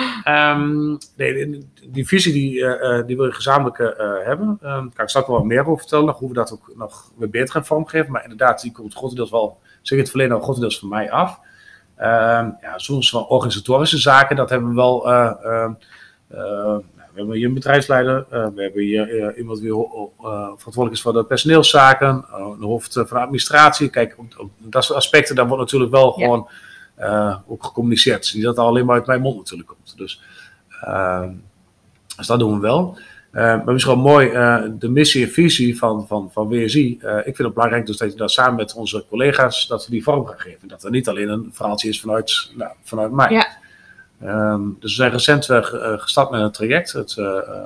um, 0.56 0.98
nee, 1.16 1.66
die 1.86 2.06
visie 2.06 2.32
die, 2.32 2.54
uh, 2.54 3.06
die 3.06 3.16
wil 3.16 3.24
je 3.24 3.32
gezamenlijk 3.32 3.78
uh, 3.78 3.88
hebben. 4.24 4.48
Um, 4.48 4.58
daar 4.60 4.80
kan 4.94 5.04
ik 5.04 5.08
straks 5.08 5.26
wel 5.26 5.44
meer 5.44 5.60
over 5.60 5.78
vertellen, 5.78 6.04
nog 6.04 6.18
hoe 6.18 6.28
we 6.28 6.34
dat 6.34 6.52
ook 6.52 6.72
nog 6.76 7.12
weer 7.16 7.30
beter 7.30 7.52
gaan 7.52 7.66
vormgeven. 7.66 8.12
Maar 8.12 8.22
inderdaad, 8.22 8.60
die 8.60 8.72
komt 8.72 8.94
grotendeels 8.94 9.30
wel, 9.30 9.58
zeker 9.82 10.02
het 10.02 10.10
verleden 10.10 10.36
al 10.36 10.42
grotendeels 10.42 10.78
van 10.78 10.88
mij 10.88 11.10
af. 11.10 11.40
Um, 11.98 12.56
ja, 12.60 12.72
soms 12.76 13.10
wel 13.10 13.22
organisatorische 13.22 13.98
zaken, 13.98 14.36
dat 14.36 14.50
hebben 14.50 14.68
we 14.68 14.74
wel... 14.74 15.10
Uh, 15.10 16.78
we 17.14 17.20
hebben 17.20 17.36
hier 17.36 17.46
een 17.46 17.54
bedrijfsleider, 17.54 18.26
uh, 18.32 18.46
we 18.54 18.62
hebben 18.62 18.82
hier 18.82 19.14
uh, 19.14 19.38
iemand 19.38 19.60
die 19.60 19.68
uh, 19.68 19.76
verantwoordelijk 20.18 20.92
is 20.92 21.02
voor 21.02 21.12
de 21.12 21.24
personeelszaken, 21.24 22.24
een 22.32 22.62
hoofd 22.62 22.92
van 22.92 23.06
de 23.08 23.18
administratie. 23.18 23.88
Kijk, 23.88 24.14
op, 24.18 24.34
op, 24.38 24.50
dat 24.58 24.84
soort 24.84 24.98
aspecten, 24.98 25.34
daar 25.34 25.46
wordt 25.46 25.62
natuurlijk 25.62 25.90
wel 25.90 26.12
gewoon 26.12 26.48
ook 27.46 27.64
gecommuniceerd. 27.64 28.32
Niet 28.34 28.42
dat 28.42 28.58
alleen 28.58 28.86
maar 28.86 28.96
uit 28.96 29.06
mijn 29.06 29.20
mond 29.20 29.36
natuurlijk 29.36 29.68
komt. 29.68 29.94
Dus, 29.96 30.22
dus 32.16 32.26
dat 32.26 32.38
doen 32.38 32.54
we 32.54 32.60
wel. 32.60 32.98
maar 33.32 33.72
misschien 33.72 33.94
wel 33.94 34.04
mooi, 34.04 34.30
de 34.78 34.88
missie 34.88 35.24
en 35.24 35.32
visie 35.32 35.78
van, 35.78 36.06
van, 36.06 36.30
van 36.32 36.48
WSI. 36.48 36.92
ik 37.00 37.22
vind 37.24 37.38
het 37.38 37.54
belangrijk 37.54 37.86
dus 37.86 37.96
dat 37.96 38.12
je 38.12 38.18
dat 38.18 38.30
samen 38.30 38.54
met 38.54 38.74
onze 38.74 39.04
collega's, 39.08 39.66
dat 39.66 39.84
we 39.84 39.90
die 39.90 40.02
vorm 40.02 40.26
gaan 40.26 40.40
geven. 40.40 40.68
Dat 40.68 40.84
er 40.84 40.90
niet 40.90 41.08
alleen 41.08 41.28
een 41.28 41.50
verhaaltje 41.52 41.88
is 41.88 42.00
vanuit, 42.00 42.50
nou, 42.56 42.72
vanuit 42.82 43.12
mij. 43.12 43.30
Ja. 43.30 43.62
Ehm, 44.24 44.62
dus 44.80 44.96
we 44.96 45.02
zijn 45.02 45.10
recent 45.10 45.48
uh, 45.48 45.58
gestart 45.96 46.30
met 46.30 46.40
een 46.40 46.50
traject, 46.50 46.92
het 46.92 47.20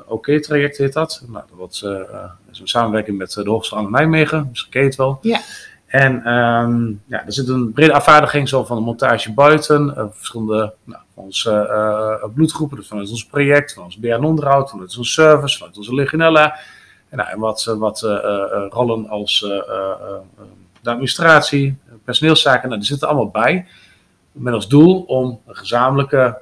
OK-traject 0.07 0.77
heet 0.77 0.93
dat. 0.93 1.23
Nou, 1.27 1.45
dat 1.59 1.73
is 2.51 2.61
een 2.61 2.69
samenwerking 2.69 3.19
met 3.19 3.33
de 3.33 3.49
Hogeschool 3.49 3.83
van 3.83 3.91
Nijmegen, 3.91 4.47
misschien 4.51 4.71
ken 4.71 4.81
je 4.81 4.87
het 4.87 4.97
wel. 4.97 5.19
Ja. 5.23 5.41
En 5.87 6.33
um, 6.33 7.03
ja, 7.07 7.27
er 7.27 7.33
zit 7.33 7.49
een 7.49 7.73
brede 7.73 7.93
afvaardiging 7.93 8.49
zo 8.49 8.65
van 8.65 8.77
de 8.77 8.83
montage 8.83 9.33
buiten, 9.33 10.11
verschillende 10.13 10.73
nou, 10.85 11.03
van 11.15 11.25
onze 11.25 12.31
bloedgroepen, 12.35 12.77
dus 12.77 12.89
vanuit 12.89 13.11
ons 13.11 13.27
project, 13.27 13.75
van 13.75 13.85
ons 13.85 13.99
BN-onderhoud, 13.99 14.71
vanuit 14.71 14.99
onze 14.99 15.13
service, 15.13 15.59
vanuit 15.59 15.77
onze 15.77 15.95
Legionella. 15.95 16.59
En, 17.09 17.17
nou, 17.17 17.31
en 17.31 17.39
wat, 17.39 17.65
wat 17.65 18.01
rollen 18.71 19.09
als 19.09 19.41
de 20.81 20.91
administratie, 20.91 21.77
personeelszaken, 22.05 22.69
nou, 22.69 22.81
die 22.81 22.89
zitten 22.89 23.09
allemaal 23.09 23.31
bij. 23.31 23.67
Met 24.39 24.55
als 24.55 24.69
doel 24.69 25.03
om 25.03 25.41
een 25.47 25.57
gezamenlijke, 25.57 26.41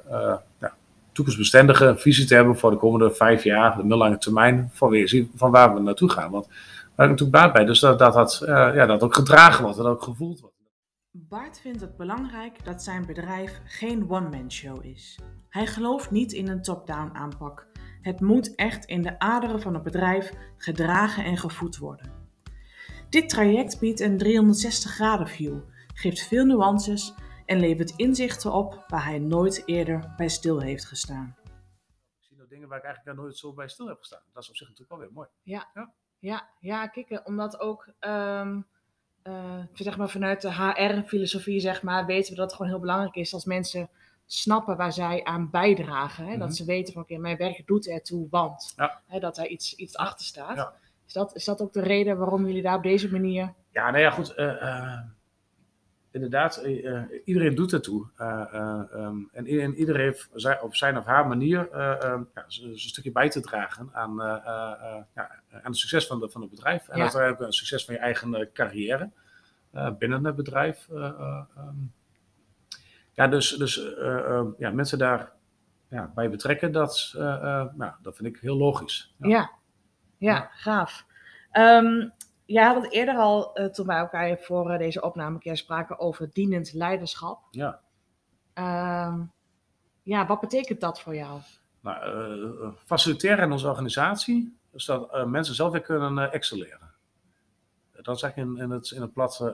ja, 0.59 0.73
toekomstbestendige 1.11 1.95
visie 1.97 2.25
te 2.25 2.35
hebben 2.35 2.57
voor 2.57 2.71
de 2.71 2.77
komende 2.77 3.11
vijf 3.11 3.43
jaar, 3.43 3.71
de 3.71 3.81
middellange 3.81 4.17
termijn, 4.17 4.69
van, 4.73 4.89
weer, 4.89 5.27
van 5.35 5.51
waar 5.51 5.73
we 5.73 5.79
naartoe 5.79 6.09
gaan. 6.09 6.31
Want 6.31 6.47
daar 6.47 7.05
heb 7.05 7.05
ik 7.05 7.21
natuurlijk 7.21 7.31
baat 7.31 7.53
bij. 7.53 7.65
Dus 7.65 7.79
dat 7.79 7.99
dat, 7.99 8.41
uh, 8.43 8.47
ja, 8.49 8.85
dat 8.85 9.03
ook 9.03 9.15
gedragen 9.15 9.63
wordt, 9.63 9.77
dat 9.77 9.87
ook 9.87 10.03
gevoeld 10.03 10.39
wordt. 10.39 10.55
Bart 11.11 11.59
vindt 11.59 11.81
het 11.81 11.97
belangrijk 11.97 12.65
dat 12.65 12.83
zijn 12.83 13.05
bedrijf 13.05 13.61
geen 13.65 14.09
one-man 14.09 14.51
show 14.51 14.85
is. 14.85 15.19
Hij 15.49 15.67
gelooft 15.67 16.11
niet 16.11 16.31
in 16.31 16.47
een 16.47 16.61
top-down 16.61 17.09
aanpak. 17.13 17.67
Het 18.01 18.21
moet 18.21 18.55
echt 18.55 18.85
in 18.85 19.01
de 19.01 19.19
aderen 19.19 19.61
van 19.61 19.73
het 19.73 19.83
bedrijf 19.83 20.31
gedragen 20.57 21.23
en 21.23 21.37
gevoed 21.37 21.77
worden. 21.77 22.11
Dit 23.09 23.29
traject 23.29 23.79
biedt 23.79 23.99
een 23.99 24.17
360 24.17 24.91
graden 24.91 25.27
view, 25.27 25.57
geeft 25.93 26.27
veel 26.27 26.45
nuances 26.45 27.13
en 27.47 27.59
levert 27.59 27.93
inzichten 27.95 28.53
op 28.53 28.83
waar 28.87 29.05
hij 29.05 29.19
nooit 29.19 29.63
eerder 29.65 30.13
bij 30.17 30.27
stil 30.27 30.59
heeft 30.59 30.85
gestaan. 30.85 31.35
Ik 32.19 32.25
zie 32.25 32.37
nog 32.37 32.47
dingen 32.47 32.67
waar 32.67 32.77
ik 32.77 32.83
eigenlijk 32.83 33.17
nooit 33.17 33.37
zo 33.37 33.53
bij 33.53 33.67
stil 33.67 33.87
heb 33.87 33.97
gestaan. 33.97 34.21
Dat 34.33 34.43
is 34.43 34.49
op 34.49 34.55
zich 34.55 34.67
natuurlijk 34.67 34.97
wel 34.97 35.07
weer 35.07 35.15
mooi. 35.15 35.27
Ja, 35.43 35.69
ja. 35.73 35.93
Ja, 36.19 36.49
ja 36.59 36.87
kijk, 36.87 37.21
omdat 37.23 37.59
ook 37.59 37.93
um, 37.99 38.67
uh, 39.23 39.59
zeg 39.73 39.97
maar 39.97 40.09
vanuit 40.09 40.41
de 40.41 40.53
HR-filosofie 40.53 41.59
zeg 41.59 41.81
maar, 41.83 42.05
weten 42.05 42.29
we 42.29 42.35
dat 42.37 42.45
het 42.45 42.55
gewoon 42.55 42.71
heel 42.71 42.81
belangrijk 42.81 43.15
is 43.15 43.33
als 43.33 43.45
mensen 43.45 43.89
snappen 44.25 44.77
waar 44.77 44.93
zij 44.93 45.23
aan 45.23 45.49
bijdragen. 45.49 46.25
Hè? 46.25 46.37
Dat 46.37 46.47
mhm. 46.47 46.57
ze 46.57 46.65
weten 46.65 46.93
van 46.93 47.01
oké, 47.01 47.17
mijn 47.17 47.37
werk 47.37 47.67
doet 47.67 47.87
ertoe, 47.87 48.27
want 48.29 48.75
hè, 49.05 49.19
dat 49.19 49.35
daar 49.35 49.47
iets, 49.47 49.75
iets 49.75 49.95
achter 49.95 50.25
staat. 50.25 50.55
Ja. 50.55 50.73
Is, 51.07 51.13
dat, 51.13 51.35
is 51.35 51.45
dat 51.45 51.61
ook 51.61 51.73
de 51.73 51.81
reden 51.81 52.17
waarom 52.17 52.45
jullie 52.45 52.61
daar 52.61 52.75
op 52.75 52.83
deze 52.83 53.11
manier... 53.11 53.53
Ja, 53.71 53.91
nou 53.91 54.03
ja, 54.03 54.09
goed. 54.09 54.37
Uh, 54.37 54.61
uh, 54.61 54.99
inderdaad, 56.11 56.65
uh, 56.65 57.01
iedereen 57.25 57.55
doet 57.55 57.73
ertoe. 57.73 58.07
Um, 58.93 59.29
en 59.31 59.47
iedereen 59.47 60.01
heeft 60.01 60.29
op 60.61 60.75
zijn 60.75 60.97
of 60.97 61.05
haar 61.05 61.27
manier 61.27 61.67
uh, 61.71 61.77
ja, 62.33 62.45
een 62.61 62.79
stukje 62.79 63.11
bij 63.11 63.29
te 63.29 63.41
dragen 63.41 63.89
aan, 63.93 64.15
ja, 65.15 65.41
aan 65.51 65.61
het 65.63 65.77
succes 65.77 66.07
van, 66.07 66.19
de, 66.19 66.29
van 66.29 66.41
het 66.41 66.49
bedrijf. 66.49 66.87
En 66.87 66.97
ja. 66.97 67.03
uiteindelijk 67.03 67.41
een 67.41 67.53
succes 67.53 67.85
van 67.85 67.93
je 67.93 67.99
eigen 67.99 68.49
carrière 68.53 69.09
binnen 69.97 70.25
het 70.25 70.35
bedrijf. 70.35 70.87
Um, 70.89 71.93
ja, 73.11 73.27
dus, 73.27 73.49
dus 73.49 73.95
ja, 74.57 74.71
mensen 74.71 74.97
daar 74.97 75.31
ja, 75.89 76.11
bij 76.15 76.29
betrekken, 76.29 76.71
dat, 76.71 77.11
nou, 77.13 77.91
dat 78.01 78.15
vind 78.15 78.35
ik 78.35 78.41
heel 78.41 78.57
logisch. 78.57 79.13
Ja, 79.17 79.27
ja, 79.27 79.49
ja 80.17 80.49
gaaf. 80.51 81.05
Um, 81.53 82.11
je 82.47 82.61
had 82.61 82.83
het 82.83 82.91
eerder 82.91 83.15
al, 83.15 83.59
uh, 83.59 83.65
toen 83.65 83.85
wij 83.87 83.97
elkaar 83.97 84.37
voor 84.37 84.71
uh, 84.71 84.77
deze 84.77 85.01
opname 85.01 85.39
keer 85.39 85.57
spraken 85.57 85.99
over 85.99 86.29
dienend 86.33 86.73
leiderschap. 86.73 87.39
Ja. 87.51 87.79
Uh, 88.55 89.19
ja, 90.03 90.25
wat 90.25 90.39
betekent 90.39 90.81
dat 90.81 91.01
voor 91.01 91.15
jou? 91.15 91.41
Nou, 91.81 92.61
uh, 92.61 92.69
faciliteren 92.85 93.43
in 93.43 93.51
onze 93.51 93.67
organisatie, 93.67 94.57
zodat 94.73 95.27
mensen 95.27 95.55
zelf 95.55 95.71
weer 95.71 95.81
kunnen 95.81 96.31
excelleren. 96.31 96.95
Dat 98.01 98.19
zeg 98.19 98.29
ik 98.29 98.35
in, 98.35 98.57
in, 98.57 98.69
het, 98.69 98.91
in 98.91 99.01
het 99.01 99.13
plat. 99.13 99.51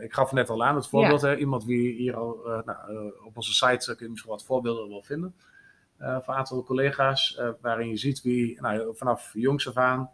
ik 0.00 0.12
gaf 0.12 0.32
net 0.32 0.50
al 0.50 0.64
aan 0.64 0.74
het 0.74 0.86
voorbeeld. 0.86 1.20
Ja. 1.20 1.28
Hè, 1.28 1.36
iemand 1.36 1.64
wie 1.64 1.94
hier 1.94 2.16
al 2.16 2.40
nou, 2.64 3.12
op 3.24 3.36
onze 3.36 3.52
site 3.52 3.94
kun 3.94 4.04
je 4.04 4.10
misschien 4.10 4.30
wat 4.30 4.44
voorbeelden 4.44 4.88
wel 4.88 5.02
vinden. 5.02 5.34
van 5.98 6.22
een 6.26 6.34
aantal 6.34 6.62
collega's, 6.62 7.40
waarin 7.60 7.88
je 7.88 7.96
ziet 7.96 8.22
wie 8.22 8.60
nou, 8.60 8.96
vanaf 8.96 9.30
jongs 9.34 9.68
af 9.68 9.76
aan 9.76 10.10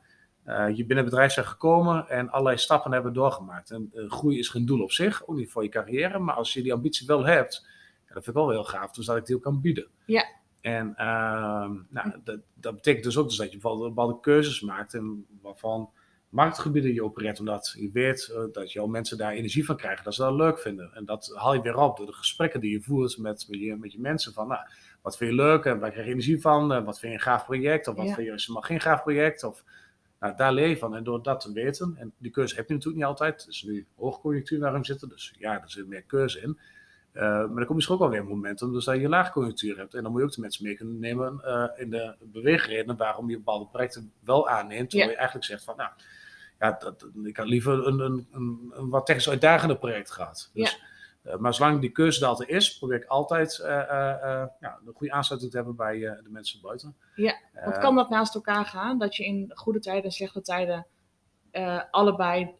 uh, 0.48 0.68
je 0.68 0.84
binnen 0.84 0.96
het 0.96 1.04
bedrijf 1.04 1.32
zijn 1.32 1.46
gekomen 1.46 2.08
en 2.08 2.30
allerlei 2.30 2.58
stappen 2.58 2.92
hebben 2.92 3.12
doorgemaakt. 3.12 3.70
En 3.70 3.90
uh, 3.94 4.10
groei 4.10 4.38
is 4.38 4.48
geen 4.48 4.66
doel 4.66 4.82
op 4.82 4.92
zich, 4.92 5.26
ook 5.26 5.36
niet 5.36 5.50
voor 5.50 5.62
je 5.62 5.68
carrière, 5.68 6.18
maar 6.18 6.34
als 6.34 6.52
je 6.52 6.62
die 6.62 6.72
ambitie 6.72 7.06
wel 7.06 7.26
hebt, 7.26 7.66
ja, 8.06 8.14
dat 8.14 8.24
vind 8.24 8.26
ik 8.26 8.42
wel 8.42 8.50
heel 8.50 8.64
gaaf, 8.64 8.92
dus 8.92 9.06
dat 9.06 9.16
ik 9.16 9.26
die 9.26 9.36
ook 9.36 9.42
kan 9.42 9.60
bieden. 9.60 9.86
Ja. 10.04 10.24
En 10.60 10.88
uh, 10.98 11.70
nou, 11.88 12.12
dat, 12.24 12.38
dat, 12.54 12.74
betekent 12.74 13.04
dus 13.04 13.16
ook 13.16 13.28
dus 13.28 13.36
dat 13.36 13.52
je 13.52 13.58
bepaalde 13.58 14.20
keuzes 14.20 14.60
maakt 14.60 14.94
en 14.94 15.26
waarvan 15.42 15.90
marktgebieden 16.28 16.94
je 16.94 17.04
opereert, 17.04 17.40
omdat 17.40 17.74
je 17.78 17.90
weet 17.92 18.30
uh, 18.32 18.52
dat 18.52 18.72
jouw 18.72 18.86
mensen 18.86 19.18
daar 19.18 19.32
energie 19.32 19.64
van 19.64 19.76
krijgen, 19.76 20.04
dat 20.04 20.14
ze 20.14 20.22
dat 20.22 20.34
leuk 20.34 20.58
vinden. 20.58 20.90
En 20.94 21.04
dat 21.04 21.32
haal 21.34 21.54
je 21.54 21.60
weer 21.60 21.76
op 21.76 21.96
door 21.96 22.06
de 22.06 22.12
gesprekken 22.12 22.60
die 22.60 22.70
je 22.70 22.80
voert 22.80 23.18
met, 23.18 23.46
met, 23.48 23.60
je, 23.60 23.76
met 23.76 23.92
je 23.92 24.00
mensen 24.00 24.32
van, 24.32 24.48
nou, 24.48 24.60
wat 25.02 25.16
vind 25.16 25.30
je 25.30 25.36
leuk 25.36 25.64
en 25.64 25.78
waar 25.78 25.90
krijg 25.90 26.06
je 26.06 26.12
energie 26.12 26.40
van, 26.40 26.84
wat 26.84 26.98
vind 26.98 27.12
je 27.12 27.18
een 27.18 27.24
gaaf 27.24 27.44
project 27.44 27.88
of 27.88 27.94
wat 27.94 28.04
vind 28.04 28.16
je 28.16 28.22
helemaal 28.22 28.62
geen 28.62 28.80
gaaf 28.80 29.02
project 29.02 29.44
of 29.44 29.64
nou, 30.20 30.36
daar 30.36 30.52
leer 30.52 30.68
je 30.68 30.78
van. 30.78 30.96
En 30.96 31.04
door 31.04 31.22
dat 31.22 31.40
te 31.40 31.52
weten, 31.52 31.96
en 31.96 32.12
die 32.18 32.30
keuze 32.30 32.54
heb 32.54 32.68
je 32.68 32.74
natuurlijk 32.74 33.02
niet 33.02 33.10
altijd. 33.10 33.40
Het 33.40 33.50
is 33.50 33.62
nu 33.62 33.86
hoogconjunctuur 33.96 34.60
waarin 34.60 34.80
we 34.80 34.86
zitten, 34.86 35.08
dus 35.08 35.34
ja, 35.38 35.62
er 35.62 35.70
zit 35.70 35.86
meer 35.86 36.02
keuze 36.02 36.40
in. 36.40 36.58
Uh, 37.12 37.22
maar 37.22 37.54
dan 37.54 37.66
kom 37.66 37.80
je 37.80 37.88
ook 37.88 37.98
wel 37.98 38.10
weer 38.10 38.20
een 38.20 38.26
moment 38.26 38.58
dus 38.58 38.84
dat 38.84 39.00
je 39.00 39.08
laagconjunctuur 39.08 39.76
hebt. 39.76 39.94
En 39.94 40.02
dan 40.02 40.10
moet 40.12 40.20
je 40.20 40.26
ook 40.26 40.34
de 40.34 40.40
mensen 40.40 40.64
mee 40.64 40.76
kunnen 40.76 40.98
nemen 40.98 41.40
uh, 41.44 41.64
in 41.76 41.90
de 41.90 42.14
beweegredenen 42.20 42.96
waarom 42.96 43.30
je 43.30 43.36
bepaalde 43.36 43.66
projecten 43.66 44.12
wel 44.20 44.48
aanneemt. 44.48 44.90
Terwijl 44.90 45.10
je 45.10 45.16
eigenlijk 45.16 45.46
zegt 45.46 45.64
van, 45.64 45.76
nou, 45.76 45.90
ja, 46.58 46.76
dat, 46.78 47.08
ik 47.24 47.36
had 47.36 47.46
liever 47.46 47.86
een, 47.86 48.00
een, 48.00 48.26
een, 48.32 48.72
een 48.74 48.88
wat 48.88 49.06
technisch 49.06 49.28
uitdagende 49.28 49.76
project 49.76 50.10
gehad. 50.10 50.50
Dus, 50.54 50.70
ja. 50.70 50.86
Uh, 51.24 51.36
maar 51.36 51.54
zolang 51.54 51.80
die 51.80 51.90
keuze 51.90 52.26
er 52.26 52.48
is, 52.48 52.78
probeer 52.78 52.96
ik 52.96 53.04
altijd 53.04 53.56
ja, 53.56 54.80
een 54.86 54.92
goede 54.94 55.12
aansluiting 55.12 55.50
te 55.50 55.56
hebben 55.56 55.76
bij 55.76 55.98
de 55.98 56.28
mensen 56.30 56.60
buiten. 56.60 56.96
Ja. 57.14 57.34
Wat 57.64 57.78
kan 57.78 57.94
dat 57.94 58.10
naast 58.10 58.34
elkaar 58.34 58.64
gaan? 58.64 58.98
Dat 58.98 59.16
je 59.16 59.24
in 59.24 59.50
goede 59.54 59.80
tijden 59.80 60.04
en 60.04 60.10
slechte 60.10 60.40
tijden 60.40 60.86
uh, 61.52 61.82
allebei 61.90 62.42
uh, 62.42 62.50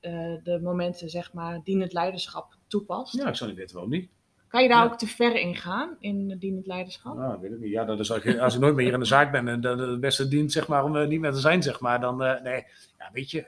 de 0.42 0.61
momenten, 0.62 1.09
zeg 1.09 1.33
maar, 1.33 1.61
dienend 1.64 1.92
leiderschap 1.92 2.57
toepast? 2.66 3.14
Ja, 3.14 3.29
ik 3.29 3.35
zou 3.35 3.51
niet 3.51 3.59
weten 3.59 3.75
waarom 3.75 3.92
niet. 3.92 4.11
Kan 4.49 4.62
je 4.62 4.68
daar 4.68 4.85
ook 4.85 4.99
te 4.99 5.07
ver 5.07 5.35
in 5.35 5.57
gaan, 5.57 5.97
in 6.01 6.37
dienend 6.38 6.66
leiderschap? 6.66 7.16
Nou, 7.16 7.40
weet 7.40 7.53
ik 7.53 7.59
niet. 7.59 7.71
Ja, 7.71 7.85
dat 7.85 7.99
is 7.99 8.12
als, 8.12 8.25
ik, 8.25 8.38
als 8.38 8.55
ik 8.55 8.61
nooit 8.61 8.75
meer 8.75 8.85
hier 8.85 8.94
in 8.94 9.01
de 9.01 9.07
zaak 9.07 9.33
ben 9.33 9.49
en 9.49 9.61
de, 9.61 9.77
de 9.77 9.99
beste 10.01 10.29
dient, 10.29 10.53
zeg 10.53 10.68
maar, 10.68 10.85
om 10.85 10.97
uh, 10.97 11.07
niet 11.07 11.21
meer 11.21 11.33
te 11.33 11.40
zijn, 11.40 11.62
zeg 11.62 11.81
maar, 11.81 12.01
dan, 12.01 12.16
nee. 12.16 12.66
Ja, 12.99 13.11
weet 13.12 13.31
je, 13.31 13.42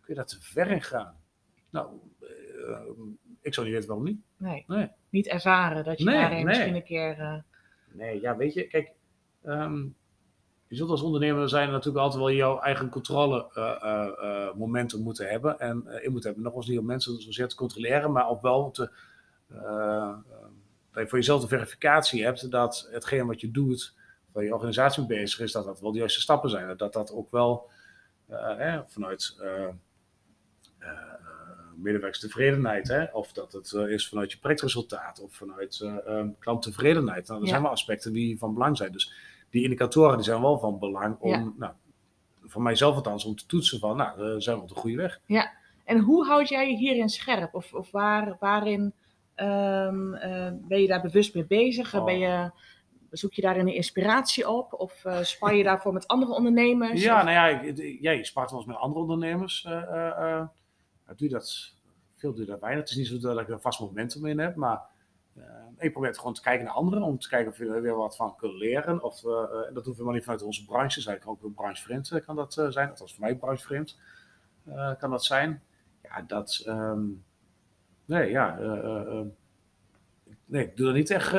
kun 0.00 0.06
je 0.06 0.14
daar 0.14 0.26
te 0.26 0.40
ver 0.40 0.70
in 0.70 0.82
gaan? 0.82 1.16
Nou, 1.70 1.88
ik 3.46 3.54
zou 3.54 3.66
niet 3.66 3.74
weten 3.74 3.88
waarom 3.88 4.06
niet. 4.06 4.20
Nee, 4.36 4.64
nee. 4.66 4.88
niet 5.10 5.26
ervaren 5.26 5.84
dat 5.84 5.98
je 5.98 6.04
nee, 6.04 6.14
daarin 6.14 6.36
nee. 6.36 6.44
misschien 6.44 6.74
een 6.74 6.84
keer... 6.84 7.44
Nee, 7.92 8.20
ja, 8.20 8.36
weet 8.36 8.54
je, 8.54 8.66
kijk... 8.66 8.92
Um, 9.44 9.96
je 10.68 10.76
zult 10.76 10.90
als 10.90 11.02
ondernemer 11.02 11.48
zijn 11.48 11.70
natuurlijk 11.70 12.04
altijd 12.04 12.22
wel 12.22 12.32
jouw 12.32 12.60
eigen 12.60 12.88
controle 12.88 13.50
uh, 13.54 14.08
uh, 14.22 14.54
momenten 14.54 15.02
moeten 15.02 15.28
hebben. 15.28 15.58
En 15.58 15.86
in 16.02 16.10
moeten 16.10 16.28
hebben. 16.28 16.42
Nogmaals 16.42 16.66
niet 16.66 16.78
om 16.78 16.86
mensen 16.86 17.22
zozeer 17.22 17.48
te 17.48 17.56
controleren, 17.56 18.12
maar 18.12 18.28
ook 18.28 18.42
wel 18.42 18.70
te, 18.70 18.90
dat 20.96 21.04
je 21.04 21.08
voor 21.08 21.18
jezelf 21.18 21.40
de 21.40 21.48
verificatie 21.48 22.24
hebt 22.24 22.50
dat 22.50 22.88
hetgeen 22.90 23.26
wat 23.26 23.40
je 23.40 23.50
doet, 23.50 23.94
waar 24.32 24.44
je 24.44 24.54
organisatie 24.54 25.06
mee 25.06 25.18
bezig 25.18 25.40
is, 25.40 25.52
dat 25.52 25.64
dat 25.64 25.80
wel 25.80 25.92
de 25.92 25.98
juiste 25.98 26.20
stappen 26.20 26.50
zijn. 26.50 26.76
Dat 26.76 26.92
dat 26.92 27.12
ook 27.12 27.30
wel 27.30 27.70
eh, 28.26 28.80
vanuit 28.86 29.36
medewerkerstevredenheid, 31.76 32.88
hè? 32.88 33.04
of 33.04 33.32
dat 33.32 33.52
het 33.52 33.72
is 33.72 34.08
vanuit 34.08 34.32
je 34.32 34.38
projectresultaat 34.38 35.20
of 35.20 35.34
vanuit 35.34 35.90
klanttevredenheid. 36.38 37.28
Nou, 37.28 37.40
dat 37.40 37.48
zijn 37.48 37.62
wel 37.62 37.70
aspecten 37.70 38.12
die 38.12 38.38
van 38.38 38.54
belang 38.54 38.76
zijn. 38.76 38.92
Dus 38.92 39.12
die 39.50 39.62
indicatoren 39.62 40.16
die 40.16 40.24
zijn 40.24 40.40
wel 40.40 40.58
van 40.58 40.78
belang 40.78 41.16
om, 41.18 41.30
ja. 41.30 41.52
nou, 41.56 41.72
voor 42.42 42.62
mijzelf 42.62 42.94
althans, 42.94 43.24
om 43.24 43.36
te 43.36 43.46
toetsen 43.46 43.78
van, 43.78 43.96
nou, 43.96 44.40
zijn 44.40 44.56
we 44.56 44.62
op 44.62 44.68
de 44.68 44.74
goede 44.74 44.96
weg. 44.96 45.20
Ja, 45.26 45.52
en 45.84 45.98
hoe 45.98 46.26
houd 46.26 46.48
jij 46.48 46.70
je 46.70 46.76
hierin 46.76 47.08
scherp? 47.08 47.54
Of, 47.54 47.74
of 47.74 47.90
waar, 47.90 48.36
waarin 48.40 48.92
um, 49.36 50.14
uh, 50.14 50.48
ben 50.52 50.80
je 50.80 50.86
daar 50.86 51.00
bewust 51.00 51.34
mee 51.34 51.44
bezig? 51.44 51.94
Oh. 51.94 52.04
Ben 52.04 52.18
je, 52.18 52.50
zoek 53.10 53.32
je 53.32 53.42
daarin 53.42 53.68
inspiratie 53.68 54.48
op? 54.48 54.72
Of 54.72 55.04
uh, 55.04 55.22
spar 55.22 55.54
je 55.54 55.64
daarvoor 55.70 55.92
met 55.92 56.08
andere 56.08 56.32
ondernemers? 56.32 57.02
Ja, 57.02 57.18
of? 57.18 57.24
nou 57.24 57.34
ja, 57.34 57.60
ik, 57.60 57.98
ja, 58.00 58.10
je 58.10 58.24
spart 58.24 58.50
wel 58.50 58.58
eens 58.58 58.68
met 58.68 58.76
andere 58.76 59.00
ondernemers. 59.00 59.68
Doe 61.06 61.28
je 61.28 61.28
dat, 61.28 61.74
veel 62.14 62.32
doe 62.32 62.44
je 62.44 62.50
dat 62.50 62.60
weinig. 62.60 62.82
Het 62.82 62.90
is 62.90 62.96
niet 62.96 63.22
zo 63.22 63.34
dat 63.34 63.40
ik 63.40 63.48
een 63.48 63.60
vast 63.60 63.80
momentum 63.80 64.26
in 64.26 64.38
heb, 64.38 64.56
maar 64.56 64.80
uh, 65.36 65.44
ik 65.78 65.92
probeer 65.92 66.14
gewoon 66.14 66.34
te 66.34 66.42
kijken 66.42 66.64
naar 66.64 66.74
anderen, 66.74 67.02
om 67.02 67.18
te 67.18 67.28
kijken 67.28 67.52
of 67.52 67.58
we 67.58 67.66
er 67.66 67.82
weer 67.82 67.96
wat 67.96 68.16
van 68.16 68.36
kunnen 68.36 68.56
leren. 68.56 69.02
Of, 69.02 69.22
uh, 69.22 69.32
dat 69.50 69.84
hoeft 69.84 69.86
helemaal 69.86 70.14
niet 70.14 70.24
vanuit 70.24 70.42
onze 70.42 70.64
branche, 70.64 71.08
eigenlijk 71.08 71.44
ook 71.44 71.54
branchevreemd 71.54 72.24
kan 72.24 72.36
dat 72.36 72.56
uh, 72.56 72.68
zijn. 72.68 72.90
Althans 72.90 73.14
voor 73.14 73.24
mij 73.24 73.36
branchevreemd 73.36 73.98
kan 74.98 75.10
dat 75.10 75.24
zijn. 75.24 75.62
Ja, 76.02 76.22
dat, 76.22 76.64
um, 76.68 77.24
nee, 78.04 78.30
ja, 78.30 78.58
nee, 80.44 80.64
ik 80.64 80.76
doe 80.76 80.86
dat 80.86 80.94
niet 80.94 81.10
echt 81.10 81.30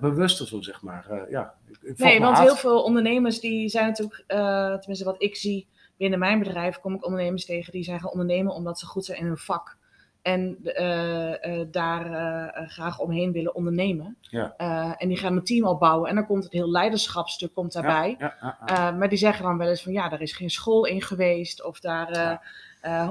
bewust 0.00 0.40
of 0.40 0.48
zo, 0.48 0.60
zeg 0.60 0.82
maar. 0.82 1.30
Ja, 1.30 1.54
ik, 1.68 1.78
ik 1.82 1.98
Nee, 1.98 2.20
want 2.20 2.38
heel 2.38 2.56
veel 2.56 2.82
ondernemers 2.82 3.40
die 3.40 3.68
zijn 3.68 3.86
natuurlijk, 3.86 4.24
eh, 4.26 4.74
tenminste 4.74 5.04
wat 5.04 5.22
ik 5.22 5.36
zie 5.36 5.68
binnen 5.96 6.18
mijn 6.18 6.38
bedrijf, 6.38 6.78
kom 6.78 6.94
ik 6.94 7.04
ondernemers 7.04 7.44
tegen 7.44 7.72
die 7.72 7.82
zijn 7.82 8.00
gaan 8.00 8.10
ondernemen 8.10 8.54
omdat 8.54 8.78
ze 8.78 8.86
goed 8.86 9.04
zijn 9.04 9.18
in 9.18 9.26
hun 9.26 9.38
vak. 9.38 9.76
En 10.22 10.58
eh, 10.62 11.60
eh, 11.60 11.66
daar 11.70 12.12
eh, 12.12 12.68
graag 12.68 12.98
omheen 12.98 13.32
willen 13.32 13.54
ondernemen. 13.54 14.16
Ja. 14.20 14.56
En 14.96 15.08
die 15.08 15.16
gaan 15.16 15.36
een 15.36 15.44
team 15.44 15.66
opbouwen. 15.66 16.08
En 16.08 16.14
dan 16.14 16.26
komt 16.26 16.44
het 16.44 16.52
heel 16.52 16.70
leiderschapstuk 16.70 17.54
komt 17.54 17.72
daarbij. 17.72 18.16
Ja, 18.18 18.56
ja, 18.66 18.90
maar 18.90 19.08
die 19.08 19.18
zeggen 19.18 19.44
dan 19.44 19.58
wel 19.58 19.68
eens 19.68 19.82
van 19.82 19.92
ja, 19.92 20.08
daar 20.08 20.20
is 20.20 20.32
geen 20.32 20.50
school 20.50 20.84
in 20.84 21.02
geweest. 21.02 21.64
Of 21.64 21.80
daar. 21.80 22.40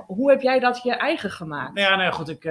hoe 0.05 0.29
heb 0.29 0.41
jij 0.41 0.59
dat 0.59 0.84
je 0.84 0.95
eigen 0.95 1.32
gemaakt? 1.32 1.73
Nou 1.73 1.89
ja, 1.89 1.95
nou 1.95 2.13
goed, 2.13 2.29
ik, 2.29 2.43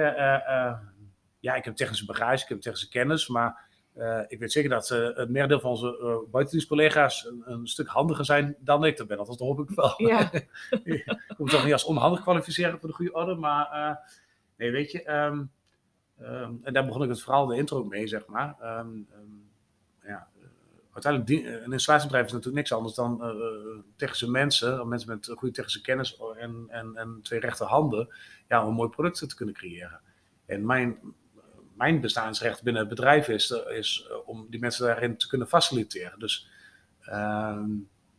ja, 1.39 1.55
ik 1.55 1.65
heb 1.65 1.75
technische 1.75 2.05
bagage, 2.05 2.43
ik 2.43 2.49
heb 2.49 2.61
technische 2.61 2.89
kennis, 2.89 3.27
maar 3.27 3.69
eh, 3.93 4.21
ik 4.27 4.39
weet 4.39 4.51
zeker 4.51 4.69
dat 4.69 4.89
eh, 4.89 5.15
het 5.15 5.29
merendeel 5.29 5.59
van 5.59 5.69
onze 5.69 5.99
uh, 6.01 6.31
buitendienstcollega's 6.31 7.25
een, 7.25 7.43
een 7.45 7.67
stuk 7.67 7.87
handiger 7.87 8.25
zijn 8.25 8.55
dan 8.59 8.85
ik 8.85 8.97
dat 8.97 9.07
ben. 9.07 9.17
Althans, 9.17 9.37
dat 9.37 9.47
hoop 9.47 9.69
ik 9.69 9.75
wel. 9.75 9.93
Ja. 9.97 10.31
ik 10.83 11.35
moet 11.37 11.49
toch 11.49 11.63
niet 11.63 11.73
als 11.73 11.83
onhandig 11.83 12.21
kwalificeren 12.21 12.79
voor 12.79 12.89
de 12.89 12.95
goede 12.95 13.13
orde, 13.13 13.35
maar 13.35 13.99
nee, 14.57 14.71
weet 14.71 14.91
je, 14.91 15.03
ehm, 15.03 15.43
ehm, 16.19 16.53
en 16.63 16.73
daar 16.73 16.85
begon 16.85 17.03
ik 17.03 17.09
het 17.09 17.21
verhaal, 17.21 17.45
de 17.45 17.55
intro 17.55 17.83
mee, 17.83 18.07
zeg 18.07 18.25
maar. 18.25 18.55
Ehm, 18.61 18.89
ja, 20.03 20.27
uiteindelijk, 20.93 21.31
die, 21.31 21.63
een 21.63 21.71
installatiebedrijf 21.71 22.25
is 22.25 22.31
natuurlijk 22.31 22.57
niks 22.57 22.73
anders 22.73 22.95
dan 22.95 23.35
technische 23.95 24.29
mensen, 24.29 24.87
mensen 24.87 25.09
met 25.09 25.31
goede 25.35 25.53
technische 25.53 25.81
kennis 25.81 26.19
en, 26.37 26.65
en, 26.67 26.95
en 26.95 27.19
twee 27.23 27.39
rechterhanden, 27.39 28.07
ja, 28.47 28.61
om 28.61 28.67
een 28.67 28.75
mooi 28.75 28.89
product 28.89 29.29
te 29.29 29.35
kunnen 29.35 29.55
creëren. 29.55 29.99
En 30.45 30.65
mijn, 30.65 30.99
mijn 31.81 32.01
bestaansrecht 32.01 32.63
binnen 32.63 32.81
het 32.81 32.89
bedrijf 32.89 33.27
is, 33.27 33.51
eh, 33.51 33.77
is 33.77 34.07
eh, 34.09 34.17
om 34.25 34.47
die 34.49 34.59
mensen 34.59 34.85
daarin 34.85 35.17
te 35.17 35.27
kunnen 35.27 35.47
faciliteren. 35.47 36.19
Dus 36.19 36.47
ehm, 37.01 37.69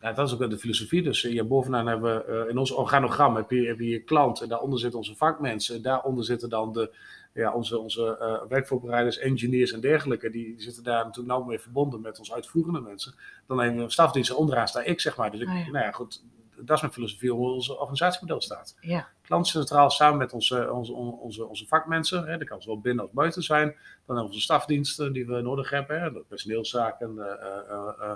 ja, 0.02 0.12
dat 0.12 0.26
is 0.26 0.34
ook 0.34 0.50
de 0.50 0.58
filosofie. 0.58 1.02
Dus 1.02 1.22
hier 1.22 1.46
bovenaan 1.46 1.86
hebben 1.86 2.16
we 2.16 2.24
eh, 2.24 2.48
in 2.48 2.58
ons 2.58 2.70
organogram 2.70 3.36
heb 3.36 3.50
je, 3.50 3.66
heb 3.66 3.78
je 3.78 3.88
je 3.88 4.02
klant 4.02 4.40
en 4.40 4.48
daaronder 4.48 4.78
zitten 4.78 4.98
onze 4.98 5.16
vakmensen. 5.16 5.76
En 5.76 5.82
daaronder 5.82 6.24
zitten 6.24 6.48
dan 6.48 6.72
de, 6.72 6.94
ja, 7.34 7.52
onze, 7.52 7.78
onze 7.78 8.18
eh, 8.18 8.48
werkvoorbereiders, 8.48 9.18
engineers 9.18 9.72
en 9.72 9.80
dergelijke. 9.80 10.30
Die, 10.30 10.44
die 10.44 10.62
zitten 10.62 10.82
daar 10.82 11.04
natuurlijk 11.04 11.34
nauw 11.34 11.44
mee 11.44 11.58
verbonden 11.58 12.00
met 12.00 12.18
onze 12.18 12.34
uitvoerende 12.34 12.80
mensen. 12.80 13.14
Dan 13.46 13.58
hebben 13.58 13.76
we 13.76 13.82
een 13.82 13.90
stafdienst 13.90 14.34
onderaan 14.34 14.68
sta 14.68 14.82
ik, 14.82 15.00
zeg 15.00 15.16
maar. 15.16 15.30
Dus 15.30 15.40
ik, 15.40 15.48
ja. 15.48 15.54
nou 15.54 15.84
ja, 15.84 15.90
goed, 15.90 16.22
dat 16.56 16.76
is 16.76 16.80
mijn 16.80 16.92
filosofie 16.92 17.30
hoe 17.30 17.50
ons 17.50 17.68
organisatiemodel 17.68 18.40
staat 18.40 18.76
Ja. 18.80 19.08
klant 19.22 19.46
centraal 19.46 19.90
samen 19.90 20.18
met 20.18 20.32
onze, 20.32 20.72
onze, 20.72 20.92
onze, 20.92 21.46
onze 21.46 21.66
vakmensen. 21.66 22.26
Hè, 22.26 22.38
dat 22.38 22.48
kan 22.48 22.62
zowel 22.62 22.80
binnen 22.80 23.04
als 23.04 23.12
buiten 23.12 23.42
zijn. 23.42 23.68
Dan 23.68 23.76
hebben 24.06 24.16
we 24.16 24.30
onze 24.30 24.40
stafdiensten 24.40 25.12
die 25.12 25.26
we 25.26 25.40
nodig 25.40 25.70
hebben. 25.70 26.00
Hè, 26.00 26.10
personeelszaken, 26.10 27.18
eh, 27.18 27.58
eh, 27.70 27.88
eh, 28.00 28.12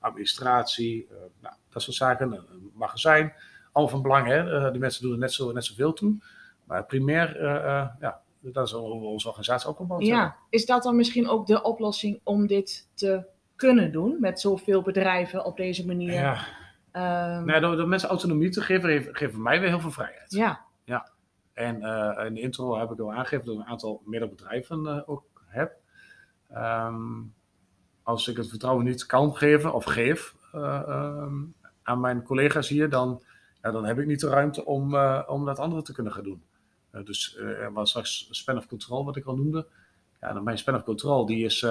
administratie, 0.00 1.08
nou, 1.40 1.54
dat 1.72 1.82
soort 1.82 1.96
zaken. 1.96 2.32
Een, 2.32 2.70
magazijn. 2.74 3.32
Allemaal 3.72 3.94
van 3.94 4.02
belang. 4.02 4.26
Hè. 4.26 4.70
Die 4.70 4.80
mensen 4.80 5.02
doen 5.02 5.12
er 5.12 5.18
net, 5.18 5.32
zo, 5.32 5.52
net 5.52 5.64
zoveel 5.64 5.92
toe. 5.92 6.16
Maar 6.64 6.84
primair, 6.84 7.42
ja, 8.00 8.20
dat 8.40 8.66
is 8.66 8.72
hoe 8.72 9.00
we 9.00 9.06
onze 9.06 9.28
organisatie 9.28 9.68
ook 9.68 9.72
opgebouwd 9.72 10.00
hebben. 10.00 10.18
ja. 10.18 10.36
Is 10.50 10.66
dat 10.66 10.82
dan 10.82 10.96
misschien 10.96 11.28
ook 11.28 11.46
de 11.46 11.62
oplossing 11.62 12.20
om 12.22 12.46
dit 12.46 12.88
te 12.94 13.22
kunnen 13.56 13.92
doen? 13.92 14.16
Met 14.20 14.40
zoveel 14.40 14.82
bedrijven 14.82 15.44
op 15.44 15.56
deze 15.56 15.86
manier? 15.86 16.12
Ja. 16.12 16.46
Ehm, 16.96 17.44
Nou, 17.44 17.60
door, 17.60 17.76
door 17.76 17.88
mensen 17.88 18.08
autonomie 18.08 18.50
te 18.50 18.60
geven, 18.60 18.88
geeft- 18.88 19.16
geeft 19.18 19.36
mij 19.36 19.60
weer 19.60 19.68
heel 19.68 19.80
veel 19.80 19.90
vrijheid. 19.90 20.32
ja. 20.84 21.14
En 21.52 21.82
eh, 21.82 22.26
in 22.26 22.34
de 22.34 22.40
intro 22.40 22.78
heb 22.78 22.90
ik 22.90 22.98
al 23.00 23.12
aangegeven 23.12 23.44
dat 23.46 23.54
ik 23.54 23.60
een 23.60 23.66
aantal 23.66 24.02
meerdere 24.04 24.30
bedrijven 24.30 24.86
eh, 24.86 25.02
ook 25.06 25.24
heb. 25.46 25.72
Ehm, 26.50 27.22
als 28.02 28.28
ik 28.28 28.36
het 28.36 28.48
vertrouwen 28.48 28.84
niet 28.84 29.06
kan 29.06 29.36
geven 29.36 29.72
of 29.74 29.84
geef 29.84 30.34
eh, 30.52 30.82
ehm, 30.88 31.34
aan 31.82 32.00
mijn 32.00 32.22
collega's 32.22 32.68
hier, 32.68 32.90
dan, 32.90 33.22
ja, 33.62 33.70
dan 33.70 33.84
heb 33.84 33.98
ik 33.98 34.06
niet 34.06 34.20
de 34.20 34.28
ruimte 34.28 34.64
om, 34.64 34.96
om 35.26 35.44
dat 35.44 35.58
andere 35.58 35.82
te 35.82 35.92
kunnen 35.92 36.12
gaan 36.12 36.24
doen. 36.24 36.42
Dus 37.04 37.36
er 37.36 37.72
was 37.72 37.88
straks 37.88 38.28
span 38.30 38.56
of 38.56 38.66
control, 38.66 39.04
wat 39.04 39.16
ik 39.16 39.24
al 39.26 39.36
noemde. 39.36 39.66
Ja, 40.20 40.32
dan 40.32 40.44
mijn 40.44 40.58
span 40.58 40.74
of 40.74 40.82
control, 40.82 41.26
die 41.26 41.44
is, 41.44 41.66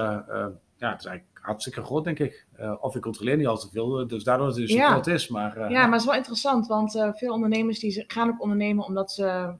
ja, 0.78 0.90
het 0.92 1.00
is 1.00 1.06
eigenlijk 1.06 1.40
hartstikke 1.42 1.84
groot, 1.84 2.04
denk 2.04 2.20
ik. 2.20 2.46
Eh, 2.56 2.74
of 2.82 2.96
ik 2.96 3.02
controleer 3.02 3.38
niet 3.38 3.48
al 3.48 3.58
te 3.58 3.70
veel, 3.72 4.00
eh, 4.00 4.08
dus 4.08 4.24
daardoor 4.24 4.48
dat 4.48 4.56
het 4.56 4.66
dus 4.68 4.76
Ja. 4.76 4.90
groot 4.92 5.08
is. 5.08 5.28
Maar, 5.28 5.58
eh, 5.58 5.70
ja, 5.70 5.82
maar 5.82 5.92
het 5.92 6.00
is 6.00 6.06
wel 6.06 6.16
interessant, 6.16 6.68
want 6.68 6.92
veel 7.14 7.34
ondernemers 7.34 7.80
die 7.80 8.04
gaan 8.08 8.30
ook 8.30 8.42
ondernemen 8.42 8.86
omdat 8.86 9.12
ze, 9.12 9.54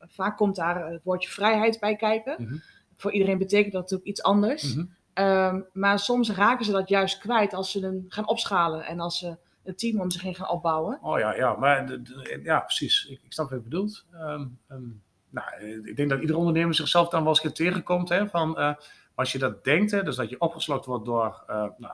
vaak 0.00 0.36
komt 0.36 0.56
daar 0.56 0.90
het 0.90 1.02
woordje 1.04 1.28
vrijheid 1.30 1.80
bij 1.80 1.96
kijken. 1.96 2.36
Mhm. 2.38 2.56
Voor 2.96 3.12
iedereen 3.12 3.38
betekent 3.38 3.72
dat 3.72 3.82
natuurlijk 3.82 4.08
iets 4.08 4.22
anders. 4.22 4.74
Mhm. 4.74 4.86
Ehm, 5.12 5.60
maar 5.72 5.98
soms 5.98 6.30
raken 6.32 6.64
ze 6.64 6.72
dat 6.72 6.88
juist 6.88 7.18
kwijt 7.18 7.54
als 7.54 7.70
ze 7.70 7.80
hem 7.80 8.04
gaan 8.08 8.28
opschalen 8.28 8.84
en 8.86 9.00
als 9.00 9.18
ze 9.18 9.36
een 9.64 9.76
team 9.76 10.00
om 10.00 10.10
zich 10.10 10.22
heen 10.22 10.34
gaan 10.34 10.48
opbouwen. 10.48 10.98
Oh 11.02 11.18
ja, 11.18 11.34
ja, 11.34 11.56
maar 11.56 11.86
de- 11.86 12.02
de- 12.02 12.40
ja, 12.42 12.60
precies. 12.60 13.06
Ik, 13.10 13.20
ik 13.22 13.32
snap 13.32 13.50
wat 13.50 13.58
je 13.58 13.64
bedoelt. 13.64 14.04
Ehm, 14.12 14.46
ehm, 14.68 14.82
nou, 15.30 15.46
ik 15.84 15.96
denk 15.96 16.10
dat 16.10 16.20
iedere 16.20 16.38
ondernemer 16.38 16.74
zichzelf 16.74 17.08
dan 17.08 17.24
wel 17.24 17.38
eens 17.42 17.52
tegenkomt. 17.54 18.08
Hè, 18.08 18.28
van, 18.28 18.76
als 19.18 19.32
je 19.32 19.38
dat 19.38 19.64
denkt, 19.64 19.90
hè, 19.90 20.02
dus 20.02 20.16
dat 20.16 20.30
je 20.30 20.40
opgeslokt 20.40 20.86
wordt 20.86 21.04
door 21.04 21.42
eh, 21.46 21.56
nou, 21.56 21.92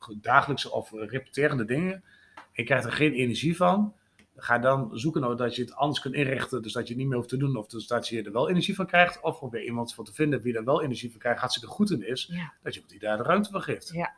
eh, 0.00 0.16
dagelijkse 0.20 0.70
of 0.70 0.90
repeterende 0.92 1.64
dingen. 1.64 1.92
En 2.34 2.42
je 2.52 2.64
krijgt 2.64 2.84
er 2.84 2.92
geen 2.92 3.12
energie 3.12 3.56
van. 3.56 3.94
Ga 4.36 4.58
dan 4.58 4.90
zoeken 4.92 5.20
naar 5.20 5.36
dat 5.36 5.56
je 5.56 5.62
het 5.62 5.74
anders 5.74 6.00
kunt 6.00 6.14
inrichten. 6.14 6.62
Dus 6.62 6.72
dat 6.72 6.82
je 6.82 6.88
het 6.88 6.98
niet 6.98 7.06
meer 7.06 7.16
hoeft 7.16 7.28
te 7.28 7.36
doen. 7.36 7.56
Of 7.56 7.66
dus 7.66 7.86
dat 7.86 8.08
je 8.08 8.22
er 8.22 8.32
wel 8.32 8.48
energie 8.48 8.74
van 8.74 8.86
krijgt. 8.86 9.20
Of 9.20 9.38
probeer 9.38 9.64
iemand 9.64 9.94
voor 9.94 10.04
te 10.04 10.12
vinden 10.12 10.40
wie 10.40 10.56
er 10.56 10.64
wel 10.64 10.82
energie 10.82 11.10
van 11.10 11.20
krijgt. 11.20 11.40
Hartstikke 11.40 11.74
goed 11.74 11.90
in 11.90 12.06
is. 12.06 12.28
Ja. 12.32 12.52
Dat 12.62 12.74
je 12.74 12.82
die 12.86 12.98
daar 12.98 13.16
de 13.16 13.22
ruimte 13.22 13.50
voor 13.50 13.60
geeft. 13.60 13.90
Ja. 13.92 14.06
En 14.06 14.14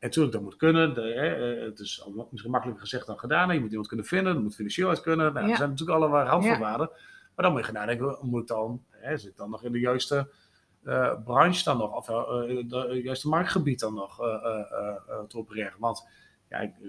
natuurlijk, 0.00 0.34
dat 0.34 0.42
moet 0.42 0.56
kunnen. 0.56 0.94
De, 0.94 1.00
hè, 1.00 1.54
eh, 1.54 1.64
het 1.64 1.78
is 1.78 2.06
misschien 2.30 2.50
makkelijker 2.50 2.84
gezegd 2.84 3.06
dan 3.06 3.18
gedaan. 3.18 3.48
hè. 3.48 3.54
Je 3.54 3.60
moet 3.60 3.70
iemand 3.70 3.88
kunnen 3.88 4.06
vinden. 4.06 4.34
Dat 4.34 4.42
moet 4.42 4.54
financieel 4.54 4.88
uit 4.88 5.00
kunnen. 5.00 5.32
Nou, 5.32 5.44
Ja. 5.46 5.50
Er 5.50 5.56
zijn 5.56 5.70
natuurlijk 5.70 5.98
allerlei 5.98 6.28
randvoorwaarden. 6.28 6.90
Maar 7.34 7.44
dan 7.44 7.50
moet 7.52 7.60
je 7.60 7.66
gaan 7.66 7.74
nadenken. 7.74 8.18
Moet 8.22 8.48
dan, 8.48 8.84
hè, 8.90 9.16
zit 9.16 9.36
dan 9.36 9.50
nog 9.50 9.62
in 9.64 9.72
de 9.72 9.78
juiste 9.80 10.30
branche 11.24 11.64
dan 11.64 11.78
nog? 11.78 11.94
Of 11.96 12.08
eh, 12.08 12.14
de 12.68 13.00
juiste 13.02 13.28
marktgebied 13.28 13.80
dan 13.80 13.94
nog 13.94 14.20
eh, 14.20 14.26
eh, 14.26 14.60
eh, 14.72 14.96
eh, 15.08 15.20
te 15.28 15.38
opereren? 15.38 15.78
Want 15.78 16.06
ja, 16.48 16.58
ik, 16.58 16.70
eh, 16.70 16.88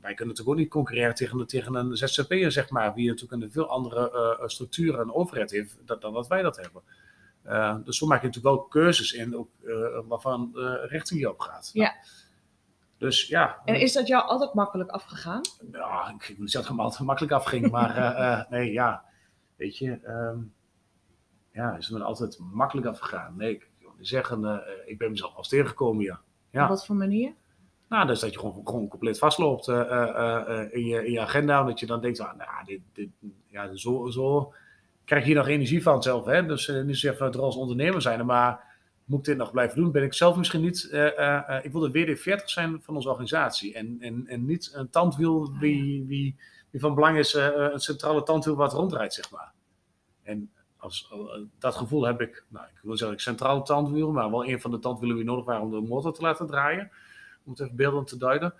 wij 0.00 0.14
kunnen 0.14 0.34
natuurlijk 0.34 0.48
ook 0.48 0.56
niet 0.56 0.70
concurreren 0.70 1.14
tegen, 1.14 1.46
tegen 1.46 1.74
een 1.74 1.96
ZZP'er, 1.96 2.52
zeg 2.52 2.70
maar. 2.70 2.94
Wie 2.94 3.08
natuurlijk 3.08 3.42
een 3.42 3.52
veel 3.52 3.68
andere 3.68 4.10
eh, 4.40 4.46
structuur 4.48 5.00
en 5.00 5.14
overheid 5.14 5.50
heeft 5.50 5.76
dan, 5.84 6.00
dan 6.00 6.12
dat 6.12 6.28
wij 6.28 6.42
dat 6.42 6.56
hebben. 6.56 6.82
Eh, 7.42 7.76
dus 7.84 7.98
zo 7.98 8.06
maak 8.06 8.20
je 8.20 8.26
natuurlijk 8.26 8.54
wel 8.54 8.64
keuzes 8.64 9.12
in, 9.12 9.36
ook, 9.36 9.48
eh, 9.64 10.00
waarvan 10.08 10.50
eh, 10.54 10.74
richting 10.86 11.20
je 11.20 11.30
op 11.30 11.40
gaat. 11.40 11.70
Ja. 11.72 11.94
Dus 12.98 13.26
ja, 13.26 13.60
En 13.64 13.80
is 13.80 13.92
dat 13.92 14.06
jou 14.06 14.24
altijd 14.24 14.54
makkelijk 14.54 14.90
afgegaan? 14.90 15.40
ja, 15.72 16.14
ik 16.18 16.26
wil 16.26 16.36
niet 16.38 16.50
zeggen 16.50 16.76
dat 16.76 16.84
het 16.84 16.84
altijd 16.84 17.00
makkelijk 17.08 17.32
afging, 17.32 17.70
maar 17.70 17.96
eh, 17.96 18.32
eh, 18.32 18.50
nee, 18.50 18.72
ja, 18.72 19.04
weet 19.56 19.78
je, 19.78 19.98
ehm, 20.02 20.38
ja, 21.54 21.76
is 21.76 21.88
het 21.88 21.98
me 21.98 22.04
altijd 22.04 22.38
makkelijk 22.52 22.86
afgegaan? 22.86 23.36
Nee, 23.36 23.54
ik 23.54 23.68
wil 23.78 23.92
niet 23.96 24.08
zeggen, 24.08 24.44
eh, 24.44 24.90
ik 24.90 24.98
ben 24.98 25.10
mezelf 25.10 25.34
als 25.34 25.48
tegengekomen, 25.48 26.04
ja. 26.04 26.20
Ja. 26.50 26.62
Op 26.62 26.68
wat 26.68 26.86
voor 26.86 26.96
manier? 26.96 27.32
Nou, 27.88 28.06
dus 28.06 28.20
dat 28.20 28.32
je 28.32 28.38
gewoon, 28.38 28.60
gewoon 28.64 28.88
compleet 28.88 29.18
vastloopt 29.18 29.68
eh, 29.68 29.80
eh, 29.80 30.72
in, 30.72 30.86
je, 30.86 31.06
in 31.06 31.12
je 31.12 31.20
agenda, 31.20 31.60
omdat 31.60 31.80
je 31.80 31.86
dan 31.86 32.00
denkt, 32.00 32.20
ah, 32.20 32.36
nou, 32.36 32.64
dit, 32.64 32.80
dit, 32.92 33.08
ja, 33.48 33.74
zo, 33.74 34.10
zo 34.10 34.52
krijg 35.04 35.22
je 35.22 35.28
hier 35.28 35.38
nog 35.38 35.48
energie 35.48 35.82
van 35.82 36.02
zelf, 36.02 36.24
hè? 36.24 36.46
Dus 36.46 36.68
niet 36.68 36.84
zozeer 36.86 37.16
vanuit 37.16 37.34
er 37.34 37.40
als 37.40 37.56
ondernemer 37.56 38.02
zijn, 38.02 38.26
maar 38.26 38.74
moet 39.04 39.18
ik 39.18 39.24
dit 39.24 39.36
nog 39.36 39.50
blijven 39.50 39.76
doen? 39.76 39.92
Ben 39.92 40.02
ik 40.02 40.12
zelf 40.12 40.36
misschien 40.36 40.60
niet, 40.60 40.88
eh, 40.90 41.48
eh, 41.48 41.64
ik 41.64 41.72
wil 41.72 41.80
de 41.80 41.90
WD-40 41.90 42.44
zijn 42.44 42.82
van 42.82 42.94
onze 42.94 43.08
organisatie 43.08 43.74
en, 43.74 43.96
en, 44.00 44.26
en 44.26 44.44
niet 44.44 44.70
een 44.74 44.90
tandwiel 44.90 45.52
wie, 45.58 46.04
wie, 46.06 46.36
wie 46.70 46.80
van 46.80 46.94
belang 46.94 47.18
is, 47.18 47.34
een 47.34 47.80
centrale 47.80 48.22
tandwiel 48.22 48.56
wat 48.56 48.72
rondrijdt, 48.72 49.14
zeg 49.14 49.30
maar. 49.30 49.52
En 50.22 50.50
als, 50.84 51.08
eh, 51.12 51.40
dat 51.58 51.74
gevoel 51.74 52.06
heb 52.06 52.20
ik, 52.20 52.44
nou, 52.48 52.66
ik 52.66 52.80
wil 52.82 52.96
zeggen 52.96 53.20
centrale 53.20 53.62
tandwiel, 53.62 54.12
maar 54.12 54.30
wel 54.30 54.46
een 54.46 54.60
van 54.60 54.70
de 54.70 54.78
tandwielen 54.78 55.16
die 55.16 55.24
nodig 55.24 55.44
waren 55.44 55.62
om 55.62 55.70
de 55.70 55.80
motor 55.80 56.12
te 56.12 56.22
laten 56.22 56.46
draaien. 56.46 56.90
Om 57.44 57.52
het 57.52 57.60
even 57.60 57.76
beeldend 57.76 58.06
te 58.06 58.18
duiden. 58.18 58.54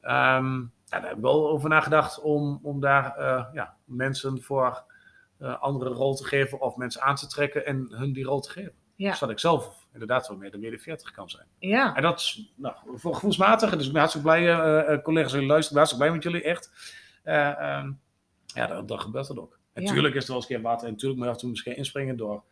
Ehm, 0.00 0.60
ja, 0.60 0.68
daar 1.00 1.02
heb 1.02 1.16
ik 1.16 1.22
wel 1.22 1.48
over 1.48 1.68
nagedacht 1.68 2.20
om, 2.20 2.58
om 2.62 2.80
daar 2.80 3.16
eh, 3.16 3.44
ja, 3.52 3.76
mensen 3.84 4.42
voor 4.42 4.84
eh, 5.38 5.62
andere 5.62 5.90
rol 5.90 6.14
te 6.14 6.24
geven 6.24 6.60
of 6.60 6.76
mensen 6.76 7.02
aan 7.02 7.14
te 7.14 7.26
trekken 7.26 7.66
en 7.66 7.86
hun 7.90 8.12
die 8.12 8.24
rol 8.24 8.40
te 8.40 8.50
geven. 8.50 8.74
Ja. 8.94 9.14
Zodat 9.14 9.30
ik 9.30 9.40
zelf 9.40 9.86
inderdaad 9.92 10.28
wel 10.28 10.36
meer 10.36 10.50
de 10.50 10.58
WD-40 10.58 11.14
kan 11.14 11.30
zijn. 11.30 11.46
Ja, 11.58 11.94
En 11.94 12.02
dat 12.02 12.18
is 12.18 12.52
nou, 12.54 12.76
voor 12.94 13.14
gevoelsmatig, 13.14 13.76
dus 13.76 13.86
ik 13.86 13.92
ben 13.92 14.00
hartstikke 14.00 14.28
blij, 14.28 15.02
collega's, 15.02 15.32
jullie 15.32 15.46
luisteren, 15.48 15.82
ik 15.82 15.88
ben 15.88 15.98
hartstikke 15.98 16.04
blij 16.04 16.10
met 16.10 16.22
jullie, 16.22 16.42
echt. 16.42 16.70
Ehm, 17.24 17.92
ja, 18.46 18.66
dan, 18.66 18.86
dan 18.86 19.00
gebeurt 19.00 19.26
dat 19.26 19.38
ook. 19.38 19.58
Ja. 19.82 19.88
natuurlijk 19.88 20.14
is 20.14 20.22
er 20.22 20.28
wel 20.28 20.36
eens 20.36 20.48
een 20.50 20.54
keer 20.56 20.64
wat, 20.64 20.82
en 20.82 20.90
natuurlijk 20.90 21.14
moet 21.16 21.24
je 21.24 21.28
af 21.30 21.34
en 21.36 21.40
toe 21.40 21.50
misschien 21.50 21.76
inspringen 21.76 22.16
door 22.16 22.42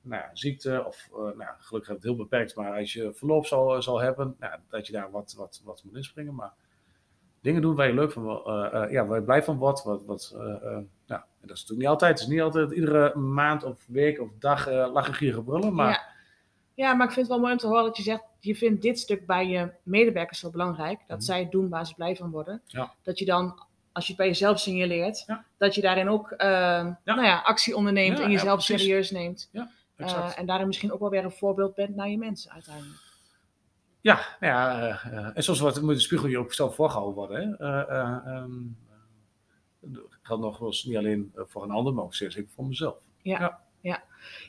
nou, 0.00 0.22
ja, 0.22 0.30
ziekte, 0.32 0.84
of 0.86 1.08
eh, 1.12 1.18
nou, 1.18 1.50
gelukkig 1.58 1.94
het 1.94 2.02
heel 2.02 2.16
beperkt, 2.16 2.54
maar 2.56 2.78
als 2.78 2.92
je 2.92 3.12
verloop 3.14 3.46
zal, 3.46 3.82
zal 3.82 4.00
hebben, 4.00 4.36
nou, 4.38 4.54
dat 4.68 4.86
je 4.86 4.92
daar 4.92 5.10
wat, 5.10 5.34
wat, 5.36 5.60
wat 5.64 5.82
moet 5.84 5.96
inspringen. 5.96 6.34
Maar 6.34 6.52
dingen 7.40 7.62
doen 7.62 7.74
waar 7.74 7.86
je 7.86 7.94
leuk 7.94 8.12
van, 8.12 8.28
eh, 8.46 8.82
eh, 8.82 8.90
ja, 8.90 9.06
waar 9.06 9.18
je 9.18 9.24
blij 9.24 9.42
van 9.42 9.56
wordt, 9.56 9.82
wat, 9.82 10.04
wat, 10.04 10.34
eh, 10.36 10.42
eh, 10.54 10.78
ja, 11.06 11.16
en 11.40 11.46
dat 11.48 11.56
is 11.56 11.60
natuurlijk 11.62 11.78
niet 11.78 11.86
altijd. 11.88 12.10
Het 12.10 12.20
is 12.20 12.34
niet 12.34 12.40
altijd 12.42 12.70
iedere 12.72 13.16
maand 13.18 13.64
of 13.64 13.84
week 13.86 14.20
of 14.20 14.30
dag 14.38 14.66
eh 14.66 14.92
lachen, 14.92 15.14
gieren, 15.14 15.44
brullen, 15.44 15.74
maar 15.74 15.90
ja. 15.90 16.16
Ja, 16.74 16.94
maar 16.94 17.06
ik 17.06 17.12
vind 17.12 17.26
het 17.26 17.34
wel 17.34 17.38
mooi 17.38 17.52
om 17.52 17.58
te 17.58 17.66
horen 17.66 17.84
dat 17.84 17.96
je 17.96 18.02
zegt, 18.02 18.22
je 18.40 18.54
vindt 18.56 18.82
dit 18.82 18.98
stuk 18.98 19.26
bij 19.26 19.46
je 19.48 19.72
medewerkers 19.82 20.38
zo 20.38 20.50
belangrijk. 20.50 20.98
Dat 21.06 21.16
Mhm. 21.16 21.26
zij 21.26 21.48
doen 21.48 21.68
waar 21.68 21.86
ze 21.86 21.94
blij 21.94 22.16
van 22.16 22.30
worden. 22.30 22.62
Ja. 22.66 22.94
Dat 23.02 23.18
je 23.18 23.24
dan, 23.24 23.62
als 23.98 24.06
je 24.06 24.12
het 24.12 24.20
bij 24.22 24.30
jezelf 24.30 24.58
signaleert, 24.60 25.24
Ja. 25.26 25.44
dat 25.56 25.74
je 25.74 25.80
daarin 25.80 26.08
ook 26.08 26.30
eh, 26.30 26.48
Nou 27.04 27.22
ja, 27.22 27.40
actie 27.44 27.76
onderneemt 27.76 28.18
Ja, 28.18 28.24
en 28.24 28.30
ja, 28.30 28.36
jezelf 28.36 28.62
serieus 28.62 29.10
neemt. 29.10 29.50
Eh, 29.96 30.38
en 30.38 30.46
daarin 30.46 30.66
misschien 30.66 30.92
ook 30.92 31.00
wel 31.00 31.10
weer 31.10 31.24
een 31.24 31.30
voorbeeld 31.30 31.74
bent 31.74 31.96
naar 31.96 32.08
je 32.08 32.18
mensen 32.18 32.50
uiteindelijk. 32.50 33.00
Ja, 34.00 34.20
nou 34.40 34.52
ja 34.52 34.80
eh, 35.02 35.30
en 35.34 35.42
zoals 35.42 35.60
wat 35.60 35.80
moet 35.80 35.94
de 35.94 36.00
spiegel 36.00 36.28
je 36.28 36.38
ook 36.38 36.52
zelf 36.52 36.74
voorgehouden 36.74 37.14
worden. 37.14 37.40
Hè? 37.40 37.56
Eh, 37.56 38.00
eh, 38.00 38.16
ehm, 38.26 38.52
eh, 38.88 38.96
dat 39.80 40.02
geldt 40.22 40.42
nog 40.42 40.58
wel 40.58 40.68
eens 40.68 40.84
niet 40.84 40.96
alleen 40.96 41.32
voor 41.34 41.62
een 41.62 41.70
ander, 41.70 41.94
maar 41.94 42.04
ook 42.04 42.14
zeer 42.14 42.32
zeker 42.32 42.50
voor 42.54 42.66
mezelf. 42.66 43.02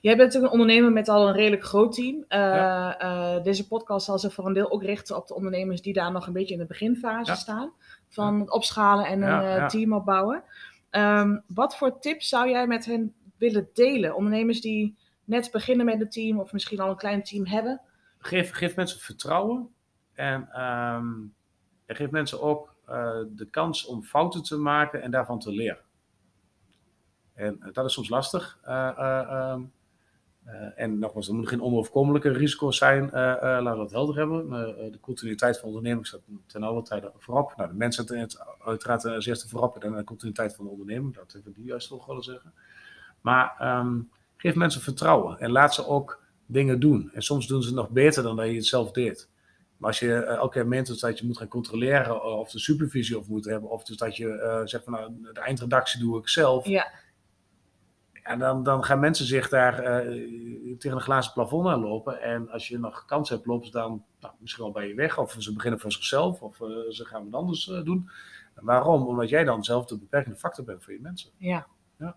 Jij 0.02 0.16
bent 0.16 0.26
natuurlijk 0.34 0.54
een 0.54 0.60
ondernemer 0.60 0.92
met 0.92 1.10
al 1.10 1.28
een 1.28 1.34
redelijk 1.34 1.64
groot 1.64 1.94
team. 1.96 2.26
Eh, 2.28 2.40
Ja. 2.40 2.98
eh, 3.00 3.44
deze 3.44 3.68
podcast 3.68 4.06
zal 4.06 4.20
zich 4.20 4.34
voor 4.34 4.46
een 4.46 4.54
deel 4.54 4.72
ook 4.72 4.84
richten 4.84 5.16
op 5.16 5.28
de 5.28 5.36
ondernemers 5.36 5.82
die 5.82 5.94
daar 5.94 6.12
nog 6.12 6.28
een 6.28 6.34
beetje 6.34 6.54
in 6.54 6.60
de 6.60 6.66
beginfase 6.66 7.32
Ja. 7.32 7.38
staan. 7.38 7.72
Van 8.10 8.40
het 8.40 8.52
opschalen 8.52 9.06
en 9.06 9.22
een 9.22 9.42
eh, 9.42 9.68
team 9.68 9.94
opbouwen. 9.94 10.44
Ehm, 10.90 11.38
wat 11.48 11.78
voor 11.78 12.00
tips 12.00 12.30
zou 12.30 12.50
jij 12.50 12.68
met 12.68 12.86
hen 12.86 13.14
willen 13.38 13.70
delen? 13.74 14.16
Ondernemers 14.16 14.62
die 14.62 14.98
net 15.24 15.50
beginnen 15.52 15.86
met 15.86 16.02
een 16.02 16.10
team 16.10 16.40
of 16.40 16.52
misschien 16.54 16.80
al 16.80 16.90
een 16.90 16.96
klein 16.98 17.24
team 17.24 17.46
hebben. 17.46 17.82
Geef, 18.18 18.52
geef 18.52 18.76
mensen 18.76 19.00
vertrouwen 19.00 19.70
en, 20.14 20.48
ehm, 20.52 21.08
en 21.86 21.96
geef 21.96 22.10
mensen 22.10 22.42
ook 22.42 22.78
de 23.36 23.48
kans 23.52 23.86
om 23.86 24.04
fouten 24.04 24.44
te 24.44 24.58
maken 24.58 25.02
en 25.02 25.12
daarvan 25.12 25.40
te 25.40 25.52
leren. 25.52 25.80
En 27.40 27.58
eh, 27.62 27.74
dat 27.74 27.86
is 27.86 27.94
soms 27.94 28.10
lastig. 28.10 28.60
eh, 28.64 28.88
eh, 28.98 29.20
ehm, 29.32 29.62
eh, 30.46 30.56
en 30.76 31.00
nogmaals, 31.00 31.28
er 31.28 31.34
moeten 31.34 31.52
geen 31.52 31.62
onoverkomelijke 31.64 32.30
risico's 32.32 32.78
zijn. 32.78 33.10
laten 33.12 33.72
we 33.72 33.78
dat 33.78 33.92
helder 33.92 34.16
hebben. 34.16 34.50
De 34.92 35.00
continuïteit 35.02 35.60
van 35.60 35.70
de 35.70 35.76
onderneming 35.76 36.08
staat 36.08 36.22
ten 36.46 36.64
alle 36.64 36.82
tijde 36.82 37.12
voorop. 37.18 37.54
Nou, 37.56 37.70
de 37.70 37.76
mensen 37.76 38.08
zijn 38.08 38.30
uiteraard 38.66 39.06
als 39.06 39.26
eerste 39.26 39.48
voorop. 39.48 39.84
En 39.84 39.96
de 39.96 40.04
continuïteit 40.04 40.56
van 40.56 40.66
de 40.66 40.72
onderneming. 40.72 41.16
Dat 41.16 41.32
hebben 41.32 41.52
we 41.52 41.58
die 41.60 41.68
juist 41.68 41.88
toch 41.88 42.06
willen 42.06 42.24
zeggen. 42.24 42.54
Maar 43.22 43.56
ehm, 43.60 44.00
geef 44.38 44.56
mensen 44.56 44.82
vertrouwen. 44.82 45.40
En 45.40 45.52
laat 45.52 45.74
ze 45.74 45.88
ook 45.88 46.22
dingen 46.46 46.80
doen. 46.80 47.12
En 47.14 47.22
soms 47.22 47.48
doen 47.48 47.62
ze 47.62 47.68
het 47.68 47.78
nog 47.78 47.90
beter 47.90 48.24
dan 48.24 48.36
dat 48.36 48.48
je 48.48 48.56
het 48.56 48.66
zelf 48.66 48.92
deed. 48.92 49.30
Maar 49.78 49.90
als 49.90 50.00
je 50.00 50.14
elke 50.14 50.54
keer 50.54 50.68
meent 50.68 51.00
dat 51.00 51.20
je 51.20 51.26
moet 51.26 51.38
gaan 51.38 51.48
controleren 51.48 52.38
of 52.38 52.52
de 52.52 52.60
supervisie 52.60 53.18
of 53.18 53.28
moet 53.28 53.46
hebben, 53.46 53.70
of 53.70 53.84
dus 53.84 53.98
dat 53.98 54.16
je 54.16 54.62
zegt 54.66 54.84
van 54.84 54.94
nou, 54.94 55.34
de 55.34 55.40
eindredactie 55.40 56.00
doe 56.00 56.20
ik 56.20 56.28
zelf. 56.30 56.66
Ja. 56.66 56.92
En 58.30 58.40
dan, 58.40 58.64
dan 58.64 58.84
gaan 58.84 59.00
mensen 59.00 59.26
zich 59.26 59.50
daar 59.50 59.80
eh, 59.80 59.98
tegen 60.78 60.98
een 60.98 61.04
glazen 61.04 61.34
plafond 61.34 61.68
aan 61.68 61.80
lopen. 61.82 62.22
En 62.22 62.50
als 62.50 62.68
je 62.68 62.80
nog 62.80 63.06
kans 63.06 63.30
hebt, 63.30 63.46
lopen 63.46 63.66
ze 63.66 63.72
dan 63.72 64.04
nou, 64.20 64.34
misschien 64.40 64.64
wel 64.64 64.74
bij 64.74 64.88
je 64.88 64.94
weg. 64.94 65.18
Of 65.18 65.36
ze 65.38 65.54
beginnen 65.54 65.80
voor 65.80 65.92
zichzelf, 65.92 66.42
of 66.42 66.62
eh, 66.62 66.68
ze 66.90 67.06
gaan 67.06 67.30
wat 67.30 67.40
anders 67.42 67.70
eh, 67.70 67.84
doen. 67.84 68.10
En 68.56 68.66
waarom? 68.66 69.08
Omdat 69.08 69.30
jij 69.30 69.44
dan 69.44 69.64
zelf 69.64 69.86
de 69.86 69.98
beperkende 69.98 70.38
factor 70.38 70.66
bent 70.66 70.84
voor 70.84 70.94
je 70.94 71.00
mensen. 71.02 71.32
Ja. 71.38 71.68
Ja. 71.98 72.16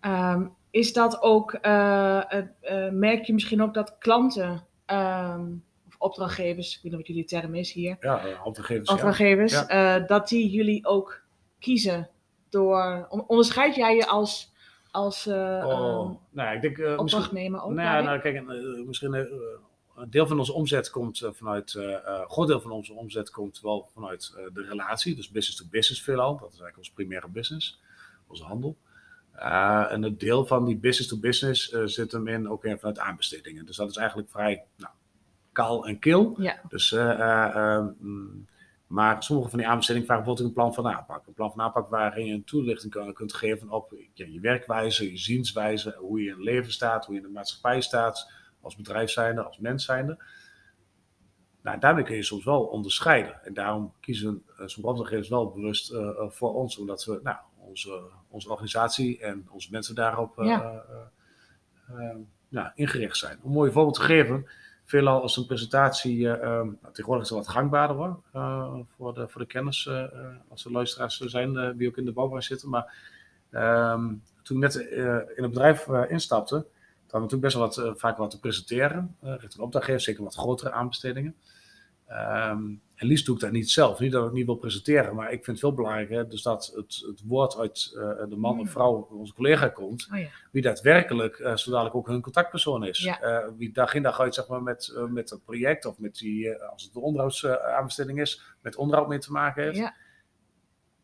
Ehm, 0.00 0.46
is 0.70 0.92
dat 0.92 1.22
ook, 1.22 1.52
merk 2.90 3.24
je 3.24 3.32
misschien 3.32 3.62
ook 3.62 3.74
dat 3.74 3.98
klanten 3.98 4.66
ehm, 4.86 5.46
of 5.86 5.94
opdrachtgevers, 5.98 6.68
ik 6.76 6.82
weet 6.82 6.92
niet 6.92 7.00
wat 7.00 7.06
jullie 7.06 7.24
term 7.24 7.54
is 7.54 7.72
hier, 7.72 7.96
Ja, 8.00 8.20
opdrachtgevers. 8.44 8.88
opdrachtgevers, 8.90 9.52
Ja. 9.52 9.98
dat 10.00 10.28
die 10.28 10.50
jullie 10.50 10.86
ook 10.86 11.22
kiezen 11.58 12.10
door, 12.48 13.06
on- 13.08 13.26
onderscheid 13.28 13.74
jij 13.74 13.96
je 13.96 14.06
als, 14.06 14.51
als 14.92 15.26
eh, 15.26 15.34
Oh, 15.34 15.70
ehm, 15.70 16.14
nou, 16.30 16.48
ja, 16.48 16.50
ik 16.50 16.60
denk 16.60 16.78
eh, 16.78 16.84
misschien. 16.84 16.98
opdrachtnemer 16.98 17.62
ook? 17.62 17.72
Nou, 17.72 18.04
nou, 18.04 18.20
kijk, 18.20 18.36
eh, 18.36 18.86
misschien 18.86 19.14
een 19.94 20.10
deel 20.10 20.26
van 20.26 20.38
onze 20.38 20.52
omzet 20.52 20.90
komt 20.90 21.28
vanuit, 21.32 21.74
een 21.74 22.30
groot 22.30 22.46
deel 22.46 22.60
van 22.60 22.70
onze 22.70 22.92
omzet 22.92 23.30
komt 23.30 23.60
wel 23.60 23.88
vanuit 23.94 24.32
de 24.52 24.66
relatie, 24.68 25.14
dus 25.14 25.30
business 25.30 25.62
to 25.62 25.66
business 25.70 26.02
veelal. 26.02 26.30
Dat 26.30 26.52
is 26.52 26.60
eigenlijk 26.60 26.76
ons 26.76 26.90
primaire 26.90 27.28
business, 27.28 27.80
onze 28.26 28.44
handel. 28.44 28.76
En 29.88 30.02
een 30.02 30.18
deel 30.18 30.46
van 30.46 30.64
die 30.64 30.76
business 30.76 31.08
to 31.08 31.18
business 31.18 31.68
zit 31.84 32.12
hem 32.12 32.28
in 32.28 32.48
ook 32.48 32.62
weer 32.62 32.78
vanuit 32.78 32.98
aanbestedingen. 32.98 33.66
Dus 33.66 33.76
dat 33.76 33.90
is 33.90 33.96
eigenlijk 33.96 34.30
vrij 34.30 34.64
nou, 34.76 34.92
kaal 35.52 35.86
en 35.86 35.98
kil. 35.98 36.34
Ja. 36.38 36.60
Dus, 36.68 36.92
eh, 36.92 37.10
eh, 37.10 37.56
eh, 37.56 37.84
mm, 37.98 38.46
maar 38.92 39.22
sommige 39.22 39.48
van 39.48 39.58
die 39.58 39.68
aanbestedingen 39.68 40.06
vragen 40.06 40.24
bijvoorbeeld 40.24 40.56
een 40.56 40.62
plan 40.62 40.84
van 40.84 40.96
aanpak. 40.96 41.26
Een 41.26 41.34
plan 41.34 41.50
van 41.50 41.60
aanpak 41.60 41.88
waarin 41.88 42.26
je 42.26 42.34
een 42.34 42.44
toelichting 42.44 42.92
kan, 42.92 43.12
kunt 43.12 43.34
geven 43.34 43.70
op 43.70 43.94
ja, 44.12 44.26
je 44.26 44.40
werkwijze, 44.40 45.10
je 45.10 45.18
zienswijze, 45.18 45.96
hoe 45.98 46.20
je 46.20 46.28
in 46.28 46.34
het 46.34 46.42
leven 46.42 46.72
staat, 46.72 47.06
hoe 47.06 47.14
je 47.14 47.20
in 47.20 47.26
de 47.26 47.32
maatschappij 47.32 47.80
staat, 47.80 48.30
als 48.60 48.76
bedrijf 48.76 49.10
zijnde, 49.10 49.42
als 49.42 49.58
mens 49.58 49.84
zijnde. 49.84 50.24
Nou, 51.62 51.78
daarmee 51.78 52.04
kun 52.04 52.16
je 52.16 52.22
soms 52.22 52.44
wel 52.44 52.62
onderscheiden. 52.62 53.44
En 53.44 53.54
daarom 53.54 53.92
kiezen 54.00 54.42
uh, 54.46 54.56
sommige 54.56 54.80
opdrachtgevers 54.80 55.28
wel 55.28 55.50
bewust 55.50 55.92
uh, 55.92 55.98
uh, 56.00 56.30
voor 56.30 56.54
ons, 56.54 56.78
omdat 56.78 57.04
we 57.04 57.20
nou, 57.22 57.36
onze, 57.56 58.02
onze 58.28 58.50
organisatie 58.50 59.20
en 59.20 59.46
onze 59.50 59.70
mensen 59.70 59.94
daarop 59.94 60.38
uh, 60.38 60.46
Ja. 60.46 60.84
nou, 62.48 62.70
ingericht 62.74 63.16
zijn. 63.16 63.38
Om 63.42 63.48
een 63.48 63.56
mooi 63.56 63.72
voorbeeld 63.72 63.94
te 63.94 64.00
geven, 64.00 64.46
veelal 64.84 65.22
als 65.22 65.36
een 65.36 65.46
presentatie, 65.46 66.26
um, 66.26 66.78
tegenwoordig 66.82 67.24
is 67.24 67.30
het 67.30 67.38
wat 67.38 67.48
gangbaarder 67.48 67.96
hoor, 67.96 68.20
uh, 68.34 68.74
voor, 68.96 69.14
de, 69.14 69.28
voor 69.28 69.40
de 69.40 69.46
kennis, 69.46 69.86
uh, 69.86 70.04
als 70.48 70.64
er 70.64 70.72
luisteraars 70.72 71.18
zijn 71.18 71.76
die 71.76 71.88
ook 71.88 71.96
in 71.96 72.04
de 72.04 72.12
bouwbranche 72.12 72.46
zitten. 72.46 72.68
Maar 72.68 72.94
um, 73.92 74.22
toen 74.42 74.56
ik 74.56 74.62
net 74.62 74.74
in 75.36 75.42
het 75.42 75.52
bedrijf 75.52 75.86
instapte, 76.08 76.54
hadden 76.54 77.30
we 77.30 77.36
natuurlijk 77.36 77.42
best 77.42 77.54
wel 77.54 77.86
wat, 77.86 78.00
vaak 78.00 78.16
wat 78.16 78.30
te 78.30 78.40
presenteren, 78.40 79.16
richting 79.20 79.62
opdrachtgevers, 79.62 80.04
zeker 80.04 80.22
wat 80.22 80.34
grotere 80.34 80.72
aanbestedingen. 80.72 81.34
Um, 82.12 82.82
en 82.94 83.06
liefst 83.06 83.26
doe 83.26 83.34
ik 83.34 83.40
dat 83.40 83.52
niet 83.52 83.70
zelf. 83.70 83.98
Niet 83.98 84.12
dat 84.12 84.20
ik 84.20 84.26
het 84.26 84.36
niet 84.36 84.46
wil 84.46 84.54
presenteren, 84.54 85.14
maar 85.14 85.26
ik 85.26 85.44
vind 85.44 85.46
het 85.46 85.58
veel 85.58 85.74
belangrijker 85.74 86.28
dus 86.28 86.42
dat 86.42 86.72
het, 86.74 87.04
het 87.06 87.22
woord 87.26 87.56
uit 87.56 87.92
uh, 87.94 88.02
de 88.28 88.36
man 88.36 88.60
of 88.60 88.70
vrouw, 88.70 89.08
onze 89.10 89.34
collega 89.34 89.68
komt, 89.68 90.08
Oh 90.12 90.18
ja. 90.18 90.26
wie 90.50 90.62
daadwerkelijk 90.62 91.38
uh, 91.38 91.56
zo 91.56 91.70
dadelijk 91.70 91.94
ook 91.94 92.06
hun 92.06 92.20
contactpersoon 92.20 92.84
is. 92.84 92.98
Ja. 92.98 93.22
Uh, 93.22 93.48
wie 93.56 93.72
dag 93.72 93.94
in 93.94 94.02
dag 94.02 94.20
uit 94.20 94.34
zeg 94.34 94.48
maar, 94.48 94.62
met, 94.62 94.94
met 95.08 95.28
dat 95.28 95.44
project 95.44 95.84
of 95.84 95.98
met 95.98 96.14
die, 96.14 96.62
als 96.62 96.82
het 96.82 96.94
een 96.94 97.02
onderhoudsaanbesteding 97.02 98.20
is, 98.20 98.42
met 98.60 98.76
onderhoud 98.76 99.08
mee 99.08 99.18
te 99.18 99.32
maken 99.32 99.62
heeft. 99.62 99.76
Ja. 99.76 99.94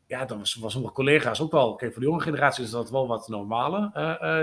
Ja, 0.07 0.25
dan 0.25 0.39
was, 0.39 0.55
was 0.55 0.73
sommige 0.73 0.95
collega's 0.95 1.41
ook 1.41 1.53
wel. 1.53 1.75
Kijk, 1.75 1.93
voor 1.93 2.03
de 2.03 2.09
jonge 2.09 2.23
generatie 2.23 2.65
is 2.65 2.71
dat 2.71 2.91
wel 2.91 3.07
wat 3.07 3.29
normaler. 3.29 3.91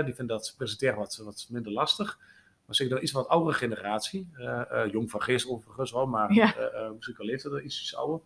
Die 0.04 0.14
vinden 0.14 0.36
dat 0.36 0.54
presenteren 0.56 0.98
wat, 0.98 1.20
wat 1.24 1.46
minder 1.50 1.72
lastig. 1.72 2.18
Maar 2.66 2.76
zeker 2.76 2.96
de 2.96 3.02
iets 3.02 3.12
wat 3.12 3.28
oudere 3.28 3.56
generatie, 3.56 4.28
uh, 4.38 4.62
uh, 4.72 4.90
jong 4.90 5.10
van 5.10 5.22
geest 5.22 5.48
overigens 5.48 5.92
wel, 5.92 6.06
maar 6.06 6.32
Ja. 6.32 6.54
uh, 6.58 6.90
misschien 6.90 7.16
al 7.16 7.24
leeftijd 7.24 7.64
iets, 7.64 7.80
iets 7.80 7.96
ouder. 7.96 8.20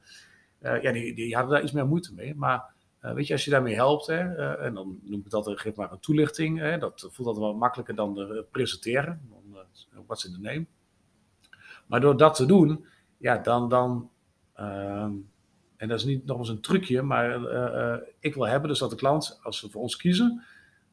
ja, 0.83 0.93
die, 0.93 1.15
die 1.15 1.35
hadden 1.35 1.53
daar 1.53 1.63
iets 1.63 1.73
meer 1.73 1.87
moeite 1.87 2.15
mee. 2.15 2.35
Maar 2.35 2.65
weet 3.01 3.27
je, 3.27 3.33
als 3.33 3.45
je 3.45 3.51
daarmee 3.51 3.75
helpt, 3.75 4.07
hè, 4.07 4.35
en 4.57 4.75
dan 4.75 4.99
noem 5.03 5.21
ik 5.21 5.31
dat, 5.31 5.51
geef 5.61 5.75
maar 5.75 5.93
een 5.93 6.01
toelichting. 6.01 6.59
Hè, 6.59 6.79
dat 6.79 7.01
voelt 7.01 7.29
altijd 7.29 7.45
wel 7.47 7.55
makkelijker 7.55 7.95
dan 7.95 8.15
de 8.15 8.45
presenteren. 8.51 9.21
Dan, 9.31 9.65
what's 10.07 10.25
in 10.25 10.33
the 10.33 10.41
name? 10.41 10.67
Maar 11.87 12.01
door 12.01 12.17
dat 12.17 12.35
te 12.35 12.47
doen, 12.47 12.85
ja, 13.17 13.39
dan, 13.39 13.69
dan 13.69 14.11
ehm, 14.55 15.13
en 15.77 15.89
dat 15.89 15.99
is 15.99 16.05
niet 16.05 16.25
nog 16.25 16.39
eens 16.39 16.49
een 16.49 16.61
trucje, 16.61 17.03
maar 17.03 17.35
ik 18.19 18.35
wil 18.35 18.47
hebben 18.47 18.69
dus 18.69 18.79
dat 18.79 18.91
de 18.91 18.97
klant, 18.97 19.41
als 19.43 19.59
ze 19.59 19.71
voor 19.71 19.83
ons 19.83 19.97
kiezen, 19.97 20.43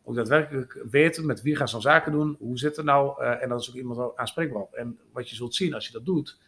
ook 0.08 0.16
daadwerkelijk 0.16 0.84
weten 0.90 1.26
met 1.26 1.42
wie 1.42 1.56
gaan 1.56 1.68
ze 1.68 1.82
zaken 1.82 2.12
doen, 2.12 2.36
hoe 2.40 2.58
zit 2.58 2.76
het 2.76 2.86
nou, 2.86 3.24
uh, 3.24 3.44
en 3.44 3.50
dan 3.50 3.58
is 3.58 3.70
ook 3.70 3.76
iemand 3.76 4.18
aanspreekbaar 4.18 4.62
op. 4.62 4.74
En 4.74 5.00
wat 5.12 5.30
je 5.30 5.36
zult 5.36 5.56
zien 5.56 5.74
als 5.74 5.86
je 5.86 5.92
dat 5.92 6.06
doet, 6.06 6.40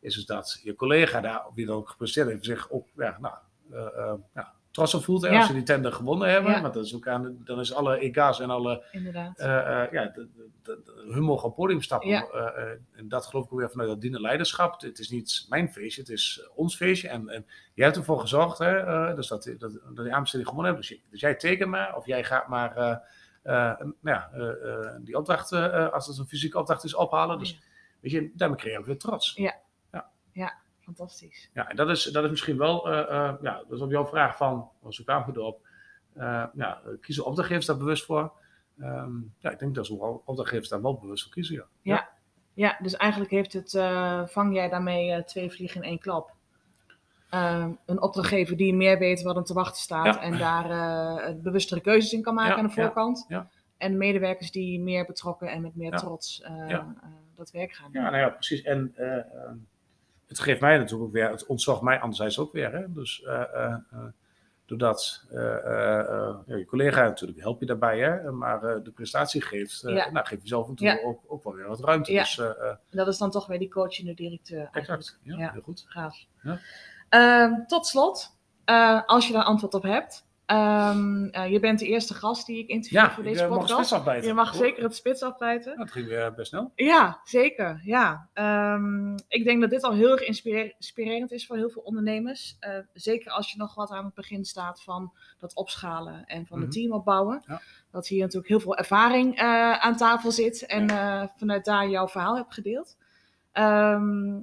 is 0.00 0.14
dus 0.14 0.26
dat 0.26 0.60
je 0.62 0.74
collega 0.74 1.20
daar, 1.20 1.42
wie 1.54 1.66
dan 1.66 1.76
ook 1.76 1.88
gepresteerd 1.88 2.28
heeft, 2.28 2.44
zich 2.44 2.70
ook 2.70 2.86
ja, 2.96 3.18
nou, 3.20 3.34
uh, 3.70 3.78
uh, 3.96 4.12
ja, 4.34 4.54
trots 4.70 4.94
op 4.94 5.04
voelt 5.04 5.22
hè, 5.22 5.28
Ja. 5.28 5.36
als 5.36 5.46
ze 5.46 5.52
die 5.52 5.62
tender 5.62 5.92
gewonnen 5.92 6.28
hebben. 6.30 6.52
Ja. 6.52 6.60
Want 6.62 6.74
dat 6.74 6.84
is 6.84 6.94
ook 6.94 7.08
aan, 7.08 7.38
dan 7.44 7.60
is 7.60 7.72
alle 7.74 7.98
EK's 7.98 8.40
en 8.40 8.50
alle, 8.50 8.84
Inderdaad. 8.92 9.40
uh, 9.40 9.46
uh, 9.46 9.92
ja, 9.92 10.04
de, 10.06 10.28
de, 10.34 10.80
de, 10.84 11.04
hun 11.12 11.22
mogen 11.22 11.42
op 11.44 11.50
het 11.50 11.60
podium 11.60 11.82
stappen. 11.82 12.08
Ja. 12.08 12.26
Uh, 12.34 12.40
uh, 12.40 12.70
en 12.92 13.08
dat 13.08 13.26
geloof 13.26 13.44
ik 13.46 13.52
ook 13.52 13.58
weer 13.58 13.70
vanuit 13.70 13.88
dat 13.88 14.00
dienen 14.00 14.20
leiderschap. 14.20 14.80
Het 14.80 14.98
is 14.98 15.10
niet 15.10 15.46
mijn 15.48 15.72
feestje, 15.72 16.00
het 16.00 16.10
is 16.10 16.48
ons 16.54 16.76
feestje. 16.76 17.08
En, 17.08 17.28
en 17.28 17.46
jij 17.74 17.84
hebt 17.84 17.96
ervoor 17.96 18.20
gezorgd, 18.20 18.58
hè, 18.58 18.86
uh, 18.86 19.14
dus 19.16 19.28
dat, 19.28 19.54
dat, 19.58 19.72
dat 19.94 20.04
die 20.04 20.14
aanbesteding 20.14 20.48
gewonnen 20.48 20.72
hebben. 20.74 20.90
Dus, 20.90 21.00
dus 21.10 21.20
jij 21.20 21.34
tekent 21.34 21.70
maar, 21.70 21.96
of 21.96 22.06
jij 22.06 22.24
gaat 22.24 22.48
maar 22.48 22.74
nou 23.42 23.94
ja, 24.02 24.30
die 25.00 25.16
opdracht, 25.16 25.52
als 25.92 26.06
het 26.06 26.18
een 26.18 26.26
fysieke 26.26 26.58
opdracht 26.58 26.84
is, 26.84 26.94
ophalen. 26.94 27.38
Dus 27.38 27.50
Ja. 27.50 27.56
weet 28.00 28.12
je, 28.12 28.30
daarmee 28.34 28.58
creëer 28.58 28.72
je 28.72 28.78
ook 28.78 28.86
weer 28.86 28.98
trots. 28.98 29.34
Fantastisch. 30.94 31.50
Ja, 31.54 31.68
en 31.68 31.76
dat 31.76 31.88
is, 31.88 32.04
dat 32.04 32.24
is 32.24 32.30
misschien 32.30 32.58
wel, 32.58 32.88
uh, 32.92 32.98
uh, 32.98 33.32
ja, 33.40 33.56
dat 33.68 33.72
is 33.72 33.80
op 33.80 33.90
jouw 33.90 34.06
vraag 34.06 34.36
van, 34.36 34.68
was 34.80 35.00
ook 35.00 35.08
aangedoe 35.08 35.44
op, 35.44 35.60
uh, 36.16 36.44
ja, 36.54 36.80
kiezen 37.00 37.24
opdrachtgevers 37.24 37.66
daar 37.66 37.76
bewust 37.76 38.04
voor? 38.04 38.32
Um, 38.80 39.34
ja, 39.38 39.50
ik 39.50 39.58
denk 39.58 39.74
dat 39.74 39.86
sommige 39.86 40.20
opdrachtgevers 40.24 40.68
daar 40.68 40.82
wel 40.82 40.98
bewust 40.98 41.22
voor 41.22 41.32
kiezen, 41.32 41.66
ja. 41.82 42.08
Ja, 42.54 42.78
dus 42.82 42.96
eigenlijk 42.96 43.30
heeft 43.30 43.52
het, 43.52 43.74
eh, 43.74 44.26
vang 44.26 44.54
jij 44.54 44.68
daarmee 44.68 45.12
eh, 45.12 45.22
twee 45.22 45.50
vliegen 45.50 45.82
in 45.82 45.88
één 45.88 45.98
klap. 45.98 46.32
Ehm, 47.30 47.70
een 47.86 48.02
opdrachtgever 48.02 48.56
die 48.56 48.74
meer 48.74 48.98
weet 48.98 49.22
wat 49.22 49.34
hem 49.34 49.44
te 49.44 49.54
wachten 49.54 49.82
staat 49.82 50.14
Ja. 50.14 50.20
en 50.20 50.38
daar 50.38 50.70
eh, 50.70 51.34
bewustere 51.42 51.80
keuzes 51.80 52.12
in 52.12 52.22
kan 52.22 52.34
maken 52.34 52.50
Ja, 52.52 52.58
aan 52.58 52.66
de 52.66 52.72
ja, 52.76 52.82
voorkant. 52.82 53.24
ja. 53.28 53.48
En 53.76 53.96
medewerkers 53.96 54.50
die 54.50 54.80
meer 54.80 55.06
betrokken 55.06 55.50
en 55.50 55.62
met 55.62 55.76
meer 55.76 55.90
Ja. 55.90 55.96
trots 55.96 56.40
eh, 56.40 56.68
Ja. 56.68 56.94
eh, 57.02 57.08
dat 57.34 57.50
werk 57.50 57.72
gaan 57.72 57.92
doen. 57.92 58.02
Ja, 58.02 58.10
nou 58.10 58.22
ja, 58.22 58.28
precies. 58.28 58.62
En 58.62 58.92
eh, 58.96 59.16
eh, 59.18 59.24
het 60.28 60.38
geeft 60.40 60.60
mij 60.60 60.76
natuurlijk 60.78 61.04
ook 61.04 61.12
weer, 61.12 61.30
het 61.30 61.46
ontzorgt 61.46 61.82
mij 61.82 62.00
anderzijds 62.00 62.38
ook 62.38 62.52
weer. 62.52 62.72
Hè? 62.72 62.92
Dus 62.92 63.22
eh, 63.22 63.40
eh, 63.40 63.72
eh, 63.90 64.04
doordat 64.66 65.24
ja, 66.46 66.56
je 66.56 66.64
collega 66.66 67.02
natuurlijk 67.02 67.40
help 67.40 67.60
je 67.60 67.66
daarbij, 67.66 67.98
hè? 67.98 68.32
maar 68.32 68.60
de 68.82 68.90
prestatie 68.90 69.42
geeft, 69.42 69.80
Ja. 69.86 70.10
nou, 70.10 70.26
geef 70.26 70.42
je 70.42 70.48
zelf 70.48 70.68
natuurlijk 70.68 71.04
ook, 71.04 71.20
ook 71.26 71.44
wel 71.44 71.54
weer 71.54 71.68
wat 71.68 71.80
ruimte. 71.80 72.12
Ja. 72.12 72.22
Dus 72.22 72.40
dat 72.90 73.08
is 73.08 73.18
dan 73.18 73.30
toch 73.30 73.46
weer 73.46 73.58
die 73.58 73.70
coachende 73.70 74.14
directeur. 74.14 74.68
exact, 74.72 75.18
ja, 75.22 75.36
Ja. 75.38 75.52
heel 75.52 75.62
goed. 75.62 75.84
Gaaf. 75.88 76.16
Ja. 76.42 76.58
Ehm, 77.08 77.66
tot 77.66 77.86
slot, 77.86 78.36
als 79.06 79.26
je 79.26 79.32
daar 79.32 79.44
antwoord 79.44 79.74
op 79.74 79.82
hebt. 79.82 80.26
Ehm, 80.48 81.24
eh, 81.24 81.50
je 81.52 81.60
bent 81.60 81.78
de 81.78 81.86
eerste 81.86 82.14
gast 82.14 82.46
die 82.46 82.58
ik 82.58 82.68
interview 82.68 83.00
Ja, 83.00 83.10
voor 83.10 83.22
deze 83.22 83.42
eh, 83.42 83.48
mag 83.48 83.58
podcast. 83.58 83.74
spits 83.78 83.92
afbijten. 83.92 84.28
Je 84.28 84.34
mag 84.34 84.54
zeker 84.54 84.82
het 84.82 84.94
spits 84.94 85.22
afbijten. 85.22 85.76
Dat 85.76 85.90
ging 85.90 86.06
weer 86.08 86.34
best 86.34 86.48
snel. 86.48 86.72
Ja, 86.74 87.20
zeker. 87.24 87.80
Ja. 87.84 88.28
Ehm, 88.32 89.14
ik 89.28 89.44
denk 89.44 89.60
dat 89.60 89.70
dit 89.70 89.82
al 89.82 89.92
heel 89.92 90.10
erg 90.10 90.26
inspirer- 90.26 90.74
inspirerend 90.78 91.32
is 91.32 91.46
voor 91.46 91.56
heel 91.56 91.70
veel 91.70 91.82
ondernemers. 91.82 92.56
Eh, 92.60 92.78
zeker 92.92 93.30
als 93.32 93.52
je 93.52 93.58
nog 93.58 93.74
wat 93.74 93.90
aan 93.90 94.04
het 94.04 94.14
begin 94.14 94.44
staat 94.44 94.82
van 94.82 95.12
dat 95.38 95.54
opschalen 95.54 96.26
en 96.26 96.46
van 96.46 96.56
Mhm. 96.56 96.66
het 96.66 96.74
team 96.76 96.92
opbouwen. 96.92 97.42
Ja. 97.46 97.60
Dat 97.90 98.06
hier 98.06 98.20
natuurlijk 98.20 98.48
heel 98.48 98.60
veel 98.60 98.76
ervaring 98.76 99.36
eh, 99.38 99.78
aan 99.78 99.96
tafel 99.96 100.30
zit 100.32 100.66
en 100.66 100.88
eh, 100.90 101.22
vanuit 101.36 101.64
daar 101.64 101.88
jouw 101.88 102.08
verhaal 102.08 102.36
hebt 102.36 102.54
gedeeld. 102.54 102.96
Ehm, 103.52 104.40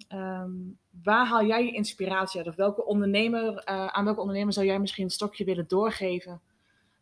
waar 1.03 1.25
haal 1.27 1.45
jij 1.45 1.65
je 1.65 1.71
inspiratie 1.71 2.39
uit? 2.39 2.49
Of 2.49 2.55
welke 2.55 2.85
ondernemer, 2.85 3.57
eh, 3.57 3.87
aan 3.87 4.05
welke 4.05 4.19
ondernemer 4.19 4.53
zou 4.53 4.65
jij 4.65 4.79
misschien 4.79 5.03
een 5.03 5.09
stokje 5.09 5.45
willen 5.45 5.67
doorgeven 5.67 6.41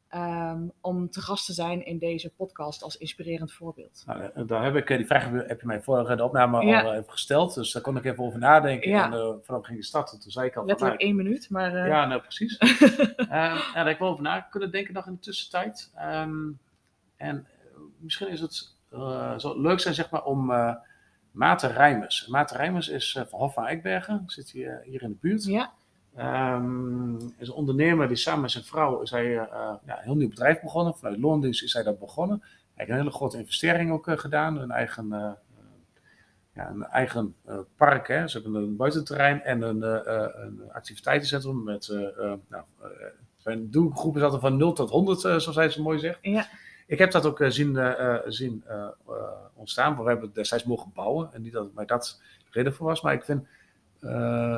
ehm, 0.07 0.67
om 0.81 1.09
te 1.09 1.21
gast 1.21 1.45
te 1.45 1.53
zijn 1.53 1.85
in 1.85 1.97
deze 1.97 2.29
podcast 2.29 2.83
als 2.83 2.97
inspirerend 2.97 3.51
voorbeeld? 3.51 4.03
Nou, 4.05 4.21
eh, 4.33 4.43
daar 4.47 4.63
heb 4.63 4.75
ik, 4.75 4.89
eh, 4.89 4.97
die 4.97 5.05
vraag 5.05 5.29
heb 5.29 5.59
je- 5.61 5.65
mij 5.67 5.81
vorige 5.81 6.15
de 6.15 6.23
opname 6.23 6.65
Ja. 6.65 6.81
al 6.81 6.93
even 6.93 7.11
gesteld, 7.11 7.53
dus 7.53 7.71
daar 7.71 7.81
kon 7.81 7.97
ik 7.97 8.05
even 8.05 8.23
over 8.23 8.39
nadenken. 8.39 8.89
Ja. 8.89 9.05
En 9.05 9.13
uh, 9.13 9.33
vanaf 9.41 9.65
ging 9.65 9.77
je 9.77 9.83
starten, 9.83 10.19
toen 10.19 10.31
zei 10.31 10.47
ik 10.47 10.55
al 10.55 10.65
Letterlijk 10.65 10.99
nou, 10.99 11.09
één 11.11 11.23
minuut, 11.23 11.49
maar... 11.49 11.87
Ja, 11.87 12.05
nou 12.05 12.21
precies. 12.21 12.57
Ehm, 12.57 12.75
en 13.27 13.55
daar 13.73 13.85
heb 13.85 13.87
ik 13.87 13.99
wel 13.99 14.09
over 14.09 14.23
na 14.23 14.39
kunnen 14.39 14.71
denken 14.71 14.93
nog 14.93 15.07
in 15.07 15.13
de 15.13 15.19
tussentijd. 15.19 15.91
Ehm, 15.95 16.51
en 17.17 17.47
misschien 17.97 18.27
is 18.29 18.39
het 18.41 18.75
zou 19.37 19.53
het 19.53 19.57
leuk 19.57 19.79
zijn 19.79 19.93
zeg 19.93 20.09
maar, 20.09 20.23
om 20.23 20.51
Maarten 21.34 21.71
Rijmers. 21.73 22.27
Maarten 22.27 22.57
Rijmers 22.57 22.89
is 22.89 23.15
eh, 23.15 23.23
van 23.29 23.39
Hof 23.39 23.53
van 23.53 23.65
Eikbergen, 23.65 24.23
zit 24.25 24.49
hier, 24.49 24.81
hier 24.86 25.01
in 25.01 25.09
de 25.09 25.17
buurt. 25.19 25.43
Ja, 25.45 25.71
Ehm, 26.15 27.15
is 27.15 27.47
een 27.47 27.53
ondernemer 27.53 28.07
die 28.07 28.17
samen 28.17 28.41
met 28.41 28.51
zijn 28.51 28.63
vrouw 28.63 29.01
is 29.01 29.11
hij, 29.11 29.38
eh, 29.38 29.73
ja, 29.86 29.97
een 29.97 30.03
heel 30.03 30.15
nieuw 30.15 30.29
bedrijf 30.29 30.61
begonnen. 30.61 30.95
Vanuit 30.95 31.19
loondienst 31.19 31.63
is 31.63 31.73
hij 31.73 31.84
dat 31.84 31.99
begonnen. 31.99 32.39
Hij 32.39 32.49
heeft 32.75 32.89
een 32.89 32.95
hele 32.95 33.11
grote 33.11 33.38
investering 33.38 33.91
ook 33.91 34.07
eh, 34.07 34.17
gedaan. 34.17 34.57
Een 34.57 34.71
eigen, 34.71 35.13
eh, 35.13 35.31
ja, 36.55 36.69
een 36.69 36.84
eigen 36.84 37.36
eh, 37.45 37.57
park. 37.77 38.07
Hè. 38.07 38.27
Ze 38.27 38.41
hebben 38.41 38.61
een 38.61 38.75
buitenterrein 38.75 39.41
en 39.43 39.61
een, 39.61 39.84
eh, 39.84 40.15
eh, 40.23 40.29
een 40.36 40.61
activiteitencentrum 40.71 41.63
met... 41.63 41.88
eh, 41.88 42.01
eh, 42.01 42.34
nou, 42.49 42.63
eh, 42.81 42.88
zijn 43.38 43.71
doelgroep 43.71 44.15
is 44.15 44.21
altijd 44.21 44.41
van 44.41 44.57
0 44.57 44.73
tot 44.73 44.89
100, 44.89 45.17
eh, 45.23 45.38
zoals 45.38 45.55
hij 45.55 45.69
zo 45.69 45.81
mooi 45.81 45.99
zegt. 45.99 46.19
ja, 46.21 46.45
Ik 46.93 46.99
heb 46.99 47.11
dat 47.11 47.25
ook 47.25 47.39
eh, 47.39 47.49
zien, 47.49 47.77
eh, 47.77 48.15
eh, 48.15 48.21
zien 48.25 48.63
ontstaan. 49.53 49.97
We 49.97 50.07
hebben 50.07 50.25
het 50.25 50.35
destijds 50.35 50.63
mogen 50.63 50.91
bouwen. 50.93 51.29
En 51.33 51.41
niet 51.41 51.53
dat 51.53 51.63
het 51.63 51.73
mij 51.73 51.85
dat 51.85 52.21
de 52.39 52.47
reden 52.51 52.73
voor 52.73 52.87
was. 52.87 53.01
Maar 53.01 53.13
ik 53.13 53.23
vind, 53.23 53.41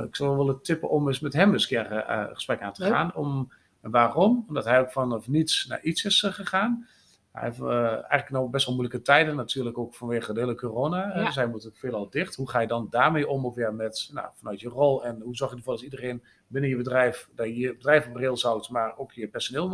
ik 0.06 0.16
zou 0.16 0.30
wel 0.30 0.38
willen 0.38 0.62
tippen 0.62 0.90
om 0.90 1.08
eens 1.08 1.20
met 1.20 1.34
hem 1.34 1.54
eens 1.54 1.64
een 1.64 1.70
keer 1.70 2.10
een 2.10 2.34
gesprek 2.34 2.62
aan 2.62 2.74
te 2.74 2.84
Leuk. 2.84 2.92
gaan. 2.92 3.16
Om, 3.16 3.52
waarom? 3.82 4.46
Omdat 4.48 4.66
hij 4.66 4.80
ook 4.80 4.92
van 4.92 5.14
of 5.14 5.28
niets 5.28 5.66
naar 5.66 5.82
iets 5.82 6.06
is 6.06 6.22
gegaan. 6.22 6.88
Hij 7.32 7.44
heeft 7.44 7.62
eigenlijk 7.62 8.30
nou 8.30 8.50
best 8.50 8.66
wel 8.66 8.76
moeilijke 8.76 9.04
tijden. 9.04 9.36
Natuurlijk 9.36 9.78
ook 9.78 9.96
vanwege 9.96 10.34
de 10.34 10.40
hele 10.40 10.56
corona. 10.56 11.12
Ja. 11.16 11.26
Dus 11.26 11.36
hij 11.36 11.48
moet 11.48 11.68
ook 11.68 11.78
veelal 11.78 12.10
dicht. 12.10 12.36
Hoe 12.36 12.50
ga 12.50 12.60
je 12.60 12.68
dan 12.68 12.88
daarmee 12.90 13.28
om? 13.28 13.46
Ook 13.46 13.56
weer 13.56 13.74
met, 13.74 14.10
nou, 14.14 14.28
vanuit 14.34 14.60
je 14.60 14.70
rol. 14.70 15.06
En 15.06 15.22
hoe 15.22 15.36
zorg 15.36 15.52
je 15.52 15.58
ervoor 15.58 15.74
dat 15.74 15.84
iedereen 15.84 16.24
binnen 16.48 16.70
je 16.70 16.78
bedrijf, 16.78 17.30
dat 17.36 17.48
je 17.48 17.58
je 17.58 17.76
bedrijf 17.76 18.08
op 18.08 18.16
rails 18.16 18.44
houdt. 18.44 18.70
Maar 18.70 18.98
ook 18.98 19.12
je 19.12 19.28
personeel 19.28 19.70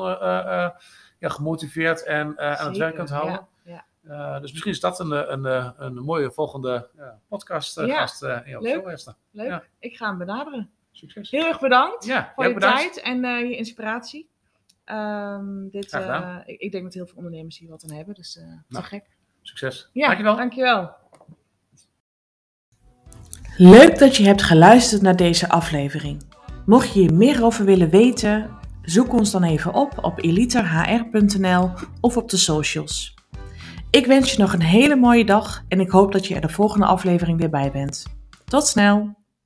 ja, 1.22 1.30
gemotiveerd 1.30 2.04
en 2.04 2.38
eh, 2.38 2.60
aan 2.60 2.68
het 2.68 2.78
werk 2.78 2.96
kunt 2.96 3.10
houden. 3.10 3.48
Ja, 3.64 3.86
ja. 4.04 4.36
Uh, 4.36 4.42
dus 4.42 4.52
misschien 4.52 4.72
is 4.72 4.80
dat 4.80 5.00
een, 5.00 5.12
een, 5.32 5.46
een, 5.46 5.74
een 5.78 5.94
mooie 6.04 6.32
volgende 6.32 6.90
uh, 7.00 7.08
podcast 7.28 7.78
uh, 7.78 7.88
Ja, 7.88 8.00
gast 8.00 8.24
uh, 8.24 8.40
in 8.44 8.50
jouw 8.50 8.62
leuk. 8.62 9.00
show. 9.00 9.14
Leuk, 9.32 9.48
Ja. 9.48 9.64
ik 9.80 9.98
ga 9.98 10.08
hem 10.08 10.18
benaderen. 10.18 10.70
Succes. 10.92 11.32
Heel 11.32 11.46
erg 11.46 11.60
bedankt 11.60 12.06
Ja, 12.06 12.32
voor 12.36 12.48
je 12.48 12.54
bedankt. 12.54 12.78
tijd 12.80 13.02
en 13.02 13.24
eh, 13.26 13.40
je 13.50 13.56
inspiratie. 13.58 14.30
Ehm, 14.86 15.68
dit, 15.70 15.92
eh, 15.94 16.38
ik, 16.46 16.60
ik 16.62 16.72
denk 16.72 16.84
dat 16.84 16.94
heel 16.94 17.06
veel 17.06 17.18
ondernemers 17.18 17.58
hier 17.58 17.70
wat 17.70 17.84
aan 17.90 17.96
hebben, 17.96 18.14
dus 18.16 18.38
eh 18.38 18.44
te 18.44 18.50
Nou, 18.68 18.84
gek. 18.86 19.06
Succes. 19.42 19.90
Ja, 19.94 20.06
Dankjewel. 20.06 20.36
dankjewel. 20.36 20.92
Leuk 23.58 24.00
dat 24.00 24.16
je 24.16 24.24
hebt 24.26 24.42
geluisterd 24.42 25.02
naar 25.02 25.16
deze 25.16 25.50
aflevering. 25.50 26.22
Mocht 26.66 26.94
je 26.94 27.00
hier 27.00 27.14
meer 27.14 27.44
over 27.44 27.66
willen 27.66 27.90
weten, 27.90 28.58
zoek 28.82 29.14
ons 29.14 29.32
dan 29.32 29.44
even 29.44 29.74
op 29.74 30.04
op 30.04 30.24
eliterhr.nl 30.24 31.72
of 32.00 32.18
op 32.18 32.30
de 32.30 32.38
socials. 32.38 33.16
Ik 33.90 34.06
wens 34.06 34.32
je 34.32 34.38
nog 34.38 34.54
een 34.54 34.62
hele 34.62 34.96
mooie 34.96 35.26
dag 35.26 35.64
en 35.68 35.80
ik 35.80 35.90
hoop 35.90 36.12
dat 36.12 36.28
je 36.28 36.36
er 36.36 36.42
de 36.42 36.50
volgende 36.50 36.86
aflevering 36.86 37.40
weer 37.40 37.50
bij 37.50 37.72
bent. 37.72 38.06
Tot 38.46 38.68
snel! 38.68 39.21